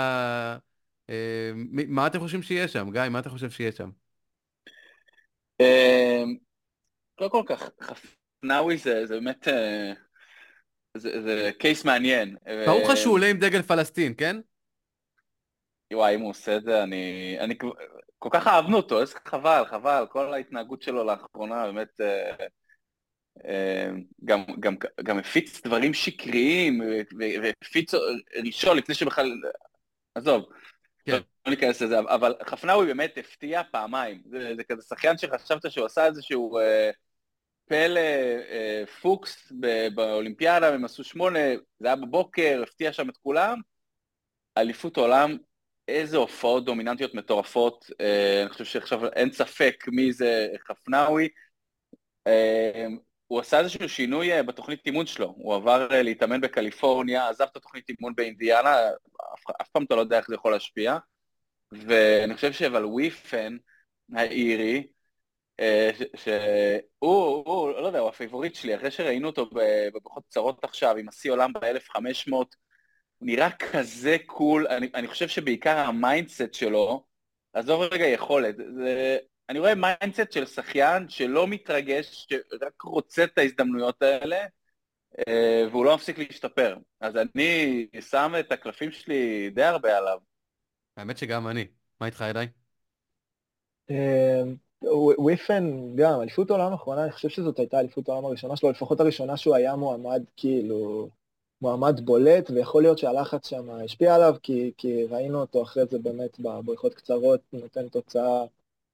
מה 1.87 2.07
אתם 2.07 2.19
חושבים 2.19 2.41
שיהיה 2.41 2.67
שם? 2.67 2.91
גיא, 2.91 3.01
מה 3.09 3.19
אתה 3.19 3.29
חושב 3.29 3.49
שיהיה 3.49 3.71
שם? 3.71 3.89
קודם 7.15 7.31
כל 7.31 7.43
כך, 7.45 7.69
חפנאווי 7.81 8.77
זה 8.77 9.05
באמת... 9.09 9.47
זה 10.97 11.49
קייס 11.59 11.85
מעניין. 11.85 12.35
ברור 12.65 12.83
לך 12.83 12.97
שהוא 12.97 13.13
עולה 13.13 13.27
עם 13.27 13.37
דגל 13.37 13.61
פלסטין, 13.61 14.13
כן? 14.17 14.37
וואי, 15.93 16.15
אם 16.15 16.21
הוא 16.21 16.29
עושה 16.29 16.57
את 16.57 16.63
זה, 16.63 16.83
אני... 16.83 17.35
אני 17.39 17.55
כל 18.19 18.29
כך 18.31 18.47
אהבנו 18.47 18.77
אותו, 18.77 19.01
איזה 19.01 19.15
חבל, 19.25 19.63
חבל, 19.69 20.05
כל 20.09 20.33
ההתנהגות 20.33 20.81
שלו 20.81 21.03
לאחרונה 21.03 21.65
באמת 21.65 22.01
אה, 22.01 22.29
אה, 22.29 22.45
גם, 24.25 24.43
גם, 24.59 24.75
גם 25.03 25.17
הפיץ 25.17 25.61
דברים 25.65 25.93
שקריים, 25.93 26.81
והפיץ 27.41 27.93
ראשון 28.45 28.77
לפני 28.77 28.95
שבכלל, 28.95 29.31
עזוב, 30.15 30.45
כן. 31.05 31.19
לא 31.45 31.51
ניכנס 31.51 31.81
לזה, 31.81 31.99
אבל 31.99 32.35
חפנאווי 32.45 32.85
באמת 32.85 33.17
הפתיע 33.17 33.61
פעמיים, 33.71 34.21
זה, 34.25 34.53
זה 34.57 34.63
כזה 34.63 34.81
שחיין 34.89 35.17
שחשבת 35.17 35.71
שהוא 35.71 35.85
עשה 35.85 36.05
איזשהו 36.05 36.57
אה, 36.57 36.91
פלא 37.65 37.99
אה, 38.49 38.83
פוקס 39.01 39.51
באולימפיאדה, 39.95 40.73
הם 40.73 40.85
עשו 40.85 41.03
שמונה, 41.03 41.39
זה 41.79 41.87
היה 41.87 41.95
בבוקר, 41.95 42.63
הפתיע 42.63 42.93
שם 42.93 43.09
את 43.09 43.17
כולם, 43.17 43.59
אליפות 44.57 44.97
עולם 44.97 45.37
איזה 45.87 46.17
הופעות 46.17 46.65
דומיננטיות 46.65 47.13
מטורפות, 47.13 47.85
אה, 48.01 48.41
אני 48.41 48.49
חושב 48.49 48.65
שעכשיו 48.65 49.07
אין 49.07 49.31
ספק 49.31 49.85
מי 49.87 50.13
זה 50.13 50.47
חפנאווי. 50.67 51.29
אה, 53.25 53.35
הוא 53.35 53.39
עשה 53.39 53.59
איזשהו 53.59 53.89
שינוי 53.89 54.33
אה, 54.33 54.43
בתוכנית 54.43 54.85
אימון 54.85 55.05
שלו, 55.05 55.33
הוא 55.37 55.55
עבר 55.55 55.87
להתאמן 56.03 56.41
בקליפורניה, 56.41 57.29
עזב 57.29 57.43
את 57.43 57.57
התוכנית 57.57 57.89
אימון 57.89 58.15
באינדיאנה, 58.15 58.89
אף, 59.33 59.49
אף 59.61 59.67
פעם 59.69 59.83
אתה 59.83 59.95
לא 59.95 60.01
יודע 60.01 60.17
איך 60.17 60.27
זה 60.27 60.35
יכול 60.35 60.51
להשפיע, 60.51 60.97
ואני 61.71 62.35
חושב 62.35 62.51
שאבל 62.51 62.85
וויפן 62.85 63.57
האירי, 64.13 64.87
שהוא, 66.15 67.43
הוא, 67.45 67.69
לא 67.69 67.87
יודע, 67.87 67.99
הוא 67.99 68.09
ה 68.09 68.14
favorite 68.14 68.55
שלי, 68.55 68.75
אחרי 68.75 68.91
שראינו 68.91 69.27
אותו 69.27 69.49
בבריכות 69.53 70.23
קצרות 70.29 70.63
עכשיו, 70.63 70.97
עם 70.97 71.09
השיא 71.09 71.31
עולם 71.31 71.53
ב-1500, 71.53 72.33
נראה 73.21 73.51
כזה 73.51 74.17
cool, 74.25 74.67
אני, 74.67 74.89
אני 74.95 75.07
חושב 75.07 75.27
שבעיקר 75.27 75.77
ה 75.77 75.87
mindset 75.87 76.53
שלו, 76.53 77.05
עזוב 77.53 77.81
רגע 77.81 78.05
יכולת, 78.05 78.55
זה, 78.57 79.17
אני 79.49 79.59
רואה 79.59 79.75
mindset 79.75 80.31
של 80.31 80.45
שחיין 80.45 81.09
שלא 81.09 81.47
מתרגש, 81.47 82.27
שרק 82.29 82.81
רוצה 82.81 83.23
את 83.23 83.37
ההזדמנויות 83.37 84.01
האלה, 84.01 84.45
אה, 85.27 85.63
והוא 85.71 85.85
לא 85.85 85.95
מפסיק 85.95 86.17
להשתפר. 86.17 86.77
אז 86.99 87.15
אני 87.17 87.87
שם 88.09 88.33
את 88.39 88.51
הקלפים 88.51 88.91
שלי 88.91 89.49
די 89.49 89.63
הרבה 89.63 89.97
עליו. 89.97 90.17
האמת 90.97 91.17
שגם 91.17 91.47
אני. 91.47 91.67
מה 92.01 92.05
איתך, 92.05 92.25
ידי? 92.29 92.45
אה, 93.91 94.41
וויפן 95.17 95.95
גם, 95.95 96.21
אליפות 96.21 96.49
העולם 96.49 96.71
האחרונה, 96.71 97.03
אני 97.03 97.11
חושב 97.11 97.29
שזאת 97.29 97.59
הייתה 97.59 97.79
אליפות 97.79 98.09
העולם 98.09 98.25
הראשונה 98.25 98.55
שלו, 98.55 98.71
לפחות 98.71 98.99
הראשונה 98.99 99.37
שהוא 99.37 99.55
היה 99.55 99.75
מועמד 99.75 100.23
כאילו 100.37 101.09
מועמד 101.61 101.99
בולט, 102.05 102.49
ויכול 102.49 102.81
להיות 102.83 102.97
שהלחץ 102.97 103.47
שם 103.47 103.69
השפיע 103.69 104.15
עליו, 104.15 104.35
כי, 104.43 104.71
כי 104.77 105.03
ראינו 105.03 105.41
אותו 105.41 105.63
אחרי 105.63 105.85
זה 105.85 105.99
באמת 105.99 106.39
בבריכות 106.39 106.93
קצרות, 106.93 107.41
נותן 107.53 107.89
תוצאה 107.89 108.45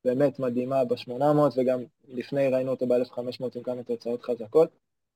באמת 0.06 0.40
מדהימה 0.40 0.86
ב-800, 0.86 1.58
וגם 1.58 1.84
לפני 2.08 2.48
ראינו 2.48 2.72
אותו 2.72 2.88
ב-1500 2.88 3.44
עם 3.56 3.64
כמה 3.64 3.84
תוצאות 3.84 4.24
חזקות. 4.24 4.70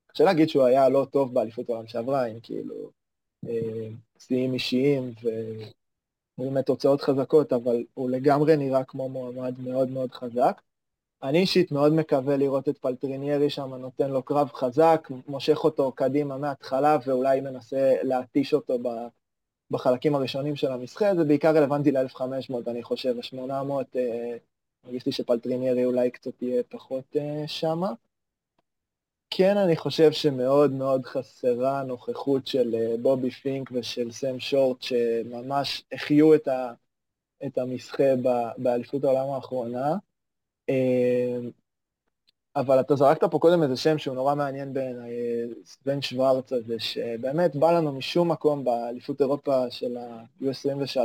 קשה 0.08 0.24
להגיד 0.24 0.50
שהוא 0.50 0.66
היה 0.66 0.90
לא 0.90 1.08
טוב 1.12 1.34
באליפות 1.34 1.70
העולם 1.70 1.88
שעברה, 1.88 2.26
עם 2.26 2.40
כאילו 2.44 2.90
אה, 3.48 3.90
שיאים 4.20 4.54
אישיים 4.54 5.14
ובאמת 6.38 6.66
תוצאות 6.66 7.02
חזקות, 7.02 7.54
אבל 7.54 7.84
הוא 7.94 8.10
לגמרי 8.10 8.58
נראה 8.58 8.84
כמו 8.84 9.10
מועמד 9.10 9.60
מאוד 9.60 9.90
מאוד 9.90 10.12
חזק. 10.12 10.62
אני 11.24 11.40
אישית 11.40 11.72
מאוד 11.72 11.94
מקווה 11.94 12.38
לראות 12.38 12.70
את 12.70 12.78
פלטריניירי 12.78 13.50
שם 13.50 13.74
נותן 13.74 14.12
לו 14.12 14.24
קרב 14.24 14.50
חזק, 14.54 15.08
מושך 15.28 15.64
אותו 15.64 15.92
קדימה 15.92 16.38
מההתחלה 16.38 16.98
ואולי 17.06 17.42
מנסה 17.42 17.94
להתיש 18.04 18.54
אותו 18.54 18.78
בחלקים 19.72 20.16
הראשונים 20.16 20.56
של 20.56 20.72
המשחק, 20.72 21.12
זה 21.18 21.24
בעיקר 21.24 21.58
רלוונטי 21.58 21.92
ל-1500 21.92 22.54
אני 22.68 22.84
חושב, 22.84 23.16
ה-800, 23.20 23.72
אה, 23.96 24.38
מרגיש 24.86 25.06
לי 25.06 25.12
שפלטריניירי 25.12 25.86
אולי 25.86 26.12
קצת 26.12 26.42
יהיה 26.42 26.64
פחות 26.64 27.16
אה, 27.16 27.44
שמה. 27.48 27.94
כן, 29.30 29.58
אני 29.58 29.76
חושב 29.76 30.12
שמאוד 30.12 30.72
מאוד 30.72 31.06
חסרה 31.06 31.84
נוכחות 31.84 32.48
של 32.48 32.76
אה, 32.76 32.98
בובי 33.02 33.32
פינק 33.32 33.70
ושל 33.72 34.12
סם 34.12 34.40
שורט, 34.40 34.82
שממש 34.82 35.84
החיו 35.92 36.36
את, 36.36 36.48
ה, 36.48 36.74
את 37.46 37.58
המשחה 37.58 38.04
באליפות 38.58 39.04
העולם 39.04 39.30
האחרונה. 39.30 39.96
אמ, 40.70 41.52
אבל 42.56 42.80
אתה 42.80 42.96
זרקת 42.96 43.24
פה 43.32 43.40
קודם 43.40 43.64
איזה 43.64 43.78
שם 43.78 43.98
שהוא 43.98 44.16
נורא 44.16 44.36
מעניין 44.36 44.74
בעיניי, 44.74 45.12
סבן 45.66 46.02
שוורץ 46.02 46.54
הזה, 46.54 46.80
שבאמת 46.80 47.56
בא 47.56 47.72
לנו 47.72 47.92
משום 47.92 48.32
מקום 48.32 48.64
באליפות 48.64 49.22
אירופה 49.22 49.72
של 49.72 49.98
ה-U23, 49.98 51.00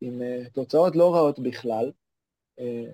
עם 0.00 0.22
אה, 0.22 0.42
תוצאות 0.52 0.96
לא 0.96 1.14
רעות 1.14 1.38
בכלל. 1.38 1.92
אה, 2.58 2.84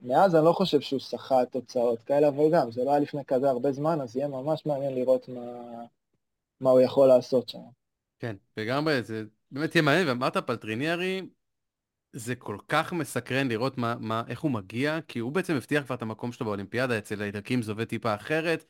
מאז 0.00 0.34
אני 0.34 0.44
לא 0.44 0.52
חושב 0.52 0.80
שהוא 0.80 1.00
שחה 1.00 1.44
תוצאות 1.50 2.02
כאלה, 2.02 2.28
אבל 2.28 2.44
גם, 2.52 2.70
זה 2.70 2.84
לא 2.84 2.90
היה 2.90 3.00
לפני 3.00 3.24
כזה 3.24 3.50
הרבה 3.50 3.72
זמן, 3.72 4.00
אז 4.00 4.16
יהיה 4.16 4.28
ממש 4.28 4.66
מעניין 4.66 4.94
לראות 4.94 5.28
מה, 5.28 5.40
מה 6.60 6.70
הוא 6.70 6.80
יכול 6.80 7.08
לעשות 7.08 7.48
שם. 7.48 7.58
כן, 8.18 8.36
וגם 8.56 8.88
זה 9.02 9.24
באמת 9.50 9.74
יהיה 9.74 9.82
מעניין, 9.82 10.08
ואמרת 10.08 10.36
פלטריניארי, 10.36 11.22
זה 12.12 12.34
כל 12.34 12.58
כך 12.68 12.92
מסקרן 12.92 13.48
לראות 13.48 13.78
מה, 13.78 13.94
מה, 14.00 14.22
איך 14.28 14.40
הוא 14.40 14.50
מגיע, 14.50 14.98
כי 15.08 15.18
הוא 15.18 15.32
בעצם 15.32 15.54
הבטיח 15.54 15.84
כבר 15.84 15.94
את 15.94 16.02
המקום 16.02 16.32
שלו 16.32 16.46
באולימפיאדה, 16.46 16.98
אצל 16.98 17.22
האיטלקים 17.22 17.62
זה 17.62 17.72
עובד 17.72 17.84
טיפה 17.84 18.14
אחרת, 18.14 18.64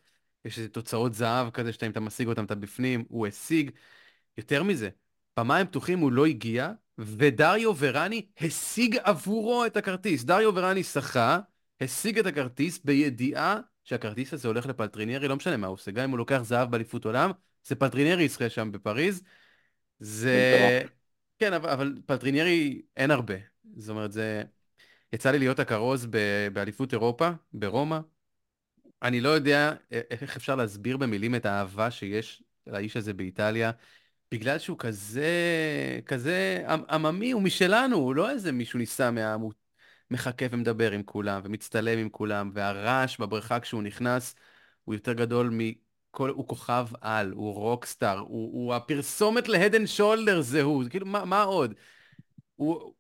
יש 0.45 0.59
איזה 0.59 0.69
תוצאות 0.69 1.15
זהב 1.15 1.51
כזה 1.51 1.73
שאם 1.73 1.91
אתה 1.91 2.01
משיג 2.01 2.29
אותם 2.29 2.45
אתה 2.45 2.55
בפנים, 2.55 3.05
הוא 3.09 3.27
השיג. 3.27 3.71
יותר 4.39 4.63
מזה, 4.63 4.91
במים 5.37 5.67
פתוחים 5.67 5.99
הוא 5.99 6.13
לא 6.13 6.27
הגיע, 6.27 6.73
ודריו 7.01 7.73
ורני 7.79 8.27
השיג 8.41 8.97
עבורו 9.03 9.67
את 9.67 9.77
הכרטיס. 9.77 10.25
דריו 10.25 10.55
ורני 10.55 10.83
שחה, 10.83 11.39
השיג 11.81 12.19
את 12.19 12.27
הכרטיס 12.27 12.81
בידיעה 12.85 13.61
שהכרטיס 13.85 14.35
הזה 14.35 14.49
הולך 14.49 14.67
לפלטריניירי, 14.67 15.29
לא 15.29 15.37
משנה 15.37 15.57
מה 15.57 15.67
הוא 15.67 15.75
עושה, 15.75 15.91
גם 15.91 16.05
אם 16.05 16.11
הוא 16.11 16.19
לוקח 16.19 16.41
זהב 16.43 16.71
באליפות 16.71 17.05
עולם, 17.05 17.31
זה 17.65 17.75
פלטריניירי 17.75 18.23
ישחה 18.23 18.49
שם 18.51 18.73
בפריז. 18.73 19.23
זה... 19.99 20.83
כן, 21.39 21.53
אבל, 21.53 21.71
אבל 21.71 21.95
פלטריניירי 22.07 22.83
אין 22.97 23.11
הרבה. 23.11 23.35
זאת 23.77 23.91
אומרת, 23.91 24.13
זה... 24.13 24.43
יצא 25.13 25.31
לי 25.31 25.39
להיות 25.39 25.59
הכרוז 25.59 26.07
באליפות 26.53 26.93
אירופה, 26.93 27.31
ברומא. 27.53 27.99
אני 29.03 29.21
לא 29.21 29.29
יודע 29.29 29.73
איך 29.91 30.37
אפשר 30.37 30.57
להסביר 30.57 30.97
במילים 30.97 31.35
את 31.35 31.47
האהבה 31.47 31.91
שיש 31.91 32.43
לאיש 32.67 32.97
הזה 32.97 33.15
באיטליה, 33.15 33.71
בגלל 34.33 34.59
שהוא 34.59 34.79
כזה, 34.79 35.31
כזה 36.07 36.65
עממי, 36.89 37.31
הוא 37.31 37.43
משלנו, 37.43 37.97
הוא 37.97 38.15
לא 38.15 38.31
איזה 38.31 38.53
מישהו 38.53 38.79
נישא 38.79 39.11
מהעם, 39.11 39.41
הוא 39.41 39.53
מחכה 40.11 40.47
ומדבר 40.51 40.93
עם 40.93 41.03
כולם, 41.03 41.41
ומצטלם 41.45 41.99
עם 41.99 42.09
כולם, 42.09 42.51
והרעש 42.55 43.19
בבריכה 43.19 43.61
כשהוא 43.61 43.83
נכנס 43.83 44.35
הוא 44.85 44.95
יותר 44.95 45.13
גדול 45.13 45.51
כל, 46.11 46.31
הוא 46.31 46.49
כוכב 46.49 46.87
על, 47.01 47.33
הוא 47.33 47.55
rockstar, 47.55 48.19
הוא, 48.19 48.53
הוא 48.53 48.75
הפרסומת 48.75 49.49
ל 49.49 49.75
Head 49.75 49.87
and 49.87 50.41
Shoulders 50.41 50.63
הוא, 50.63 50.85
כאילו, 50.91 51.07
מה, 51.07 51.25
מה 51.25 51.43
עוד? 51.43 51.75
הוא, 52.57 52.95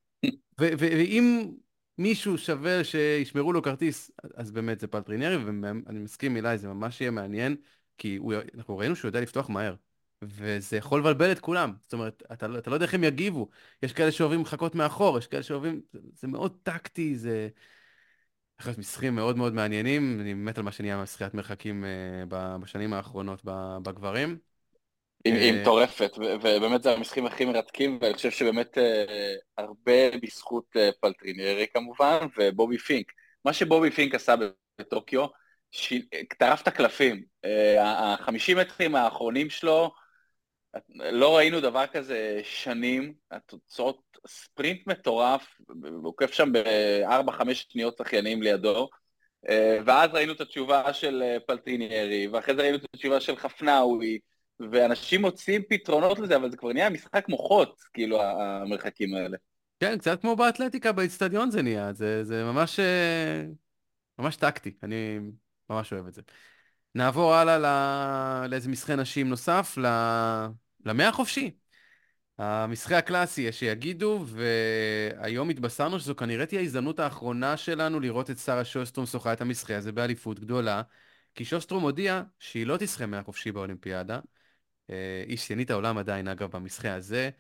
ו, 0.60 0.64
ו, 0.64 0.76
ואם 0.78 1.50
מישהו 1.98 2.38
שווה 2.38 2.84
שישמרו 2.84 3.52
לו 3.52 3.62
כרטיס, 3.62 4.10
אז 4.34 4.50
באמת 4.50 4.80
זה 4.80 4.86
פלטריניירי, 4.86 5.36
ואני 5.36 5.98
מסכים 5.98 6.36
אילי, 6.36 6.58
זה 6.58 6.68
ממש 6.68 7.00
יהיה 7.00 7.10
מעניין, 7.10 7.56
כי 7.98 8.16
הוא, 8.16 8.34
אנחנו 8.54 8.78
ראינו 8.78 8.96
שהוא 8.96 9.08
יודע 9.08 9.20
לפתוח 9.20 9.48
מהר. 9.50 9.74
וזה 10.22 10.76
יכול 10.76 11.00
לבלבל 11.00 11.32
את 11.32 11.40
כולם. 11.40 11.72
זאת 11.82 11.92
אומרת, 11.92 12.22
אתה, 12.32 12.48
לא, 12.48 12.58
אתה 12.58 12.70
לא 12.70 12.74
יודע 12.74 12.86
איך 12.86 12.94
הם 12.94 13.04
יגיבו. 13.04 13.48
יש 13.82 13.92
כאלה 13.92 14.12
שאוהבים 14.12 14.42
לחכות 14.42 14.74
מאחור, 14.74 15.18
יש 15.18 15.26
כאלה 15.26 15.42
שאוהבים... 15.42 15.80
זה, 15.92 15.98
זה 16.14 16.28
מאוד 16.28 16.56
טקטי, 16.62 17.16
זה... 17.16 17.48
אחרי 18.60 18.72
משחקים 18.78 19.14
מאוד 19.14 19.36
מאוד 19.36 19.54
מעניינים, 19.54 20.20
אני 20.20 20.34
מת 20.34 20.58
על 20.58 20.64
מה 20.64 20.72
שנהיה 20.72 21.02
משחיית 21.02 21.34
מרחקים 21.34 21.84
uh, 21.84 22.34
בשנים 22.60 22.92
האחרונות 22.92 23.40
בגברים. 23.82 24.38
היא, 25.24 25.34
אה, 25.34 25.60
מטורפת, 25.62 26.10
ובאמת 26.18 26.82
זה 26.82 26.92
המשחקים 26.92 27.26
הכי 27.26 27.44
מרתקים, 27.44 27.98
ואני 28.00 28.14
חושב 28.14 28.30
שבאמת 28.30 28.78
uh, 28.78 28.80
הרבה 29.58 30.10
בזכות 30.22 30.76
uh, 30.76 31.00
פלטריניירי 31.00 31.66
כמובן, 31.74 32.18
ובובי 32.38 32.78
פינק. 32.78 33.12
מה 33.44 33.52
שבובי 33.52 33.90
פינק 33.90 34.14
עשה 34.14 34.34
בטוקיו, 34.80 35.26
ש... 35.70 35.94
טרף 36.38 36.62
את 36.62 36.68
הקלפים. 36.68 37.24
החמישים 37.80 38.58
מטרים 38.58 38.94
האחרונים 38.94 39.50
שלו, 39.50 39.92
לא 40.94 41.36
ראינו 41.36 41.60
דבר 41.60 41.86
כזה 41.86 42.40
שנים, 42.44 43.14
התוצאות, 43.30 44.18
ספרינט 44.26 44.86
מטורף, 44.86 45.60
הוא 45.68 46.08
עוקף 46.08 46.32
שם 46.32 46.52
בארבע-חמש 46.52 47.66
שניות 47.68 47.96
שחייניים 47.98 48.42
לידו, 48.42 48.88
ואז 49.84 50.10
ראינו 50.12 50.32
את 50.32 50.40
התשובה 50.40 50.92
של 50.92 51.22
פלטיניירי, 51.46 52.28
ואחרי 52.28 52.54
זה 52.54 52.62
ראינו 52.62 52.76
את 52.76 52.84
התשובה 52.94 53.20
של 53.20 53.36
חפנאווי, 53.36 54.18
ואנשים 54.70 55.20
מוצאים 55.20 55.62
פתרונות 55.68 56.18
לזה, 56.18 56.36
אבל 56.36 56.50
זה 56.50 56.56
כבר 56.56 56.72
נהיה 56.72 56.90
משחק 56.90 57.28
מוחות, 57.28 57.80
כאילו, 57.92 58.22
המרחקים 58.22 59.14
האלה. 59.14 59.36
כן, 59.80 59.98
קצת 59.98 60.20
כמו 60.20 60.36
באתלטיקה 60.36 60.92
באצטדיון 60.92 61.50
זה 61.50 61.62
נהיה, 61.62 61.92
זה, 61.92 62.24
זה 62.24 62.44
ממש, 62.44 62.80
ממש 64.18 64.36
טקטי, 64.36 64.72
אני 64.82 65.18
ממש 65.70 65.92
אוהב 65.92 66.06
את 66.06 66.14
זה. 66.14 66.22
נעבור 66.94 67.34
הלאה 67.34 67.58
לא... 67.58 68.46
לאיזה 68.46 68.68
משחק 68.68 68.90
נשים 68.90 69.28
נוסף, 69.28 69.78
ל... 69.78 69.86
למאה 70.86 71.08
החופשי. 71.08 71.50
המשחק 72.38 72.92
הקלאסי, 72.92 73.42
יש 73.42 73.58
שיגידו, 73.58 74.24
והיום 74.26 75.50
התבשרנו 75.50 76.00
שזו 76.00 76.16
כנראה 76.16 76.46
תהיה 76.46 76.60
ההזדמנות 76.60 77.00
האחרונה 77.00 77.56
שלנו 77.56 78.00
לראות 78.00 78.30
את 78.30 78.38
שרה 78.38 78.64
שוסטרום 78.64 79.06
שוחה 79.06 79.32
את 79.32 79.40
המשחק 79.40 79.70
הזה 79.70 79.92
באליפות 79.92 80.40
גדולה, 80.40 80.82
כי 81.34 81.44
שוסטרום 81.44 81.82
הודיעה 81.82 82.22
שהיא 82.38 82.66
לא 82.66 82.76
תשחה 82.76 83.06
מאה 83.06 83.22
חופשי 83.22 83.52
באולימפיאדה. 83.52 84.20
אה, 84.90 85.24
היא 85.28 85.36
שיאנית 85.36 85.70
העולם 85.70 85.98
עדיין, 85.98 86.28
אגב, 86.28 86.50
במשחק 86.50 86.86
הזה. 86.86 87.30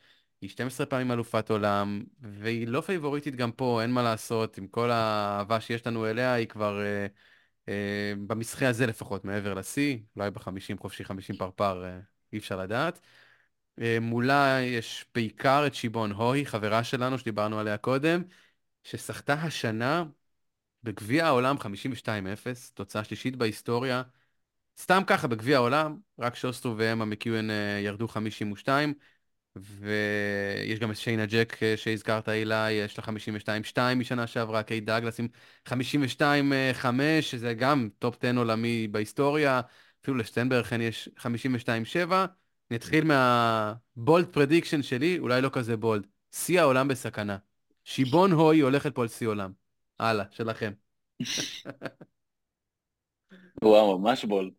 היא 0.40 0.50
12 0.50 0.86
פעמים 0.86 1.12
אלופת 1.12 1.50
עולם, 1.50 2.04
והיא 2.20 2.68
לא 2.68 2.80
פייבוריטית 2.80 3.36
גם 3.36 3.52
פה, 3.52 3.82
אין 3.82 3.90
מה 3.90 4.02
לעשות, 4.02 4.58
עם 4.58 4.66
כל 4.66 4.90
האהבה 4.90 5.60
שיש 5.60 5.86
לנו 5.86 6.06
אליה, 6.06 6.32
היא 6.32 6.46
כבר... 6.46 6.80
אה, 6.82 7.06
במשחק 8.26 8.62
הזה 8.62 8.86
לפחות, 8.86 9.24
מעבר 9.24 9.54
לשיא, 9.54 9.98
אולי 10.16 10.30
בחמישים 10.30 10.78
חופשי, 10.78 11.04
חמישים 11.04 11.36
פרפר, 11.36 11.84
אה, 11.84 11.98
אי 12.32 12.38
אפשר 12.38 12.56
לדעת. 12.56 13.00
אה, 13.80 13.98
מולה 14.00 14.58
יש 14.62 15.06
בעיקר 15.14 15.66
את 15.66 15.74
שיבון 15.74 16.12
הוי, 16.12 16.46
חברה 16.46 16.84
שלנו 16.84 17.18
שדיברנו 17.18 17.58
עליה 17.58 17.76
קודם, 17.76 18.22
ששחתה 18.84 19.34
השנה 19.34 20.04
בגביע 20.82 21.26
העולם 21.26 21.56
52-0, 21.58 22.70
תוצאה 22.70 23.04
שלישית 23.04 23.36
בהיסטוריה. 23.36 24.02
סתם 24.78 25.02
ככה 25.06 25.28
בגביע 25.28 25.56
העולם, 25.56 25.96
רק 26.18 26.34
שוסטרום 26.34 26.74
ואמה 26.78 27.04
מקיואן 27.04 27.48
ירדו 27.84 28.08
52, 28.08 28.94
ויש 29.56 30.78
גם 30.78 30.90
את 30.90 30.96
שיינה 30.96 31.26
ג'ק 31.26 31.62
אה, 31.62 31.76
שהזכרת 31.76 32.28
אילי, 32.28 32.72
יש 32.72 32.98
לה 32.98 33.04
52-2 33.04 33.08
משנה 33.96 34.26
שעברה, 34.26 34.62
קייט 34.62 34.84
דאגלס 34.84 35.20
עם 35.20 35.28
52-5, 35.68 36.84
שזה 37.20 37.54
גם 37.54 37.88
טופ 37.98 38.16
10 38.24 38.38
עולמי 38.38 38.88
בהיסטוריה, 38.88 39.60
אפילו 40.02 40.16
לשטיינברגן 40.16 40.80
יש 40.80 41.08
52-7. 41.18 42.12
נתחיל 42.70 43.04
מה 43.04 43.45
bold 43.45 44.26
prediction 44.26 44.82
שלי, 44.82 45.18
אולי 45.18 45.42
לא 45.42 45.50
כזה 45.52 45.76
bold. 45.76 46.06
שיא 46.32 46.60
העולם 46.60 46.88
בסכנה. 46.88 47.36
שיבון 47.84 48.32
הוי 48.32 48.60
הולכת 48.60 48.94
פה 48.94 49.02
על 49.02 49.08
שיא 49.08 49.28
עולם. 49.28 49.52
הלאה, 49.98 50.24
שלכם. 50.30 50.72
וואו, 53.62 53.98
ממש 53.98 54.24
בולד. 54.24 54.52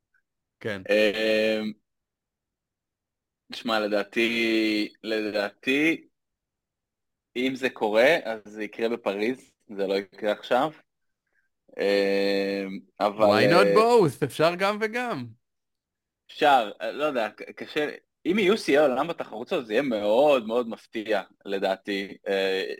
כן. 0.59 0.81
תשמע, 3.51 3.79
לדעתי, 3.79 4.93
לדעתי, 5.03 6.07
אם 7.35 7.55
זה 7.55 7.69
קורה, 7.69 8.17
אז 8.23 8.39
זה 8.45 8.63
יקרה 8.63 8.89
בפריז, 8.89 9.51
זה 9.67 9.87
לא 9.87 9.93
יקרה 9.93 10.31
עכשיו. 10.31 10.71
אה, 11.77 12.65
אבל... 12.99 13.25
why 13.25 13.51
not 13.51 13.65
אה, 13.65 13.75
both? 13.75 14.25
אפשר 14.25 14.55
גם 14.55 14.77
וגם. 14.81 15.25
אפשר, 16.27 16.71
לא 16.93 17.03
יודע, 17.03 17.29
קשה, 17.55 17.89
אם 18.25 18.39
יהיו 18.39 18.57
שיאי 18.57 18.77
עולם 18.77 19.07
בתחרות 19.07 19.51
הזאת, 19.51 19.65
זה 19.65 19.73
יהיה 19.73 19.81
מאוד 19.81 20.47
מאוד 20.47 20.69
מפתיע, 20.69 21.21
לדעתי. 21.45 22.17
אה, 22.27 22.73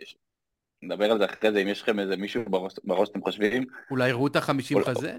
נדבר 0.82 1.10
על 1.10 1.18
זה 1.18 1.24
אחרי 1.24 1.52
זה, 1.52 1.58
אם 1.62 1.68
יש 1.68 1.82
לכם 1.82 1.98
איזה 1.98 2.16
מישהו 2.16 2.42
בראש, 2.50 2.72
בראש 2.84 3.08
שאתם 3.08 3.22
חושבים. 3.22 3.64
אולי 3.90 4.12
רוטה 4.12 4.40
50 4.40 4.76
אולי... 4.76 4.86
חזה? 4.86 5.16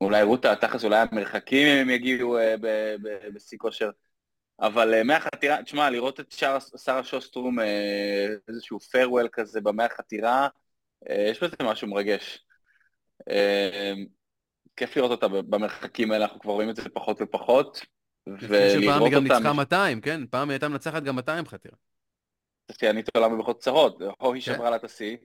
אולי 0.00 0.22
רוטה, 0.22 0.56
תכלס 0.56 0.84
אולי 0.84 0.96
המרחקים 0.96 1.66
אם 1.66 1.78
הם 1.78 1.90
יגיעו 1.90 2.38
בשיא 3.34 3.58
כושר. 3.58 3.90
אבל 4.60 5.00
uh, 5.00 5.04
מהחתירה, 5.04 5.62
תשמע, 5.62 5.90
לראות 5.90 6.20
את 6.20 6.32
שר, 6.32 6.58
שרה 6.76 7.04
שוסטרום, 7.04 7.58
uh, 7.58 7.62
איזשהו 8.48 8.80
פיירוול 8.80 9.28
כזה 9.32 9.60
במאה 9.60 9.86
החתירה, 9.86 10.48
uh, 11.04 11.12
יש 11.12 11.42
בזה 11.42 11.56
משהו 11.62 11.88
מרגש. 11.88 12.44
כיף 14.76 14.96
לראות 14.96 15.10
אותה 15.10 15.28
במרחקים 15.28 16.12
האלה, 16.12 16.24
אנחנו 16.24 16.40
כבר 16.40 16.52
רואים 16.52 16.70
את 16.70 16.76
זה 16.76 16.82
פחות 16.94 17.22
ופחות. 17.22 17.80
ולראות 18.26 19.00
אותה... 19.00 19.04
היא 19.04 19.12
גם 19.12 19.22
ניצחה 19.22 19.52
200, 19.52 20.00
כן? 20.00 20.26
פעם 20.26 20.48
היא 20.48 20.54
הייתה 20.54 20.68
מנצחת 20.68 21.02
גם 21.02 21.16
200 21.16 21.46
חתירה. 21.46 21.76
שיאנית 22.72 23.08
עולם 23.16 23.32
בבריכות 23.32 23.60
קצרות, 23.60 24.02
הו 24.20 24.32
היא 24.32 24.42
כן. 24.42 24.54
שברה 24.54 24.70
לה 24.70 24.76
את 24.76 24.84
השיא. 24.84 25.16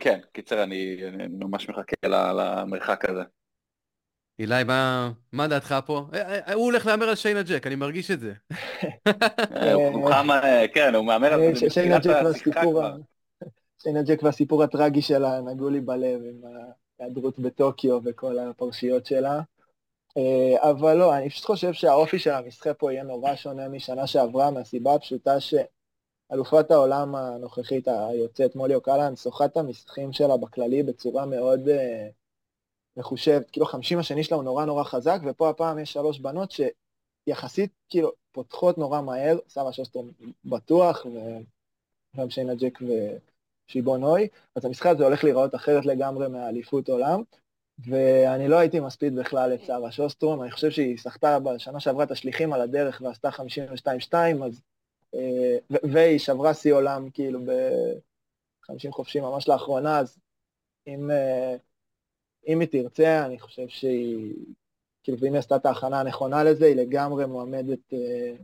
כן, 0.00 0.20
קיצר, 0.32 0.62
אני 0.62 1.00
ממש 1.30 1.68
מחכה 1.68 2.08
למרחק 2.34 3.04
הזה. 3.04 3.22
אילי, 4.38 4.64
מה, 4.64 5.10
מה 5.32 5.48
דעתך 5.48 5.74
פה? 5.86 6.06
אה, 6.14 6.38
אה, 6.48 6.54
הוא 6.54 6.64
הולך 6.64 6.86
להמר 6.86 7.08
על 7.08 7.14
שיינה 7.14 7.42
ג'ק, 7.42 7.66
אני 7.66 7.74
מרגיש 7.74 8.10
את 8.10 8.20
זה. 8.20 8.32
כן, 10.74 10.94
הוא 10.94 11.04
מהמר 11.04 11.34
על 11.34 11.54
זה 11.54 11.66
בתחילת 11.66 12.06
השיחה 12.06 12.62
כבר. 12.62 12.96
שיינה 13.82 14.02
ג'ק 14.02 14.22
והסיפור 14.22 14.62
הטרגי 14.62 15.02
שלה 15.02 15.40
נגעו 15.40 15.70
לי 15.70 15.80
בלב 15.80 16.20
עם 16.22 16.40
ההיעדרות 17.00 17.38
בטוקיו 17.38 17.98
וכל 18.04 18.38
הפרשיות 18.38 19.06
שלה. 19.06 19.40
אה, 20.16 20.70
אבל 20.70 20.94
לא, 20.94 21.16
אני 21.16 21.30
פשוט 21.30 21.44
חושב 21.44 21.72
שהאופי 21.72 22.18
של 22.18 22.30
המשחק 22.30 22.72
פה 22.78 22.92
יהיה 22.92 23.02
נורא 23.02 23.36
שונה 23.36 23.68
משנה 23.68 24.06
שעברה, 24.06 24.50
מהסיבה 24.50 24.94
הפשוטה 24.94 25.36
שאלופת 25.40 26.70
העולם 26.70 27.14
הנוכחית 27.14 27.88
היוצאת 27.88 28.56
מולי 28.56 28.74
אוקלן 28.74 29.16
שוחה 29.16 29.44
את 29.44 29.56
המשחקים 29.56 30.12
שלה 30.12 30.36
בכללי 30.36 30.82
בצורה 30.82 31.26
מאוד... 31.26 31.60
מחושבת, 32.98 33.50
כאילו 33.50 33.66
חמישים 33.66 33.98
השני 33.98 34.24
שלה 34.24 34.36
הוא 34.36 34.44
נורא 34.44 34.64
נורא 34.64 34.84
חזק, 34.84 35.20
ופה 35.26 35.50
הפעם 35.50 35.78
יש 35.78 35.92
שלוש 35.92 36.18
בנות 36.18 36.52
שיחסית 37.28 37.72
כאילו 37.88 38.12
פותחות 38.32 38.78
נורא 38.78 39.00
מהר, 39.00 39.38
שרה 39.48 39.72
שוסטרום 39.72 40.10
בטוח, 40.44 41.06
וגם 41.06 42.30
שיינה 42.30 42.54
ג'ק 42.54 42.78
ושיבון 43.68 44.02
הוי, 44.02 44.28
אז 44.54 44.64
המשחק 44.64 44.90
הזה 44.90 45.04
הולך 45.04 45.24
להיראות 45.24 45.54
אחרת 45.54 45.86
לגמרי 45.86 46.28
מהאליפות 46.28 46.88
עולם, 46.88 47.22
ואני 47.78 48.48
לא 48.48 48.58
הייתי 48.58 48.80
מספיד 48.80 49.16
בכלל 49.16 49.54
את 49.54 49.60
שרה 49.64 49.92
שוסטרום, 49.92 50.42
אני 50.42 50.50
חושב 50.50 50.70
שהיא 50.70 50.96
שחתה 50.96 51.38
בשנה 51.38 51.80
שעברה 51.80 52.04
את 52.04 52.10
השליחים 52.10 52.52
על 52.52 52.60
הדרך 52.60 53.02
ועשתה 53.04 53.28
52-2, 53.28 54.14
אז... 54.44 54.62
אה, 55.14 55.56
והיא 55.92 56.18
שברה 56.18 56.54
שיא 56.54 56.74
עולם 56.74 57.10
כאילו 57.10 57.40
ב-50 57.40 58.90
חופשי 58.90 59.20
ממש 59.20 59.48
לאחרונה, 59.48 59.98
אז 59.98 60.18
אם... 60.86 61.10
אה, 61.10 61.56
אם 62.46 62.60
היא 62.60 62.68
תרצה, 62.68 63.26
אני 63.26 63.38
חושב 63.38 63.68
שהיא, 63.68 64.34
כאילו, 65.02 65.18
ואם 65.20 65.32
היא 65.32 65.38
עשתה 65.38 65.56
את 65.56 65.66
ההכנה 65.66 66.00
הנכונה 66.00 66.44
לזה, 66.44 66.66
היא 66.66 66.76
לגמרי 66.76 67.26
מועמדת 67.26 67.92
אה, 67.92 68.34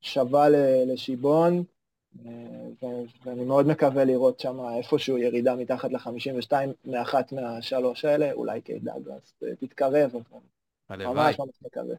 שווה 0.00 0.48
לשיבון, 0.86 1.64
אה, 2.26 2.30
ואני 3.24 3.44
מאוד 3.44 3.66
מקווה 3.66 4.04
לראות 4.04 4.40
שם 4.40 4.58
איפשהו 4.78 5.18
ירידה 5.18 5.54
מתחת 5.54 5.90
ל-52 5.92 6.52
מאחת 6.84 7.32
מהשלוש 7.32 8.04
האלה, 8.04 8.32
אולי 8.32 8.60
קייט 8.60 8.82
דאגלס 8.82 9.34
אה, 9.42 9.56
תתקרב, 9.60 10.10
אבל 10.90 11.06
ממש 11.06 11.38
ממש 11.38 11.58
מקווה. 11.66 11.94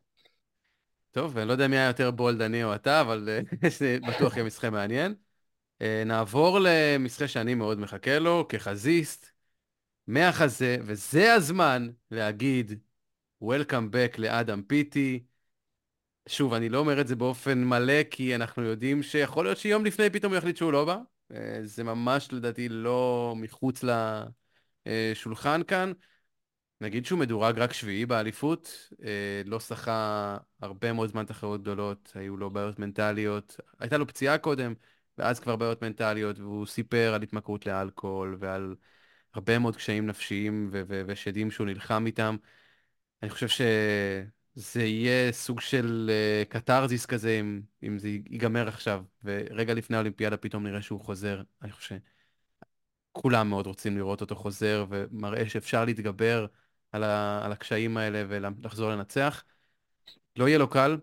טוב, 1.11 1.37
אני 1.37 1.47
לא 1.47 1.51
יודע 1.51 1.67
מי 1.67 1.77
היה 1.77 1.87
יותר 1.87 2.11
בולד, 2.11 2.41
אני 2.41 2.63
או 2.63 2.75
אתה, 2.75 3.01
אבל 3.01 3.29
זה 3.79 3.97
בטוח 4.07 4.35
יהיה 4.35 4.45
משחק 4.45 4.69
מעניין. 4.69 5.15
נעבור 6.05 6.59
למשחק 6.61 7.25
שאני 7.25 7.53
מאוד 7.53 7.79
מחכה 7.79 8.19
לו, 8.19 8.45
כחזיסט. 8.49 9.30
מהחזה, 10.07 10.77
וזה 10.81 11.33
הזמן 11.33 11.89
להגיד 12.11 12.79
Welcome 13.43 13.93
back 13.93 14.17
לאדם 14.17 14.61
פיטי. 14.63 15.23
שוב, 16.27 16.53
אני 16.53 16.69
לא 16.69 16.77
אומר 16.77 17.01
את 17.01 17.07
זה 17.07 17.15
באופן 17.15 17.63
מלא, 17.63 18.03
כי 18.11 18.35
אנחנו 18.35 18.63
יודעים 18.63 19.03
שיכול 19.03 19.45
להיות 19.45 19.57
שיום 19.57 19.85
לפני 19.85 20.09
פתאום 20.09 20.31
הוא 20.33 20.37
יחליט 20.37 20.57
שהוא 20.57 20.71
לא 20.71 20.85
בא. 20.85 20.97
אה, 21.31 21.59
זה 21.63 21.83
ממש 21.83 22.27
לדעתי 22.31 22.69
לא 22.69 23.33
מחוץ 23.37 23.83
לשולחן 24.85 25.63
כאן. 25.63 25.91
נגיד 26.81 27.05
שהוא 27.05 27.19
מדורג 27.19 27.59
רק 27.59 27.73
שביעי 27.73 28.05
באליפות, 28.05 28.89
אה, 29.03 29.41
לא 29.45 29.59
שחה 29.59 30.37
הרבה 30.61 30.93
מאוד 30.93 31.09
זמן 31.09 31.25
תחרות 31.25 31.61
גדולות, 31.61 32.11
היו 32.15 32.37
לו 32.37 32.49
בעיות 32.49 32.79
מנטליות, 32.79 33.57
הייתה 33.79 33.97
לו 33.97 34.07
פציעה 34.07 34.37
קודם, 34.37 34.73
ואז 35.17 35.39
כבר 35.39 35.55
בעיות 35.55 35.81
מנטליות, 35.81 36.39
והוא 36.39 36.65
סיפר 36.65 37.13
על 37.13 37.23
התמכרות 37.23 37.65
לאלכוהול 37.65 38.37
ועל 38.39 38.75
הרבה 39.33 39.59
מאוד 39.59 39.75
קשיים 39.75 40.05
נפשיים 40.05 40.69
ו- 40.71 40.81
ו- 40.87 41.01
ושדים 41.07 41.51
שהוא 41.51 41.67
נלחם 41.67 42.05
איתם. 42.05 42.35
אני 43.23 43.29
חושב 43.29 43.47
שזה 43.47 44.83
יהיה 44.83 45.31
סוג 45.31 45.61
של 45.61 46.11
uh, 46.11 46.49
קתרזיס 46.49 47.05
כזה, 47.05 47.37
אם, 47.39 47.61
אם 47.83 47.99
זה 47.99 48.09
ייגמר 48.09 48.67
עכשיו, 48.67 49.03
ורגע 49.23 49.73
לפני 49.73 49.97
האולימפיאדה 49.97 50.37
פתאום 50.37 50.67
נראה 50.67 50.81
שהוא 50.81 51.01
חוזר. 51.01 51.41
אני 51.61 51.71
חושב 51.71 51.95
שכולם 53.11 53.49
מאוד 53.49 53.67
רוצים 53.67 53.97
לראות 53.97 54.21
אותו 54.21 54.35
חוזר, 54.35 54.85
ומראה 54.89 55.49
שאפשר 55.49 55.85
להתגבר 55.85 56.45
על, 56.91 57.03
ה- 57.03 57.45
על 57.45 57.51
הקשיים 57.51 57.97
האלה 57.97 58.23
ולחזור 58.27 58.91
לנצח. 58.91 59.43
לא 60.35 60.47
יהיה 60.47 60.57
לו 60.57 60.69
קל. 60.69 60.97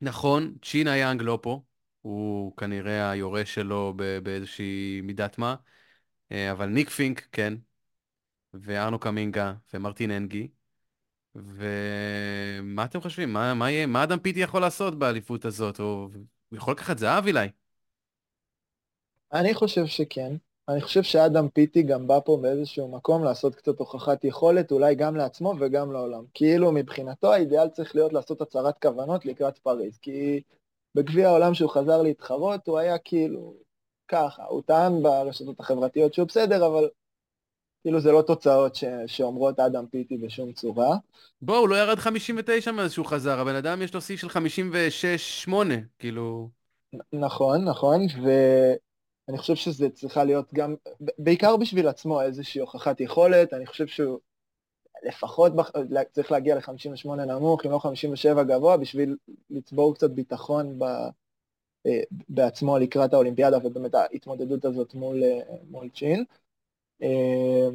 נכון, 0.00 0.54
צ'ינה 0.62 0.96
יאנג 0.96 1.22
לא 1.22 1.38
פה, 1.42 1.62
הוא 2.00 2.56
כנראה 2.56 3.10
היורש 3.10 3.54
שלו 3.54 3.94
באיזושהי 4.22 5.00
מידת 5.02 5.38
מה, 5.38 5.54
אבל 6.52 6.66
ניק 6.66 6.90
פינק, 6.90 7.28
כן, 7.32 7.54
וארנו 8.54 8.98
קמינגה 8.98 9.54
ומרטין 9.74 10.10
אנגי. 10.10 10.48
ומה 11.34 12.84
אתם 12.84 13.00
חושבים? 13.00 13.32
מה, 13.32 13.54
מה, 13.54 13.70
יהיה, 13.70 13.86
מה 13.86 14.04
אדם 14.04 14.18
פיטי 14.18 14.40
יכול 14.40 14.60
לעשות 14.60 14.98
באליפות 14.98 15.44
הזאת? 15.44 15.78
הוא, 15.80 16.10
הוא 16.48 16.56
יכול 16.56 16.74
לקחת 16.74 16.98
זהב 16.98 17.26
אולי? 17.28 17.48
אני 19.32 19.54
חושב 19.54 19.86
שכן. 19.86 20.36
אני 20.68 20.80
חושב 20.80 21.02
שאדם 21.02 21.48
פיטי 21.48 21.82
גם 21.82 22.06
בא 22.06 22.20
פה 22.24 22.38
באיזשהו 22.42 22.88
מקום 22.88 23.24
לעשות 23.24 23.54
קצת 23.54 23.78
הוכחת 23.78 24.24
יכולת, 24.24 24.72
אולי 24.72 24.94
גם 24.94 25.16
לעצמו 25.16 25.54
וגם 25.60 25.92
לעולם. 25.92 26.24
כאילו 26.34 26.72
מבחינתו 26.72 27.32
האידיאל 27.32 27.68
צריך 27.68 27.94
להיות 27.94 28.12
לעשות 28.12 28.40
הצהרת 28.40 28.82
כוונות 28.82 29.26
לקראת 29.26 29.58
פריז, 29.58 29.98
כי 29.98 30.42
בגביע 30.94 31.28
העולם 31.28 31.54
שהוא 31.54 31.70
חזר 31.70 32.02
להתחרות 32.02 32.68
הוא 32.68 32.78
היה 32.78 32.98
כאילו 32.98 33.54
ככה, 34.12 34.44
הוא 34.44 34.62
טען 34.66 35.02
ברשתות 35.02 35.60
החברתיות 35.60 36.14
שהוא 36.14 36.28
בסדר, 36.28 36.66
אבל 36.66 36.88
כאילו 37.82 38.00
זה 38.00 38.12
לא 38.12 38.22
תוצאות 38.22 38.74
ש... 38.74 38.84
שאומרות 39.06 39.60
אדם 39.60 39.86
פיטי 39.86 40.16
בשום 40.16 40.52
צורה. 40.52 40.96
בוא, 41.42 41.56
הוא 41.56 41.68
לא 41.68 41.76
ירד 41.76 41.98
59 41.98 42.72
מאז 42.72 42.92
שהוא 42.92 43.06
חזר, 43.06 43.40
הבן 43.40 43.54
אדם 43.54 43.82
יש 43.82 43.94
לו 43.94 44.00
שיא 44.00 44.16
של 44.16 44.26
56-8, 45.48 45.52
כאילו... 45.98 46.48
נכון, 47.12 47.64
נכון, 47.64 48.00
ואני 48.22 49.38
חושב 49.38 49.54
שזה 49.54 49.90
צריכה 49.90 50.24
להיות 50.24 50.54
גם, 50.54 50.74
בעיקר 51.18 51.56
בשביל 51.56 51.88
עצמו, 51.88 52.22
איזושהי 52.22 52.60
הוכחת 52.60 53.00
יכולת, 53.00 53.52
אני 53.52 53.66
חושב 53.66 53.86
שהוא 53.86 54.18
לפחות 55.02 55.56
בח... 55.56 55.70
צריך 56.12 56.32
להגיע 56.32 56.54
ל-58 56.54 57.14
נמוך, 57.14 57.66
אם 57.66 57.70
לא 57.70 57.78
57 57.78 58.42
גבוה, 58.42 58.76
בשביל 58.76 59.16
לצבור 59.50 59.94
קצת 59.94 60.10
ביטחון 60.10 60.78
ב... 60.78 60.84
אה, 61.86 62.00
בעצמו 62.28 62.78
לקראת 62.78 63.14
האולימפיאדה, 63.14 63.58
ובאמת 63.66 63.94
ההתמודדות 63.94 64.64
הזאת 64.64 64.94
מול, 64.94 65.22
אה, 65.22 65.40
מול 65.70 65.88
צ'ין. 65.94 66.24
אה, 67.02 67.68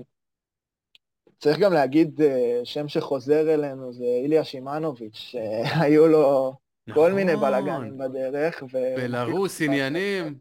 צריך 1.39 1.59
גם 1.59 1.73
להגיד 1.73 2.21
שם 2.63 2.87
שחוזר 2.87 3.53
אלינו 3.53 3.93
זה 3.93 4.03
איליה 4.03 4.43
שימנוביץ', 4.43 5.15
שהיו 5.15 6.07
לו 6.07 6.53
נכון. 6.87 7.03
כל 7.03 7.13
מיני 7.13 7.33
נכון. 7.33 7.47
בלאגנים 7.47 7.97
בדרך. 7.97 8.63
בלרוס, 8.95 9.61
עניינים. 9.61 10.37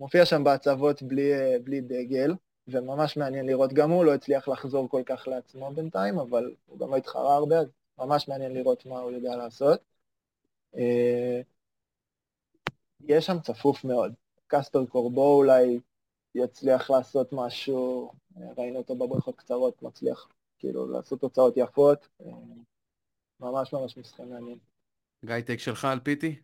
מופיע 0.00 0.24
שם 0.24 0.44
בהצבות 0.44 1.02
בלי, 1.02 1.32
בלי 1.64 1.80
דגל, 1.80 2.34
וממש 2.68 3.16
מעניין 3.16 3.46
לראות, 3.46 3.72
גם 3.72 3.90
הוא 3.90 4.04
לא 4.04 4.14
הצליח 4.14 4.48
לחזור 4.48 4.88
כל 4.88 5.02
כך 5.06 5.28
לעצמו 5.28 5.70
בינתיים, 5.70 6.18
אבל 6.18 6.54
הוא 6.66 6.78
גם 6.78 6.90
לא 6.90 6.96
התחרה 6.96 7.34
הרבה, 7.34 7.58
אז 7.58 7.66
ממש 7.98 8.28
מעניין 8.28 8.54
לראות 8.54 8.86
מה 8.86 8.98
הוא 8.98 9.10
יודע 9.10 9.36
לעשות. 9.36 9.80
יש 13.04 13.26
שם 13.26 13.40
צפוף 13.40 13.84
מאוד. 13.84 14.12
קסטר 14.46 14.86
קורבו 14.86 15.34
אולי 15.36 15.80
יצליח 16.34 16.90
לעשות 16.90 17.32
משהו, 17.32 18.12
ראינו 18.56 18.78
אותו 18.78 18.94
בבריכות 18.96 19.36
קצרות, 19.36 19.82
מצליח 19.82 20.28
כאילו 20.58 20.88
לעשות 20.88 21.20
תוצאות 21.20 21.54
יפות, 21.56 22.08
ממש 23.40 23.72
ממש 23.72 23.96
משחק 23.96 24.20
מעניין. 24.20 24.58
גיא, 25.24 25.40
טייק 25.40 25.60
שלך 25.60 25.84
על 25.84 26.00
פיטי? 26.00 26.36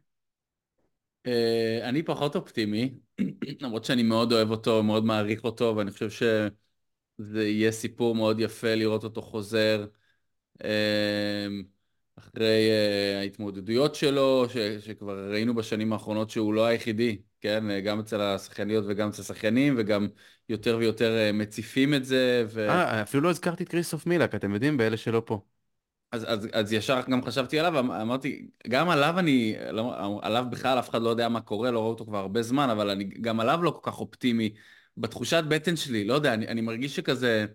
אה, 1.26 1.88
אני 1.88 2.02
פחות 2.02 2.36
אופטימי, 2.36 2.94
למרות 3.60 3.84
שאני 3.84 4.02
מאוד 4.02 4.32
אוהב 4.32 4.50
אותו, 4.50 4.82
מאוד 4.82 5.04
מעריך 5.04 5.44
אותו, 5.44 5.74
ואני 5.76 5.90
חושב 5.90 6.10
שזה 6.10 7.48
יהיה 7.48 7.72
סיפור 7.72 8.14
מאוד 8.14 8.40
יפה 8.40 8.74
לראות 8.74 9.04
אותו 9.04 9.22
חוזר. 9.22 9.86
אחרי 12.18 12.70
uh, 12.70 13.20
ההתמודדויות 13.20 13.94
שלו, 13.94 14.46
ש, 14.48 14.56
שכבר 14.56 15.30
ראינו 15.32 15.54
בשנים 15.54 15.92
האחרונות 15.92 16.30
שהוא 16.30 16.54
לא 16.54 16.66
היחידי, 16.66 17.18
כן? 17.40 17.70
אה, 17.70 17.80
גם 17.80 18.00
אצל 18.00 18.20
השחייניות 18.20 18.84
וגם 18.88 19.08
אצל 19.08 19.22
השחיינים, 19.22 19.74
וגם 19.78 20.08
יותר 20.48 20.76
ויותר 20.80 21.16
uh, 21.30 21.32
מציפים 21.32 21.94
את 21.94 22.04
זה. 22.04 22.44
ו... 22.48 22.68
אה, 22.68 23.02
אפילו 23.02 23.22
לא 23.22 23.30
הזכרתי 23.30 23.64
את 23.64 23.68
כריסטוף 23.68 24.06
מילק, 24.06 24.34
אתם 24.34 24.54
יודעים, 24.54 24.76
באלה 24.76 24.96
שלא 24.96 25.22
פה. 25.24 25.40
אז, 26.12 26.24
אז, 26.28 26.48
אז 26.52 26.72
ישר 26.72 27.00
גם 27.10 27.24
חשבתי 27.24 27.58
עליו, 27.58 27.80
אמ, 27.80 27.90
אמרתי, 27.90 28.46
גם 28.68 28.88
עליו 28.88 29.18
אני, 29.18 29.54
לא, 29.70 30.20
עליו 30.22 30.44
בכלל 30.50 30.78
אף 30.78 30.90
אחד 30.90 31.02
לא 31.02 31.08
יודע 31.08 31.28
מה 31.28 31.40
קורה, 31.40 31.70
לא 31.70 31.78
רואה 31.78 31.90
אותו 31.90 32.04
כבר 32.04 32.18
הרבה 32.18 32.42
זמן, 32.42 32.70
אבל 32.70 32.90
אני 32.90 33.04
גם 33.04 33.40
עליו 33.40 33.62
לא 33.62 33.70
כל 33.70 33.90
כך 33.90 33.98
אופטימי. 33.98 34.54
בתחושת 34.96 35.44
בטן 35.48 35.76
שלי, 35.76 36.04
לא 36.04 36.14
יודע, 36.14 36.34
אני, 36.34 36.48
אני 36.48 36.60
מרגיש 36.60 36.96
שכזה... 36.96 37.46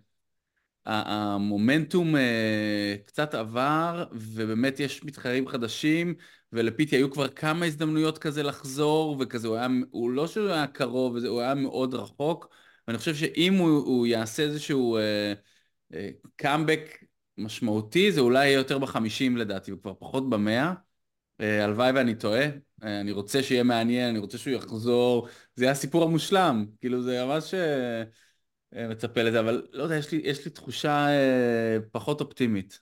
המומנטום 0.88 2.15
אה, 2.15 2.95
קצת 3.05 3.33
עבר, 3.33 4.05
ובאמת 4.11 4.79
יש 4.79 5.03
מתחרים 5.03 5.47
חדשים, 5.47 6.15
ולפיטי 6.53 6.95
היו 6.95 7.11
כבר 7.11 7.27
כמה 7.27 7.65
הזדמנויות 7.65 8.17
כזה 8.17 8.43
לחזור, 8.43 9.17
וכזה, 9.19 9.47
הוא 9.47 9.55
היה, 9.55 9.67
הוא 9.91 10.11
לא 10.11 10.27
שהוא 10.27 10.49
היה 10.49 10.67
קרוב, 10.67 11.17
הוא 11.17 11.41
היה 11.41 11.55
מאוד 11.55 11.93
רחוק, 11.93 12.49
ואני 12.88 12.97
חושב 12.97 13.15
שאם 13.15 13.53
הוא, 13.53 13.69
הוא 13.69 14.07
יעשה 14.07 14.43
איזשהו 14.43 14.97
קאמבק 16.35 16.79
uh, 16.93 17.03
uh, 17.03 17.05
משמעותי, 17.38 18.11
זה 18.11 18.21
אולי 18.21 18.45
יהיה 18.45 18.57
יותר 18.57 18.77
בחמישים 18.77 19.38
לדעתי, 19.38 19.71
וכבר 19.71 19.93
פחות 19.99 20.29
במאה. 20.29 20.73
Uh, 21.41 21.43
הלוואי 21.63 21.91
ואני 21.91 22.15
טועה, 22.15 22.45
uh, 22.45 22.85
אני 22.85 23.11
רוצה 23.11 23.43
שיהיה 23.43 23.63
מעניין, 23.63 24.09
אני 24.09 24.19
רוצה 24.19 24.38
שהוא 24.38 24.53
יחזור, 24.53 25.27
זה 25.55 25.65
היה 25.65 25.71
הסיפור 25.71 26.03
המושלם, 26.03 26.65
כאילו 26.79 27.01
זה 27.01 27.25
ממש... 27.25 27.53
Uh, 27.53 27.57
אה, 27.57 28.03
מצפה 28.72 29.24
לזה, 29.24 29.39
אבל 29.39 29.68
לא 29.72 29.84
יודע, 29.84 29.95
יש 29.95 30.11
לי, 30.11 30.22
יש 30.24 30.45
לי 30.45 30.51
תחושה 30.51 31.07
אה, 31.07 31.78
פחות 31.91 32.22
אופטימית. 32.22 32.80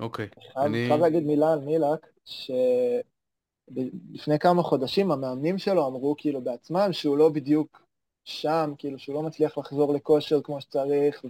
אוקיי. 0.00 0.28
אני 0.56 0.84
חייב 0.88 1.00
להגיד 1.00 1.22
מילה 1.22 1.52
על 1.52 1.60
מילק, 1.60 2.06
שלפני 2.24 3.04
כמה 4.40 4.62
חודשים 4.62 5.10
המאמנים 5.10 5.58
שלו 5.58 5.86
אמרו 5.86 6.14
כאילו 6.18 6.40
בעצמם 6.40 6.88
שהוא 6.92 7.16
לא 7.16 7.28
בדיוק 7.28 7.82
שם, 8.24 8.72
כאילו 8.78 8.98
שהוא 8.98 9.14
לא 9.14 9.22
מצליח 9.22 9.58
לחזור 9.58 9.94
לכושר 9.94 10.42
כמו 10.42 10.60
שצריך, 10.60 11.24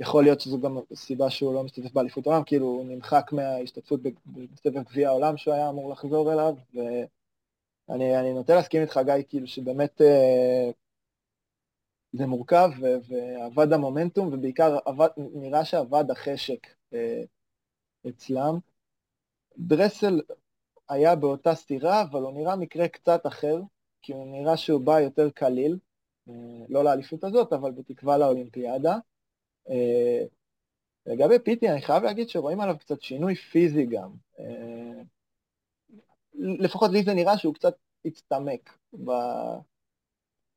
ויכול 0.00 0.24
להיות 0.24 0.40
שזו 0.40 0.60
גם 0.60 0.78
סיבה 0.94 1.30
שהוא 1.30 1.54
לא 1.54 1.62
משתתף 1.62 1.92
באליפות 1.92 2.26
העולם, 2.26 2.44
כאילו 2.44 2.66
הוא 2.66 2.86
נמחק 2.86 3.30
מההשתתפות 3.32 4.00
בסבב 4.26 4.82
גביע 4.82 5.08
העולם 5.08 5.36
שהוא 5.36 5.54
היה 5.54 5.68
אמור 5.68 5.90
לחזור 5.90 6.32
אליו, 6.32 6.54
ואני 7.88 8.32
נוטה 8.34 8.54
להסכים 8.54 8.82
איתך 8.82 9.00
גיא, 9.04 9.14
כאילו 9.28 9.46
שבאמת 9.46 10.00
אה, 10.00 10.70
זה 12.12 12.26
מורכב 12.26 12.70
ועבד 13.08 13.72
המומנטום 13.72 14.28
ובעיקר 14.32 14.78
עבד, 14.84 15.08
נראה 15.16 15.64
שעבד 15.64 16.10
החשק 16.10 16.66
אה, 16.94 17.22
אצלם. 18.08 18.58
דרסל 19.58 20.20
היה 20.88 21.16
באותה 21.16 21.54
סתירה, 21.54 22.02
אבל 22.02 22.22
הוא 22.22 22.32
נראה 22.32 22.56
מקרה 22.56 22.88
קצת 22.88 23.26
אחר, 23.26 23.60
כי 24.02 24.12
הוא 24.12 24.26
נראה 24.26 24.56
שהוא 24.56 24.80
בא 24.80 25.00
יותר 25.00 25.30
קליל, 25.30 25.78
אה, 26.28 26.34
לא 26.68 26.84
לאליפות 26.84 27.24
הזאת, 27.24 27.52
אבל 27.52 27.70
בתקווה 27.70 28.18
לאולימפיאדה. 28.18 28.96
אה, 29.70 30.24
לגבי 31.06 31.38
פיטי, 31.38 31.70
אני 31.70 31.82
חייב 31.82 32.02
להגיד 32.02 32.28
שרואים 32.28 32.60
עליו 32.60 32.78
קצת 32.78 33.02
שינוי 33.02 33.34
פיזי 33.34 33.86
גם. 33.86 34.10
לפחות 36.34 36.90
לי 36.90 37.02
זה 37.02 37.14
נראה 37.14 37.38
שהוא 37.38 37.54
קצת 37.54 37.74
הצטמק 38.04 38.78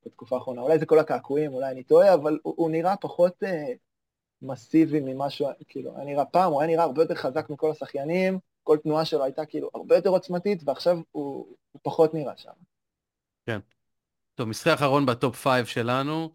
בתקופה 0.05 0.35
האחרונה. 0.35 0.61
אולי 0.61 0.79
זה 0.79 0.85
כל 0.85 0.99
הקעקועים, 0.99 1.53
אולי 1.53 1.71
אני 1.71 1.83
טועה, 1.83 2.13
אבל 2.13 2.39
הוא, 2.43 2.53
הוא 2.57 2.71
נראה 2.71 2.97
פחות 2.97 3.43
אה, 3.43 3.73
מסיבי 4.41 4.99
ממה 4.99 5.29
שהוא, 5.29 5.49
כאילו, 5.67 5.95
היה 5.95 6.05
נראה 6.05 6.25
פעם, 6.25 6.51
הוא 6.51 6.61
היה 6.61 6.71
נראה 6.71 6.83
הרבה 6.83 7.01
יותר 7.01 7.15
חזק 7.15 7.49
מכל 7.49 7.71
השחיינים, 7.71 8.39
כל 8.63 8.77
תנועה 8.77 9.05
שלו 9.05 9.23
הייתה 9.23 9.45
כאילו 9.45 9.69
הרבה 9.73 9.95
יותר 9.95 10.09
עוצמתית, 10.09 10.61
ועכשיו 10.65 10.97
הוא, 11.11 11.55
הוא 11.71 11.79
פחות 11.83 12.13
נראה 12.13 12.37
שם. 12.37 12.51
כן. 13.45 13.59
טוב, 14.35 14.49
משחק 14.49 14.71
אחרון 14.73 15.05
ב 15.05 15.13
top 15.13 15.35
five 15.35 15.65
שלנו, 15.65 16.29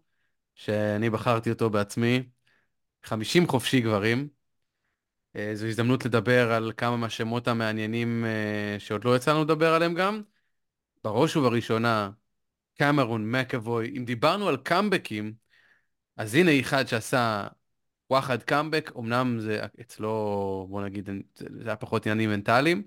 שאני 0.55 1.09
בחרתי 1.09 1.49
אותו 1.49 1.69
בעצמי, 1.69 2.23
50 3.03 3.47
חופשי 3.47 3.81
גברים. 3.81 4.27
אה, 5.35 5.51
זו 5.53 5.67
הזדמנות 5.67 6.05
לדבר 6.05 6.51
על 6.51 6.71
כמה 6.77 6.97
מהשמות 6.97 7.47
המעניינים 7.47 8.25
שעוד 8.79 9.05
לא 9.05 9.15
יצא 9.15 9.31
לנו 9.31 9.43
לדבר 9.43 9.73
עליהם 9.73 9.93
גם. 9.93 10.21
בראש 11.03 11.35
ובראשונה, 11.35 12.11
קמרון 12.77 13.31
מקאבוי. 13.31 13.93
אם 13.97 14.05
דיברנו 14.05 14.47
על 14.47 14.57
קאמבקים, 14.57 15.33
אז 16.17 16.35
הנה 16.35 16.59
אחד 16.59 16.87
שעשה 16.87 17.47
וואחד 18.11 18.43
קאמבק, 18.43 18.91
אמנם 18.97 19.39
זה 19.39 19.65
אצלו, 19.81 20.67
בוא 20.69 20.83
נגיד, 20.83 21.09
זה 21.35 21.47
היה 21.65 21.75
פחות 21.75 22.05
עניינים 22.05 22.29
מנטליים, 22.29 22.83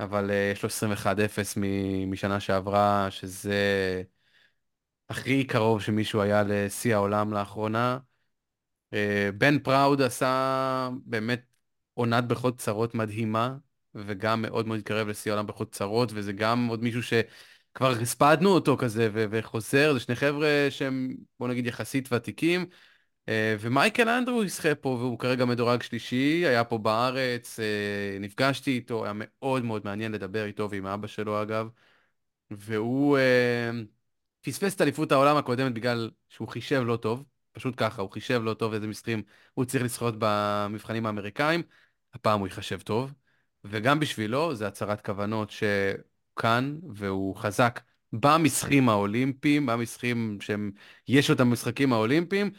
אבל 0.00 0.30
uh, 0.30 0.32
יש 0.52 0.62
לו 0.62 0.68
21-0 0.68 1.58
משנה 2.06 2.40
שעברה, 2.40 3.10
שזה 3.10 4.02
הכי 5.08 5.44
קרוב 5.46 5.82
שמישהו 5.82 6.20
היה 6.20 6.42
לשיא 6.42 6.94
העולם 6.94 7.32
לאחרונה. 7.32 7.98
Uh, 8.94 8.96
בן 9.38 9.58
פראוד 9.58 10.02
עשה 10.02 10.88
באמת 11.04 11.42
עונת 11.94 12.24
בריכות 12.24 12.58
צרות 12.58 12.94
מדהימה, 12.94 13.56
וגם 13.94 14.42
מאוד 14.42 14.66
מאוד 14.66 14.78
התקרב 14.78 15.08
לשיא 15.08 15.32
העולם 15.32 15.46
בריכות 15.46 15.72
צרות, 15.72 16.10
וזה 16.14 16.32
גם 16.32 16.66
עוד 16.66 16.82
מישהו 16.82 17.02
שכבר 17.72 17.90
הספדנו 17.90 18.50
אותו 18.50 18.76
כזה, 18.76 19.08
ו- 19.12 19.24
וחוזר, 19.30 19.92
זה 19.94 20.00
שני 20.00 20.16
חבר'ה 20.16 20.66
שהם, 20.70 21.16
בוא 21.40 21.48
נגיד, 21.48 21.66
יחסית 21.66 22.12
ותיקים. 22.12 22.66
אה, 23.28 23.56
ומייקל 23.60 24.08
אנדרו 24.08 24.44
ישחה 24.44 24.74
פה, 24.74 24.88
והוא 24.88 25.18
כרגע 25.18 25.44
מדורג 25.44 25.82
שלישי, 25.82 26.46
היה 26.46 26.64
פה 26.64 26.78
בארץ, 26.78 27.60
אה, 27.60 28.18
נפגשתי 28.20 28.70
איתו, 28.70 29.04
היה 29.04 29.12
מאוד 29.16 29.64
מאוד 29.64 29.84
מעניין 29.84 30.12
לדבר 30.12 30.44
איתו 30.44 30.70
ועם 30.70 30.86
אבא 30.86 31.06
שלו 31.06 31.42
אגב, 31.42 31.68
והוא 32.50 33.18
אה, 33.18 33.70
פספס 34.40 34.76
את 34.76 34.80
אליפות 34.80 35.12
העולם 35.12 35.36
הקודמת 35.36 35.74
בגלל 35.74 36.10
שהוא 36.28 36.48
חישב 36.48 36.82
לא 36.86 36.96
טוב, 36.96 37.24
פשוט 37.52 37.74
ככה, 37.76 38.02
הוא 38.02 38.10
חישב 38.10 38.40
לא 38.44 38.54
טוב 38.54 38.72
איזה 38.74 38.86
משחקים 38.86 39.22
הוא 39.54 39.64
צריך 39.64 39.84
לשחות 39.84 40.14
במבחנים 40.18 41.06
האמריקאים, 41.06 41.62
הפעם 42.14 42.40
הוא 42.40 42.48
יחשב 42.48 42.80
טוב, 42.80 43.12
וגם 43.64 44.00
בשבילו 44.00 44.54
זה 44.54 44.66
הצהרת 44.66 45.06
כוונות 45.06 45.50
שהוא 45.50 45.68
כאן 46.36 46.78
והוא 46.94 47.36
חזק 47.36 47.80
במשחקים 48.12 48.88
האולימפיים, 48.88 49.66
במשחקים 49.66 50.38
שהם, 50.40 50.70
יש 51.08 51.30
אותם 51.30 51.50
במשחקים 51.50 51.92
האולימפיים, 51.92 52.50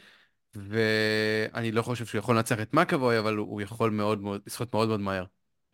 ואני 0.54 1.72
לא 1.72 1.82
חושב 1.82 2.06
שהוא 2.06 2.18
יכול 2.18 2.36
לנצח 2.36 2.60
את 2.60 2.74
מקאבוי, 2.74 3.18
אבל 3.18 3.36
הוא 3.36 3.60
יכול 3.60 3.90
מאוד 3.90 4.20
מאוד, 4.20 4.40
לשחות 4.46 4.74
מאוד 4.74 4.88
מאוד 4.88 5.00
מהר. 5.00 5.24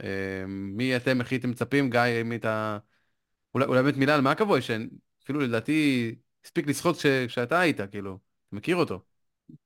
אה, 0.02 0.44
מי 0.46 0.96
אתם, 0.96 1.20
איך 1.20 1.30
הייתם 1.30 1.50
מצפים, 1.50 1.90
גיא, 1.90 2.22
מי 2.24 2.36
אתה... 2.36 2.78
אולי, 3.54 3.66
אולי 3.66 3.82
באמת 3.82 3.96
מילה 3.96 4.14
על 4.14 4.20
מקאבוי, 4.20 4.60
שאפילו 4.62 5.40
לדעתי 5.40 6.14
הספיק 6.44 6.66
לשחות 6.66 6.96
כשאתה 7.26 7.60
היית, 7.60 7.80
כאילו, 7.90 8.18
מכיר 8.52 8.76
אותו. 8.76 9.00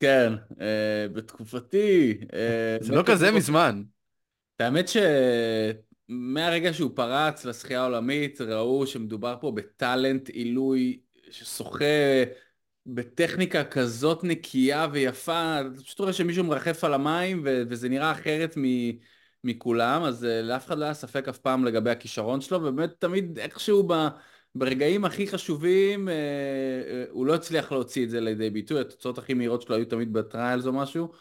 כן, 0.01 0.33
אה, 0.61 1.07
בתקופתי... 1.13 2.19
אה, 2.35 2.77
זה 2.81 2.95
לא 2.95 3.03
כזה 3.07 3.33
מזמן. 3.33 3.83
האמת 4.61 4.89
שמהרגע 6.09 6.73
שהוא 6.73 6.91
פרץ 6.95 7.45
לשחייה 7.45 7.81
העולמית, 7.81 8.41
ראו 8.41 8.87
שמדובר 8.87 9.37
פה 9.41 9.53
בטאלנט 9.53 10.29
עילוי 10.29 11.01
ששוחה 11.31 11.85
בטכניקה 12.87 13.65
כזאת 13.65 14.25
נקייה 14.25 14.87
ויפה, 14.93 15.59
פשוט 15.85 15.99
רואה 15.99 16.13
שמישהו 16.13 16.45
מרחף 16.45 16.85
על 16.85 16.95
המים 16.95 17.43
ו- 17.45 17.63
וזה 17.69 17.89
נראה 17.89 18.13
אחרת 18.13 18.55
מ- 18.59 18.93
מכולם, 19.45 20.03
אז 20.03 20.25
uh, 20.25 20.27
לאף 20.43 20.67
אחד 20.67 20.79
לא 20.79 20.85
היה 20.85 20.95
ספק 20.95 21.29
אף 21.29 21.39
פעם 21.39 21.65
לגבי 21.65 21.91
הכישרון 21.91 22.41
שלו, 22.41 22.59
ובאמת 22.63 22.91
תמיד 22.99 23.39
איכשהו 23.39 23.89
ב- 23.89 24.09
ברגעים 24.55 25.05
הכי 25.05 25.27
חשובים 25.27 26.09
uh, 26.09 26.11
uh, 26.11 27.11
הוא 27.11 27.27
לא 27.27 27.35
הצליח 27.35 27.73
להוציא 27.73 28.05
את 28.05 28.11
זה 28.11 28.21
לידי 28.21 28.51
ביטוי, 28.51 28.81
התוצאות 28.81 29.19
הכי 29.19 29.35
מהירות 29.35 29.63
שלו 29.63 29.77
היו 29.77 29.85
תמיד 29.85 30.13
בטריילס 30.13 30.67
או 30.67 30.73
משהו, 30.73 31.13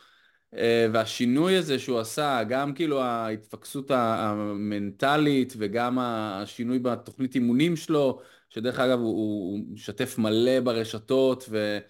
והשינוי 0.94 1.56
הזה 1.58 1.80
שהוא 1.80 2.00
עשה, 2.00 2.44
גם 2.50 2.74
כאילו 2.74 3.02
ההתפקסות 3.02 3.92
המנטלית 3.92 5.54
וגם 5.58 6.00
השינוי 6.00 6.80
בתוכנית 6.80 7.36
אימונים 7.36 7.76
שלו, 7.76 8.22
שדרך 8.50 8.80
אגב 8.80 9.00
הוא, 9.00 9.08
הוא 9.08 9.60
משתף 9.70 10.18
מלא 10.18 10.60
ברשתות 10.60 11.46
והוא 11.50 11.82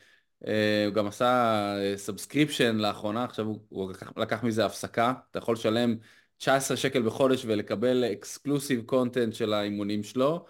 אה, 0.47 0.89
גם 0.93 1.07
עשה 1.07 1.75
subscription 1.95 2.77
לאחרונה, 2.77 3.23
עכשיו 3.23 3.45
הוא, 3.45 3.59
הוא 3.69 3.91
לקח, 3.91 4.11
לקח 4.17 4.43
מזה 4.43 4.65
הפסקה, 4.65 5.13
אתה 5.31 5.39
יכול 5.39 5.53
לשלם 5.53 5.95
19 6.37 6.77
שקל 6.77 7.01
בחודש 7.01 7.45
ולקבל 7.45 8.03
exclusive 8.03 8.81
content 8.85 9.33
של 9.33 9.53
האימונים 9.53 10.03
שלו. 10.03 10.45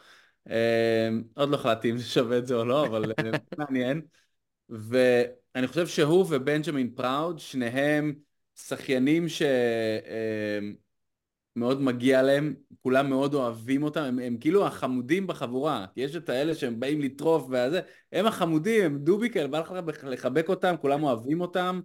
אה, 0.50 1.10
עוד 1.34 1.50
לא 1.50 1.56
החלטתי 1.56 1.92
אם 1.92 1.98
זה 1.98 2.04
שווה 2.04 2.38
את 2.38 2.48
זה 2.48 2.56
או 2.56 2.66
לא, 2.66 2.88
אבל 2.88 3.12
אה, 3.12 3.32
מעניין. 3.58 4.02
ואני 5.56 5.68
חושב 5.68 5.88
שהוא 5.88 6.26
ובנג'מין 6.30 6.90
פראוד, 6.96 7.40
שניהם 7.40 8.14
שחיינים 8.56 9.30
ש... 9.30 9.42
מאוד 11.56 11.82
מגיע 11.82 12.22
להם, 12.22 12.56
כולם 12.82 13.10
מאוד 13.10 13.34
אוהבים 13.34 13.84
אותם, 13.84 14.02
הם, 14.02 14.20
הם 14.20 14.38
כאילו 14.38 14.68
החמודים 14.68 15.28
בחבורה, 15.28 15.86
יש 15.96 16.16
את 16.16 16.30
האלה 16.30 16.56
שהם 16.56 16.80
באים 16.80 17.02
לטרוף 17.02 17.44
וזה, 17.44 17.82
הם 18.12 18.26
החמודים, 18.26 18.84
הם 18.84 18.98
דוביקל, 18.98 19.48
בא 19.48 19.60
לך 19.60 19.74
לחבק 20.04 20.50
אותם, 20.50 20.76
כולם 20.82 21.04
אוהבים 21.04 21.42
אותם, 21.42 21.82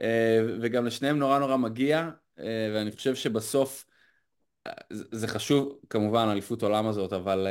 אה, 0.00 0.40
וגם 0.62 0.86
לשניהם 0.86 1.18
נורא 1.18 1.38
נורא 1.38 1.56
מגיע, 1.56 2.10
אה, 2.38 2.70
ואני 2.74 2.92
חושב 2.92 3.14
שבסוף, 3.14 3.86
אה, 4.66 4.72
זה 4.90 5.28
חשוב 5.28 5.80
כמובן 5.90 6.28
אליפות 6.32 6.62
עולם 6.62 6.86
הזאת, 6.86 7.12
אבל 7.12 7.46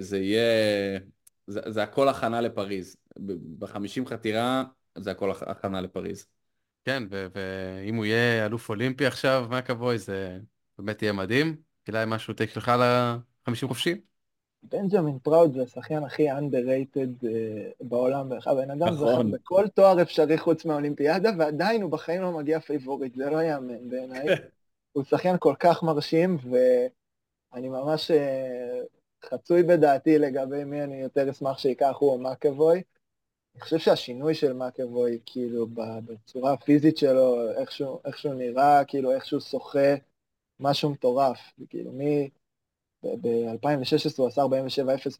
זה 0.00 0.18
יהיה, 0.18 0.98
זה, 1.46 1.60
זה 1.66 1.82
הכל 1.82 2.08
הכנה 2.08 2.40
לפריז, 2.40 2.96
בחמישים 3.58 4.06
חתירה 4.06 4.64
זה 4.98 5.10
הכל 5.10 5.30
הכנה 5.30 5.80
לפריז. 5.80 6.26
כן, 6.84 7.02
ואם 7.10 7.94
הוא 7.94 8.04
יהיה 8.04 8.46
אלוף 8.46 8.68
אולימפי 8.68 9.06
עכשיו, 9.06 9.46
מקאבוי, 9.50 9.98
זה 9.98 10.38
באמת 10.78 11.02
יהיה 11.02 11.12
מדהים. 11.12 11.56
אולי 11.88 12.04
משהו 12.06 12.34
take 12.34 12.50
שלך 12.50 12.68
ל-50 12.68 13.68
חופשי? 13.68 14.00
בנג'מין 14.62 15.18
פראוד 15.18 15.54
זה 15.54 15.62
השחיין 15.62 16.04
הכי 16.04 16.30
underrated 16.30 17.24
uh, 17.24 17.26
בעולם, 17.80 18.32
הבן 18.46 18.70
אדם 18.70 18.94
זכה 18.94 19.04
נכון. 19.04 19.30
בכל 19.30 19.68
תואר 19.68 20.02
אפשרי 20.02 20.38
חוץ 20.38 20.64
מהאולימפיאדה, 20.64 21.30
ועדיין 21.38 21.82
הוא 21.82 21.90
בחיים 21.90 22.22
לא 22.22 22.32
מגיע 22.32 22.60
favorite, 22.60 23.14
זה 23.14 23.30
לא 23.30 23.42
יאמן 23.42 23.88
בעיניי. 23.88 24.26
הוא 24.92 25.04
שחיין 25.04 25.36
כל 25.38 25.54
כך 25.60 25.82
מרשים, 25.82 26.36
ואני 27.52 27.68
ממש 27.68 28.10
uh, 28.10 29.28
חצוי 29.28 29.62
בדעתי 29.62 30.18
לגבי 30.18 30.64
מי 30.64 30.82
אני 30.82 31.02
יותר 31.02 31.30
אשמח 31.30 31.58
שייקח, 31.58 31.96
הוא 31.98 32.12
או 32.12 32.18
מקאבוי. 32.18 32.82
אני 33.54 33.60
חושב 33.60 33.78
שהשינוי 33.78 34.34
של 34.34 34.52
מקאבוי, 34.52 35.18
כאילו, 35.26 35.66
בצורה 36.04 36.52
הפיזית 36.52 36.96
שלו, 36.96 37.50
איך 38.04 38.18
שהוא, 38.18 38.34
נראה, 38.34 38.84
כאילו, 38.84 39.12
איך 39.12 39.26
שהוא 39.26 39.40
שוחה, 39.40 39.94
משהו 40.60 40.90
מטורף, 40.90 41.38
כאילו 41.68 41.92
מי... 41.92 42.30
ב-2016 43.02 44.14
הוא 44.16 44.26
עשה 44.28 44.42
47-0 44.42 44.46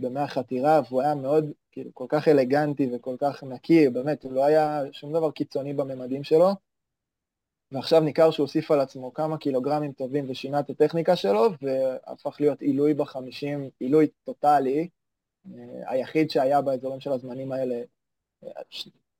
במאה 0.00 0.28
חתירה, 0.28 0.80
והוא 0.88 1.02
היה 1.02 1.14
מאוד, 1.14 1.44
כאילו, 1.72 1.90
כל 1.94 2.06
כך 2.08 2.28
אלגנטי 2.28 2.90
וכל 2.94 3.16
כך 3.18 3.44
נקי, 3.44 3.88
באמת, 3.88 4.24
הוא 4.24 4.32
לא 4.32 4.44
היה 4.44 4.82
שום 4.92 5.12
דבר 5.12 5.30
קיצוני 5.30 5.74
בממדים 5.74 6.24
שלו. 6.24 6.48
ועכשיו 7.72 8.00
ניכר 8.00 8.30
שהוא 8.30 8.44
הוסיף 8.44 8.70
על 8.70 8.80
עצמו 8.80 9.14
כמה 9.14 9.38
קילוגרמים 9.38 9.92
טובים 9.92 10.30
ושינה 10.30 10.60
את 10.60 10.70
הטכניקה 10.70 11.16
שלו, 11.16 11.48
והפך 11.62 12.40
להיות 12.40 12.60
עילוי 12.60 12.94
בחמישים, 12.94 13.70
עילוי 13.78 14.08
טוטאלי, 14.24 14.88
אה, 15.46 15.90
היחיד 15.90 16.30
שהיה 16.30 16.60
באזורים 16.60 17.00
של 17.00 17.12
הזמנים 17.12 17.52
האלה, 17.52 17.82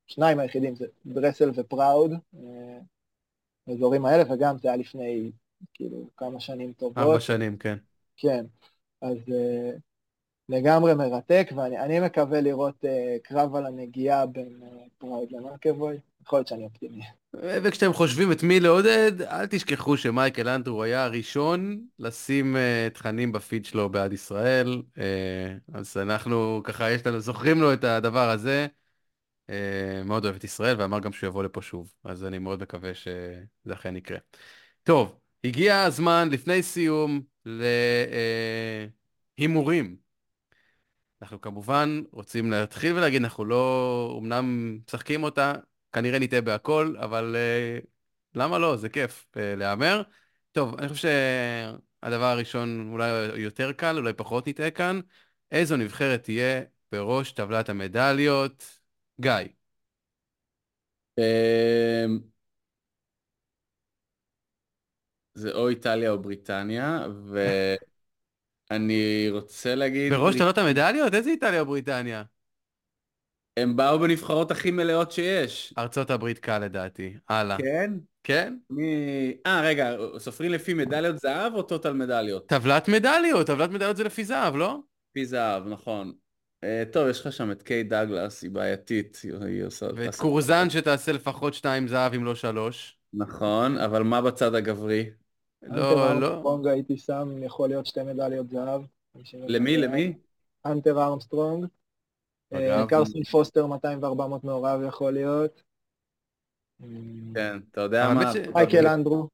שניים 0.06 0.38
היחידים 0.38 0.76
זה 0.76 0.86
ברסל 1.04 1.50
ופראוד, 1.54 2.12
אה, 2.34 2.78
האזורים 3.68 4.04
האלה, 4.04 4.34
וגם 4.34 4.58
זה 4.58 4.68
היה 4.68 4.76
לפני 4.76 5.30
כאילו 5.74 6.08
כמה 6.16 6.40
שנים 6.40 6.72
טובות. 6.72 6.98
ארבע 6.98 7.20
שנים, 7.20 7.56
כן. 7.56 7.76
כן, 8.16 8.44
אז 9.02 9.16
uh, 9.28 9.78
לגמרי 10.48 10.94
מרתק, 10.94 11.50
ואני 11.56 12.00
מקווה 12.00 12.40
לראות 12.40 12.84
uh, 12.84 12.88
קרב 13.22 13.54
על 13.56 13.66
הנגיעה 13.66 14.26
בין 14.26 14.60
פראוד 14.98 15.32
למרקבוי, 15.32 15.96
יכול 16.22 16.38
להיות 16.38 16.48
שאני 16.48 16.64
אופטימי. 16.64 17.02
וכשאתם 17.34 17.92
חושבים 17.92 18.32
את 18.32 18.42
מי 18.42 18.60
לעודד, 18.60 19.22
אל 19.22 19.46
תשכחו 19.46 19.96
שמייקל 19.96 20.48
אנדרו 20.48 20.82
היה 20.82 21.04
הראשון 21.04 21.86
לשים 21.98 22.56
uh, 22.56 22.94
תכנים 22.94 23.32
בפיד 23.32 23.64
שלו 23.64 23.88
בעד 23.88 24.12
ישראל, 24.12 24.82
uh, 24.96 25.00
אז 25.74 25.96
אנחנו 25.96 26.60
ככה, 26.64 26.90
יש 26.90 27.06
לנו, 27.06 27.20
זוכרים 27.20 27.60
לו 27.60 27.72
את 27.72 27.84
הדבר 27.84 28.30
הזה. 28.30 28.66
Uh, 29.50 29.52
מאוד 30.04 30.24
אוהב 30.24 30.36
את 30.36 30.44
ישראל, 30.44 30.80
ואמר 30.80 31.00
גם 31.00 31.12
שהוא 31.12 31.28
יבוא 31.28 31.42
לפה 31.44 31.62
שוב, 31.62 31.92
אז 32.04 32.24
אני 32.24 32.38
מאוד 32.38 32.62
מקווה 32.62 32.94
שזה 32.94 33.72
אכן 33.72 33.96
יקרה. 33.96 34.18
טוב, 34.82 35.20
הגיע 35.44 35.82
הזמן, 35.82 36.28
לפני 36.32 36.62
סיום, 36.62 37.20
להימורים. 39.38 39.96
אנחנו 41.22 41.40
כמובן 41.40 42.02
רוצים 42.12 42.50
להתחיל 42.50 42.96
ולהגיד, 42.96 43.22
אנחנו 43.22 43.44
לא, 43.44 44.18
אמנם 44.22 44.78
משחקים 44.86 45.22
אותה, 45.22 45.54
כנראה 45.92 46.18
נטעה 46.18 46.40
בהכל, 46.40 46.94
אבל 46.98 47.36
uh, 47.36 47.86
למה 48.34 48.58
לא? 48.58 48.76
זה 48.76 48.88
כיף 48.88 49.26
uh, 49.32 49.38
להמר. 49.56 50.02
טוב, 50.52 50.78
אני 50.78 50.88
חושב 50.88 51.08
שהדבר 52.02 52.24
הראשון 52.24 52.88
אולי 52.92 53.10
יותר 53.36 53.72
קל, 53.72 53.96
אולי 53.96 54.12
פחות 54.12 54.48
נטעה 54.48 54.70
כאן. 54.70 55.00
איזו 55.50 55.76
נבחרת 55.76 56.22
תהיה 56.22 56.62
בראש 56.92 57.32
טבלת 57.32 57.68
המדליות? 57.68 58.79
גיא. 59.20 59.32
אמ, 61.18 62.18
זה 65.34 65.52
או 65.52 65.68
איטליה 65.68 66.10
או 66.10 66.18
בריטניה, 66.18 67.06
ואני 68.70 69.28
רוצה 69.30 69.74
להגיד... 69.74 70.12
בראש 70.12 70.36
טבלת 70.36 70.58
המדליות? 70.58 71.14
איזה 71.14 71.30
איטליה 71.30 71.60
או 71.60 71.66
בריטניה? 71.66 72.22
הם 73.56 73.76
באו 73.76 73.98
בנבחרות 73.98 74.50
הכי 74.50 74.70
מלאות 74.70 75.12
שיש. 75.12 75.74
ארצות 75.78 76.10
הברית 76.10 76.38
קל 76.38 76.58
לדעתי. 76.58 77.14
הלאה. 77.28 77.56
כן? 77.58 77.92
כן? 78.24 78.56
אה, 79.46 79.60
רגע, 79.64 79.96
סופרים 80.18 80.52
לפי 80.52 80.74
מדליות 80.74 81.18
זהב 81.18 81.54
או 81.54 81.62
total 81.62 81.92
מדליות? 81.92 82.46
טבלת 82.46 82.88
מדליות, 82.88 83.46
טבלת 83.46 83.70
מדליות 83.70 83.96
זה 83.96 84.04
לפי 84.04 84.24
זהב, 84.24 84.56
לא? 84.56 84.78
לפי 85.10 85.26
זהב, 85.26 85.66
נכון. 85.66 86.12
Uh, 86.64 86.92
טוב, 86.92 87.08
יש 87.08 87.26
לך 87.26 87.32
שם 87.32 87.50
את 87.50 87.62
קייט 87.62 87.84
דאגלס, 87.84 88.42
היא 88.42 88.50
בעייתית, 88.50 89.20
היא, 89.22 89.32
היא 89.46 89.64
עושה... 89.64 89.86
ואת 89.96 90.14
קורזן 90.14 90.70
שתעשה 90.70 91.12
לפחות 91.12 91.54
שתיים 91.54 91.88
זהב 91.88 92.14
אם 92.14 92.24
לא 92.24 92.34
שלוש. 92.34 92.98
נכון, 93.14 93.78
אבל 93.78 94.02
מה 94.02 94.22
בצד 94.22 94.54
הגברי? 94.54 95.10
לא, 95.62 95.68
האנטר 95.68 96.18
לא. 96.18 96.26
ארמסטרונג 96.26 96.66
הייתי 96.66 96.96
שם, 96.96 97.42
יכול 97.42 97.68
להיות 97.68 97.86
שתי 97.86 98.02
מדליות 98.02 98.48
זהב. 98.48 98.82
למי, 99.32 99.76
למי? 99.76 100.14
האנטר 100.66 101.02
ארמסטרונג. 101.02 101.66
אה. 102.52 102.86
קרסון 102.88 103.24
פוסטר 103.24 103.66
200 103.66 104.02
ו-400 104.02 104.38
מעורב 104.42 104.80
יכול 104.88 105.12
להיות. 105.12 105.62
כן, 107.34 107.58
אתה 107.70 107.80
יודע 107.80 108.14
מה? 108.14 108.32
מייקל 108.54 108.86
אנדרו. 108.86 109.28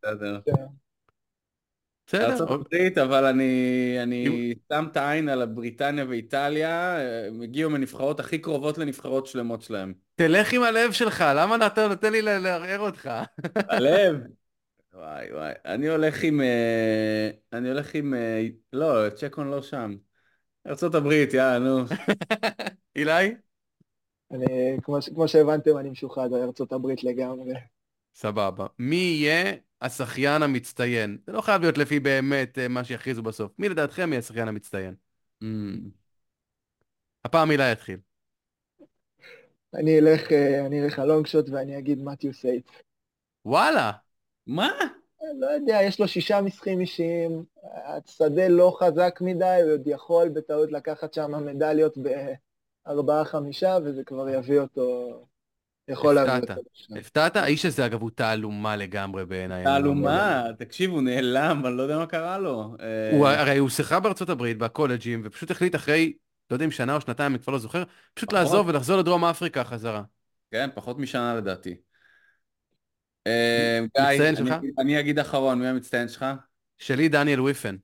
ארצות 2.14 2.50
הברית, 2.50 2.98
אבל 2.98 3.24
אני, 3.24 3.96
אני 4.02 4.54
שם 4.72 4.86
את 4.92 4.96
העין 4.96 5.28
על 5.28 5.44
בריטניה 5.46 6.04
ואיטליה, 6.09 6.98
הם 7.26 7.42
הגיעו 7.42 7.70
מנבחרות 7.70 8.20
הכי 8.20 8.38
קרובות 8.38 8.78
לנבחרות 8.78 9.26
שלמות 9.26 9.62
שלהם. 9.62 9.94
תלך 10.14 10.52
עם 10.52 10.62
הלב 10.62 10.92
שלך, 10.92 11.24
למה 11.36 11.66
אתה 11.66 11.88
נותן 11.88 12.12
לי 12.12 12.22
לערער 12.22 12.78
אותך? 12.80 13.11
הלב. 13.54 14.16
וואי 14.94 15.32
וואי, 15.32 15.52
אני 15.64 15.88
הולך 15.88 16.22
עם, 16.22 16.40
אה, 16.40 17.30
אני 17.52 17.68
הולך 17.68 17.94
עם, 17.94 18.14
אה, 18.14 18.46
לא, 18.72 19.11
צ'קון 19.11 19.50
לא 19.50 19.62
שם. 19.62 19.96
הברית, 20.94 21.34
יאללה, 21.34 21.59
נו. 21.59 21.84
אילי? 22.96 23.34
אני, 24.32 24.76
כמו, 25.14 25.28
שהבנתם, 25.28 25.78
אני 25.78 25.90
משוחד 25.90 26.32
על 26.32 26.50
הברית 26.70 27.04
לגמרי. 27.04 27.54
סבבה. 28.14 28.66
מי 28.78 28.96
יהיה 28.96 29.52
השחיין 29.80 30.42
המצטיין? 30.42 31.18
זה 31.26 31.32
לא 31.32 31.40
חייב 31.40 31.62
להיות 31.62 31.78
לפי 31.78 32.00
באמת 32.00 32.58
אה, 32.58 32.68
מה 32.68 32.84
שיכריזו 32.84 33.22
בסוף. 33.22 33.52
מי 33.58 33.68
לדעתכם 33.68 34.08
יהיה 34.12 34.18
השחיין 34.18 34.48
המצטיין? 34.48 34.94
Mm. 35.42 35.46
הפעם 37.24 37.50
אילי 37.50 37.72
יתחיל. 37.72 37.98
אני 39.74 39.98
אלך, 39.98 40.32
אה, 40.32 40.66
אני 40.66 40.84
אלך 40.84 40.98
ה 40.98 41.04
long 41.04 41.26
shot 41.26 41.48
ואני 41.48 41.78
אגיד 41.78 42.02
מתיו 42.02 42.34
סייטס. 42.34 42.70
וואלה! 43.44 43.92
מה? 44.46 44.70
לא 45.34 45.46
יודע, 45.46 45.78
יש 45.82 46.00
לו 46.00 46.08
שישה 46.08 46.40
משחקים 46.40 46.80
אישיים, 46.80 47.44
השדה 47.84 48.48
לא 48.48 48.76
חזק 48.78 49.18
מדי, 49.20 49.58
הוא 49.62 49.72
עוד 49.72 49.86
יכול 49.86 50.28
בטעות 50.28 50.72
לקחת 50.72 51.14
שם 51.14 51.46
מדליות 51.46 51.94
בארבעה-חמישה, 52.86 53.78
וזה 53.84 54.04
כבר 54.04 54.28
יביא 54.28 54.60
אותו, 54.60 55.10
יכול 55.89 56.14
להביא 56.14 56.32
הפתעת. 56.32 56.59
אותו. 56.59 56.68
לשם. 56.74 56.97
הפתעת? 56.97 57.37
האיש 57.37 57.64
הזה 57.64 57.87
אגב 57.87 58.03
הוא 58.03 58.11
תעלומה 58.14 58.76
לגמרי 58.76 59.26
בעיניי. 59.26 59.64
תעלומה, 59.64 60.45
תקשיב, 60.59 60.91
הוא 60.91 61.03
נעלם, 61.03 61.62
אני 61.66 61.76
לא 61.76 61.82
יודע 61.82 61.99
מה 61.99 62.07
קרה 62.07 62.39
לו. 62.39 62.76
אה, 62.80 63.11
הוא 63.16 63.26
הרי 63.26 63.59
הוא 63.59 63.68
שיחק 63.68 63.99
בארצות 64.03 64.28
הברית, 64.28 64.59
בקולג'ים, 64.59 65.22
ופשוט 65.24 65.51
החליט 65.51 65.74
אחרי, 65.74 66.12
לא 66.51 66.57
יודע 66.57 66.64
אם 66.64 66.70
שנה 66.70 66.95
או 66.95 67.01
שנתיים, 67.01 67.32
אני 67.32 67.39
כבר 67.43 67.53
לא 67.53 67.59
זוכר, 67.59 67.82
פשוט 68.14 68.28
פחות. 68.28 68.43
לעזוב 68.43 68.68
ולחזור 68.68 68.99
לדרום 68.99 69.24
אפריקה 69.24 69.64
חזרה. 69.64 70.03
כן, 70.51 70.68
פחות 70.74 70.99
משנה 70.99 71.34
לדעתי. 71.34 71.76
אה, 73.26 73.80
גיא, 73.97 74.28
אני 74.28 74.70
אני 74.78 75.01
אגיד 75.01 75.18
אחרון, 75.18 75.59
מי 75.59 75.66
המצטיין 75.66 76.09
שלך? 76.09 76.26
שלי 76.78 77.09
דניאל 77.09 77.41
וויפן. 77.41 77.76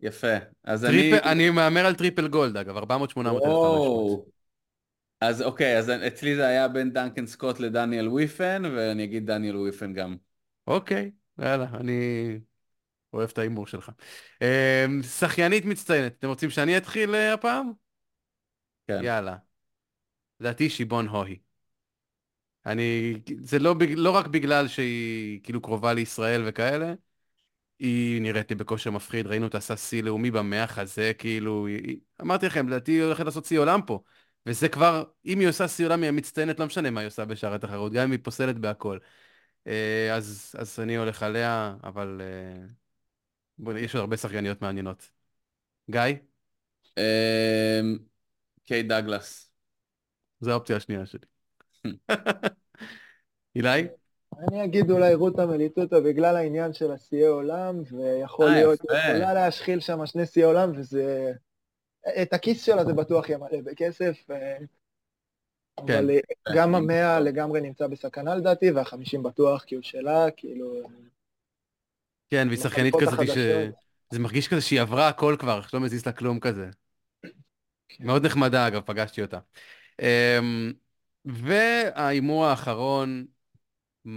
יפה. 0.00 0.36
אז 0.64 0.84
אני... 0.84 1.10
triple, 1.10 1.28
אני 1.28 1.50
מהמר 1.50 1.86
על 1.86 1.94
triple 1.94 2.28
gold 2.28 2.56
אגב, 2.56 2.76
400, 2.76 3.10
800, 3.10 3.42
1500. 3.42 4.31
אז 5.22 5.42
אוקיי, 5.42 5.78
אז 5.78 5.90
אצלי 5.90 6.36
זה 6.36 6.46
היה 6.46 6.68
בין 6.68 6.92
דנקן 6.92 7.26
סקוט 7.26 7.60
לדניאל 7.60 8.08
וויפן, 8.08 8.62
ואני 8.76 9.04
אגיד 9.04 9.26
דניאל 9.26 9.56
וויפן 9.56 9.92
גם. 9.92 10.16
אוקיי, 10.66 11.10
יאללה, 11.38 11.66
אני 11.74 11.92
אוהב 13.12 13.30
את 13.32 13.38
ההימור 13.38 13.66
שלך. 13.66 13.90
אמ, 14.42 15.02
שחיינית 15.02 15.64
מצטיינת, 15.64 16.12
אתם 16.18 16.28
רוצים 16.28 16.50
שאני 16.50 16.76
אתחיל 16.76 17.14
אה, 17.14 17.32
הפעם? 17.32 17.72
כן. 18.88 19.00
יאללה. 19.04 19.36
לדעתי 20.40 20.70
שיבון 20.70 21.08
הוהי. 21.08 21.38
אני, 22.66 23.14
זה 23.42 23.58
לא, 23.58 23.74
לא 23.96 24.10
רק 24.10 24.26
בגלל 24.26 24.68
שהיא 24.68 25.40
כאילו 25.42 25.62
קרובה 25.62 25.92
לישראל 25.92 26.42
וכאלה, 26.46 26.94
היא 27.78 28.22
נראית 28.22 28.50
לי 28.50 28.56
בכושר 28.56 28.90
מפחיד, 28.90 29.26
ראינו 29.26 29.44
אותה 29.46 29.58
עשה 29.58 29.76
שיא 29.76 30.02
לאומי 30.02 30.30
במאה 30.30 30.66
חזה, 30.66 31.12
כאילו, 31.18 31.66
היא- 31.66 31.98
אמרתי 32.20 32.46
לכם, 32.46 32.68
לדעתי 32.68 32.92
היא 32.92 33.02
הולכת 33.02 33.24
לעשות 33.24 33.44
שיא 33.44 33.58
עולם 33.58 33.80
פה. 33.86 34.02
וזה 34.46 34.68
כבר, 34.68 35.04
אם 35.26 35.38
היא 35.40 35.48
עושה 35.48 35.68
שיא 35.68 35.86
עולם 35.86 36.02
היא 36.02 36.08
המצטיינת, 36.08 36.60
לא 36.60 36.66
משנה 36.66 36.90
מה 36.90 37.00
היא 37.00 37.06
עושה 37.06 37.24
בשאר 37.24 37.54
התחרות, 37.54 37.92
גם 37.92 38.02
אם 38.02 38.10
היא 38.10 38.20
פוסלת 38.22 38.58
בהכל. 38.58 38.98
אה, 39.66 40.14
אז, 40.14 40.54
אז 40.58 40.80
אני 40.80 40.96
הולך 40.96 41.22
עליה, 41.22 41.74
אבל 41.84 42.20
אה, 42.24 42.66
בוא, 43.58 43.72
יש 43.72 43.94
עוד 43.94 44.00
הרבה 44.00 44.16
שחקניות 44.16 44.62
מעניינות. 44.62 45.10
גיא, 45.90 46.00
אמ, 46.98 47.98
קיי 48.64 48.82
דאגלס. 48.82 49.50
זו 50.40 50.50
האופציה 50.50 50.76
השנייה 50.76 51.06
שלי. 51.06 51.26
אילי? 53.56 53.88
אני 54.38 54.64
אגיד 54.64 54.90
אולי 54.90 55.14
רותה 55.14 55.46
מליטוטה 55.46 56.00
בגלל 56.00 56.36
העניין 56.36 56.72
של 56.72 56.92
השיאי 56.92 57.26
עולם, 57.26 57.82
ויכול 57.90 58.46
אה, 58.46 58.52
להיות. 58.52 58.80
יכולה 58.84 59.34
להשחיל 59.34 59.80
שם 59.80 60.06
שני 60.06 60.26
שיאי 60.26 60.44
עולם, 60.44 60.72
וזה... 60.74 61.32
את 62.22 62.32
הכיס 62.32 62.64
שלה 62.64 62.84
זה 62.84 62.92
בטוח 62.92 63.28
ימלא 63.28 63.60
בכסף, 63.64 64.30
אה, 64.30 64.56
אבל 65.78 66.10
אה, 66.10 66.18
גם 66.56 66.74
המאה 66.74 67.20
לגמרי 67.20 67.60
נמצא 67.60 67.86
בסכנה 67.86 68.34
לדעתי, 68.34 68.70
והחמישים 68.70 69.22
בטוח 69.22 69.64
כי 69.64 69.74
הוא 69.74 69.82
שלה, 69.82 70.30
כאילו... 70.36 70.82
כן, 72.30 72.46
והיא 72.48 72.58
שחקנית 72.58 72.94
כזאת 73.00 73.26
ש... 73.26 73.38
זה 74.10 74.18
מרגיש 74.18 74.48
כזה 74.48 74.60
שהיא 74.60 74.80
עברה 74.80 75.08
הכל 75.08 75.36
כבר, 75.38 75.62
שלא 75.62 75.80
מזיז 75.80 76.06
לה 76.06 76.12
כלום 76.12 76.40
כזה. 76.40 76.70
כן. 77.88 78.06
מאוד 78.06 78.26
נחמדה 78.26 78.68
אגב, 78.68 78.80
פגשתי 78.80 79.22
אותה. 79.22 79.38
אמ, 80.02 80.72
וההימור 81.24 82.44
האחרון, 82.44 83.26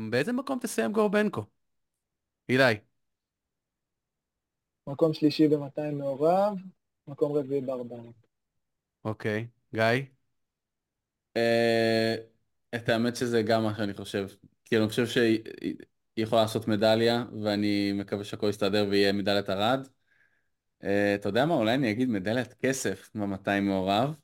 באיזה 0.10 0.34
מקום 0.34 0.60
תסיים 0.60 0.92
גורבנקו? 0.92 1.46
אילי, 2.50 2.76
מקום 4.88 5.14
שלישי 5.14 5.48
ב-200 5.48 5.92
מעורב, 5.94 6.58
מקום 7.08 7.32
רביעי 7.38 7.62
ב-400. 7.62 8.26
אוקיי. 9.06 9.48
גיא? 9.76 10.06
אה, 11.38 12.16
את 12.76 12.90
האמת 12.90 13.16
שזה 13.16 13.42
גם 13.42 13.64
מה 13.64 13.76
שאני 13.78 13.94
חושב. 13.94 14.28
כי 14.66 14.78
אני 14.78 14.88
חושב 14.88 15.08
שהיא 15.08 15.40
היא- 15.62 15.76
היא 16.16 16.24
יכולה 16.26 16.42
לעשות 16.42 16.68
מדליה, 16.68 17.26
ואני 17.44 17.92
מקווה 17.94 18.24
שהכל 18.24 18.50
יסתדר 18.50 18.86
ויהיה 18.90 19.12
מדליית 19.14 19.50
ארד. 19.50 19.88
אה, 20.84 21.16
אתה 21.16 21.30
יודע 21.30 21.46
מה? 21.46 21.54
אולי 21.56 21.74
אני 21.76 21.92
אגיד 21.92 22.10
מדליית 22.10 22.54
כסף 22.54 23.12
ב-200 23.16 23.62
מעורב, 23.62 24.16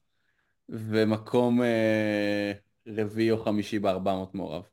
ומקום 0.69 1.63
אה, 1.63 2.53
רביעי 2.88 3.32
או 3.32 3.45
חמישי 3.45 3.79
ב-400 3.79 4.29
מעורב. 4.34 4.63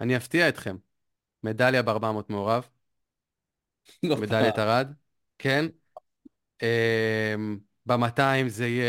אני 0.00 0.16
אפתיע 0.16 0.48
אתכם. 0.48 0.76
מדליה 1.44 1.82
ב-400 1.82 2.24
מעורב, 2.30 2.68
לא 4.02 4.16
מדליית 4.16 4.58
ארד, 4.58 4.92
כן. 5.38 5.66
אמ, 6.62 7.58
ב-200 7.86 8.48
זה 8.48 8.66
יהיה, 8.66 8.86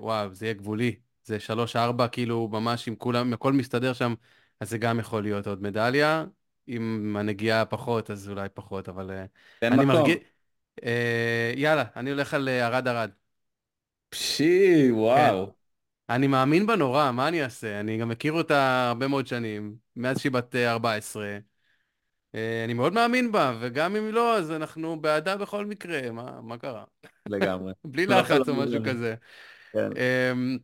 וואו, 0.00 0.34
זה 0.34 0.46
יהיה 0.46 0.54
גבולי. 0.54 0.96
זה 1.24 1.40
3-4, 1.40 2.08
כאילו 2.08 2.48
ממש 2.52 2.88
אם 2.88 2.94
כולם, 2.96 3.26
אם 3.26 3.32
הכל 3.32 3.52
מסתדר 3.52 3.92
שם, 3.92 4.14
אז 4.60 4.70
זה 4.70 4.78
גם 4.78 4.98
יכול 5.00 5.22
להיות 5.22 5.46
עוד 5.46 5.62
מדליה. 5.62 6.24
אם 6.68 7.16
הנגיעה 7.18 7.64
פחות, 7.64 8.10
אז 8.10 8.28
אולי 8.28 8.48
פחות, 8.54 8.88
אבל 8.88 9.10
אה, 9.10 9.24
תן 9.58 9.72
אני 9.72 9.84
מקום. 9.84 10.00
מרגיש... 10.00 10.16
אה, 10.84 11.52
יאללה, 11.56 11.84
אני 11.96 12.10
הולך 12.10 12.34
על 12.34 12.48
אה, 12.48 12.66
ארד 12.66 12.88
ארד. 12.88 13.10
פשי, 14.10 14.88
וואו. 14.92 15.52
אני 16.10 16.26
מאמין 16.26 16.66
בה 16.66 16.76
נורא, 16.76 17.10
מה 17.12 17.28
אני 17.28 17.42
אעשה? 17.44 17.80
אני 17.80 17.98
גם 17.98 18.08
מכיר 18.08 18.32
אותה 18.32 18.88
הרבה 18.88 19.08
מאוד 19.08 19.26
שנים, 19.26 19.76
מאז 19.96 20.18
שהיא 20.20 20.32
בת 20.32 20.54
אה, 20.56 20.72
14. 20.72 21.38
אה, 22.34 22.64
אני 22.64 22.74
מאוד 22.74 22.92
מאמין 22.92 23.32
בה, 23.32 23.56
וגם 23.60 23.96
אם 23.96 24.08
לא, 24.12 24.38
אז 24.38 24.50
אנחנו 24.50 25.00
בעדה 25.00 25.36
בכל 25.36 25.66
מקרה, 25.66 26.10
מה, 26.10 26.40
מה 26.42 26.58
קרה? 26.58 26.84
לגמרי. 27.26 27.72
בלי 27.84 28.06
לא 28.06 28.20
לחץ 28.20 28.48
או 28.48 28.54
חלום 28.54 28.56
משהו. 28.56 28.82
כזה. 28.84 29.14
כן. 29.72 29.92
אמ, 29.96 30.58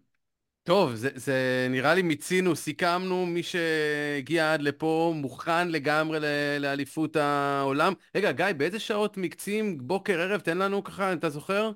טוב, 0.64 0.94
זה, 0.94 1.10
זה 1.14 1.66
נראה 1.70 1.94
לי 1.94 2.02
מיצינו, 2.02 2.56
סיכמנו, 2.56 3.26
מי 3.26 3.42
שהגיע 3.42 4.54
עד 4.54 4.62
לפה 4.62 5.12
מוכן 5.16 5.68
לגמרי 5.68 6.20
ל- 6.20 6.58
לאליפות 6.60 7.16
העולם. 7.16 7.92
רגע, 8.16 8.32
גיא, 8.32 8.46
באיזה 8.56 8.78
שעות 8.80 9.16
מקצים, 9.16 9.78
בוקר, 9.88 10.20
ערב, 10.20 10.40
תן 10.40 10.58
לנו 10.58 10.84
ככה, 10.84 11.12
אתה 11.12 11.30
זוכר? 11.30 11.72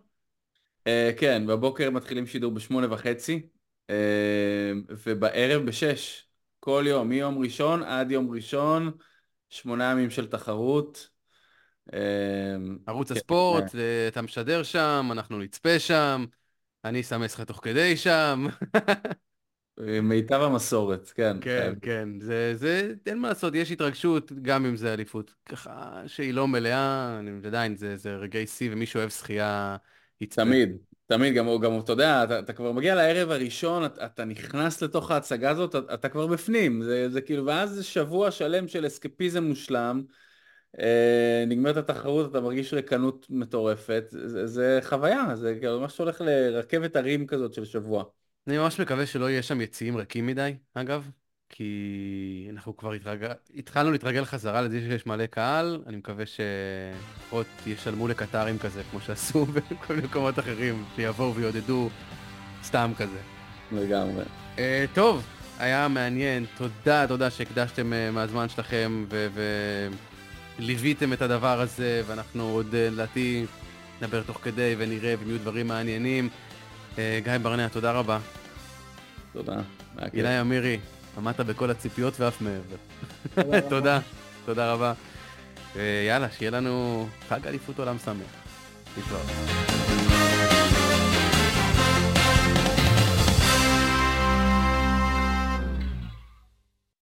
אה, 0.87 1.11
כן, 1.19 1.47
בבוקר 1.47 1.91
מתחילים 1.91 2.27
שידור 2.27 2.53
בשמונה 2.53 2.93
וחצי, 2.95 3.43
אה, 3.91 4.73
ובערב 5.07 5.63
בשש. 5.67 6.27
כל 6.61 6.85
יום, 6.87 7.09
מיום 7.09 7.39
ראשון 7.39 7.83
עד 7.83 8.11
יום 8.11 8.31
ראשון, 8.31 8.91
שמונה 9.51 9.91
ימים 9.93 10.11
של 10.11 10.27
תחרות. 10.27 11.09
ערוץ 12.87 13.13
כן, 13.13 13.17
הספורט, 13.17 13.75
אה, 13.75 14.09
אתה 14.09 14.23
משדר 14.23 14.63
שם, 14.63 15.09
אנחנו 15.13 15.39
נצפה 15.39 15.79
שם, 15.79 16.25
אני 16.85 17.01
אסמס 17.01 17.35
לך 17.35 17.41
תוך 17.41 17.61
כדי 17.63 17.97
שם. 17.97 18.47
מיטב 20.03 20.41
המסורת, 20.43 21.13
כן. 21.15 21.37
כן, 21.41 21.73
כן, 21.83 22.09
זה, 22.21 22.53
זה, 22.57 22.93
אין 23.07 23.19
מה 23.19 23.29
לעשות, 23.29 23.55
יש 23.55 23.71
התרגשות, 23.71 24.33
גם 24.43 24.67
אם 24.67 24.77
זה 24.77 24.95
אליפות. 24.95 25.35
ככה 25.47 26.03
שהיא 26.07 26.35
לא 26.35 26.49
מלאה, 26.49 27.19
אני 27.19 27.31
עדיין, 27.47 27.77
זה, 27.77 27.97
זה 27.97 28.17
רגעי 28.17 28.47
שיא, 28.47 28.69
ומי 28.73 28.87
שאוהב 28.87 29.11
שחייה. 29.11 29.77
תמיד, 30.29 30.77
תמיד, 31.11 31.35
גם, 31.35 31.47
גם 31.63 31.79
אתה 31.81 31.93
יודע, 31.93 32.25
אתה, 32.25 32.39
אתה 32.39 32.53
כבר 32.53 32.73
מגיע 32.73 32.95
לערב 32.95 33.31
הראשון, 33.31 33.85
אתה, 33.85 34.07
אתה 34.07 34.25
נכנס 34.25 34.83
לתוך 34.83 35.11
ההצגה 35.11 35.51
הזאת, 35.51 35.77
אתה, 35.77 35.95
אתה 35.95 36.09
כבר 36.09 36.27
בפנים, 36.27 36.83
זה, 36.83 37.09
זה 37.09 37.21
כאילו, 37.21 37.47
ואז 37.47 37.71
זה 37.71 37.85
שבוע 37.85 38.31
שלם 38.31 38.69
של 38.69 38.87
אסקפיזם 38.87 39.45
מושלם, 39.45 40.03
אה, 40.81 41.45
נגמרת 41.47 41.77
התחרות, 41.77 42.31
אתה 42.31 42.41
מרגיש 42.41 42.75
ריקנות 42.75 43.27
מטורפת, 43.31 44.05
זה, 44.11 44.47
זה 44.47 44.79
חוויה, 44.83 45.37
זה 45.37 45.57
כאילו 45.61 45.81
ממש 45.81 45.99
הולך 45.99 46.21
לרכבת 46.21 46.97
הרים 46.97 47.27
כזאת 47.27 47.55
של 47.55 47.65
שבוע. 47.65 48.05
אני 48.47 48.59
ממש 48.59 48.81
מקווה 48.81 49.07
שלא 49.07 49.31
יהיה 49.31 49.43
שם 49.43 49.61
יציאים 49.61 49.97
ריקים 49.97 50.27
מדי, 50.27 50.55
אגב, 50.75 51.09
כי 51.51 52.49
אנחנו 52.53 52.77
כבר 52.77 52.93
התרגל... 52.93 53.29
התחלנו 53.57 53.91
להתרגל 53.93 54.25
חזרה 54.25 54.63
לזה 54.63 54.81
שיש 54.81 55.07
מלא 55.07 55.27
קהל, 55.27 55.83
אני 55.87 55.97
מקווה 55.97 56.25
שלפחות 56.27 57.47
ישלמו 57.67 58.09
לקטרים 58.09 58.59
כזה, 58.59 58.83
כמו 58.91 59.01
שעשו 59.01 59.47
בכל 59.71 59.95
מיני 59.95 60.07
מקומות 60.07 60.39
אחרים, 60.39 60.85
שיבואו 60.97 61.35
ויעודדו 61.35 61.91
סתם 62.65 62.93
כזה. 62.97 63.19
לגמרי. 63.73 64.25
Uh, 64.57 64.61
טוב, 64.95 65.27
היה 65.59 65.89
מעניין, 65.89 66.47
תודה, 66.57 67.07
תודה 67.09 67.31
שהקדשתם 67.31 67.93
uh, 67.93 68.15
מהזמן 68.15 68.49
שלכם 68.49 69.05
וליוויתם 70.59 71.13
את 71.13 71.23
הדבר 71.23 71.61
הזה, 71.61 72.03
ואנחנו 72.07 72.43
עוד 72.43 72.75
אה, 72.75 72.91
לדעתי 72.91 73.47
נדבר 74.03 74.23
תוך 74.23 74.39
כדי 74.43 74.75
ונראה 74.79 75.15
אם 75.15 75.29
יהיו 75.29 75.39
דברים 75.39 75.69
מעניינים. 75.69 76.29
אה, 76.99 77.21
גיא 77.25 77.39
ברנע, 77.43 77.69
תודה 77.69 77.93
רבה. 77.93 78.19
תודה. 79.33 79.57
אילי 80.15 80.41
אמירי, 80.41 80.79
עמדת 81.17 81.41
בכל 81.41 81.71
הציפיות 81.71 82.21
ואף 82.21 82.41
מעבר. 82.41 83.61
תודה, 83.69 84.01
תודה 84.47 84.73
רבה. 84.73 84.93
יאללה, 86.07 86.31
שיהיה 86.31 86.51
לנו 86.51 87.09
חג 87.29 87.47
אליפות 87.47 87.79
עולם 87.79 87.97
שמח. 87.99 88.15
להתראות. 88.97 89.90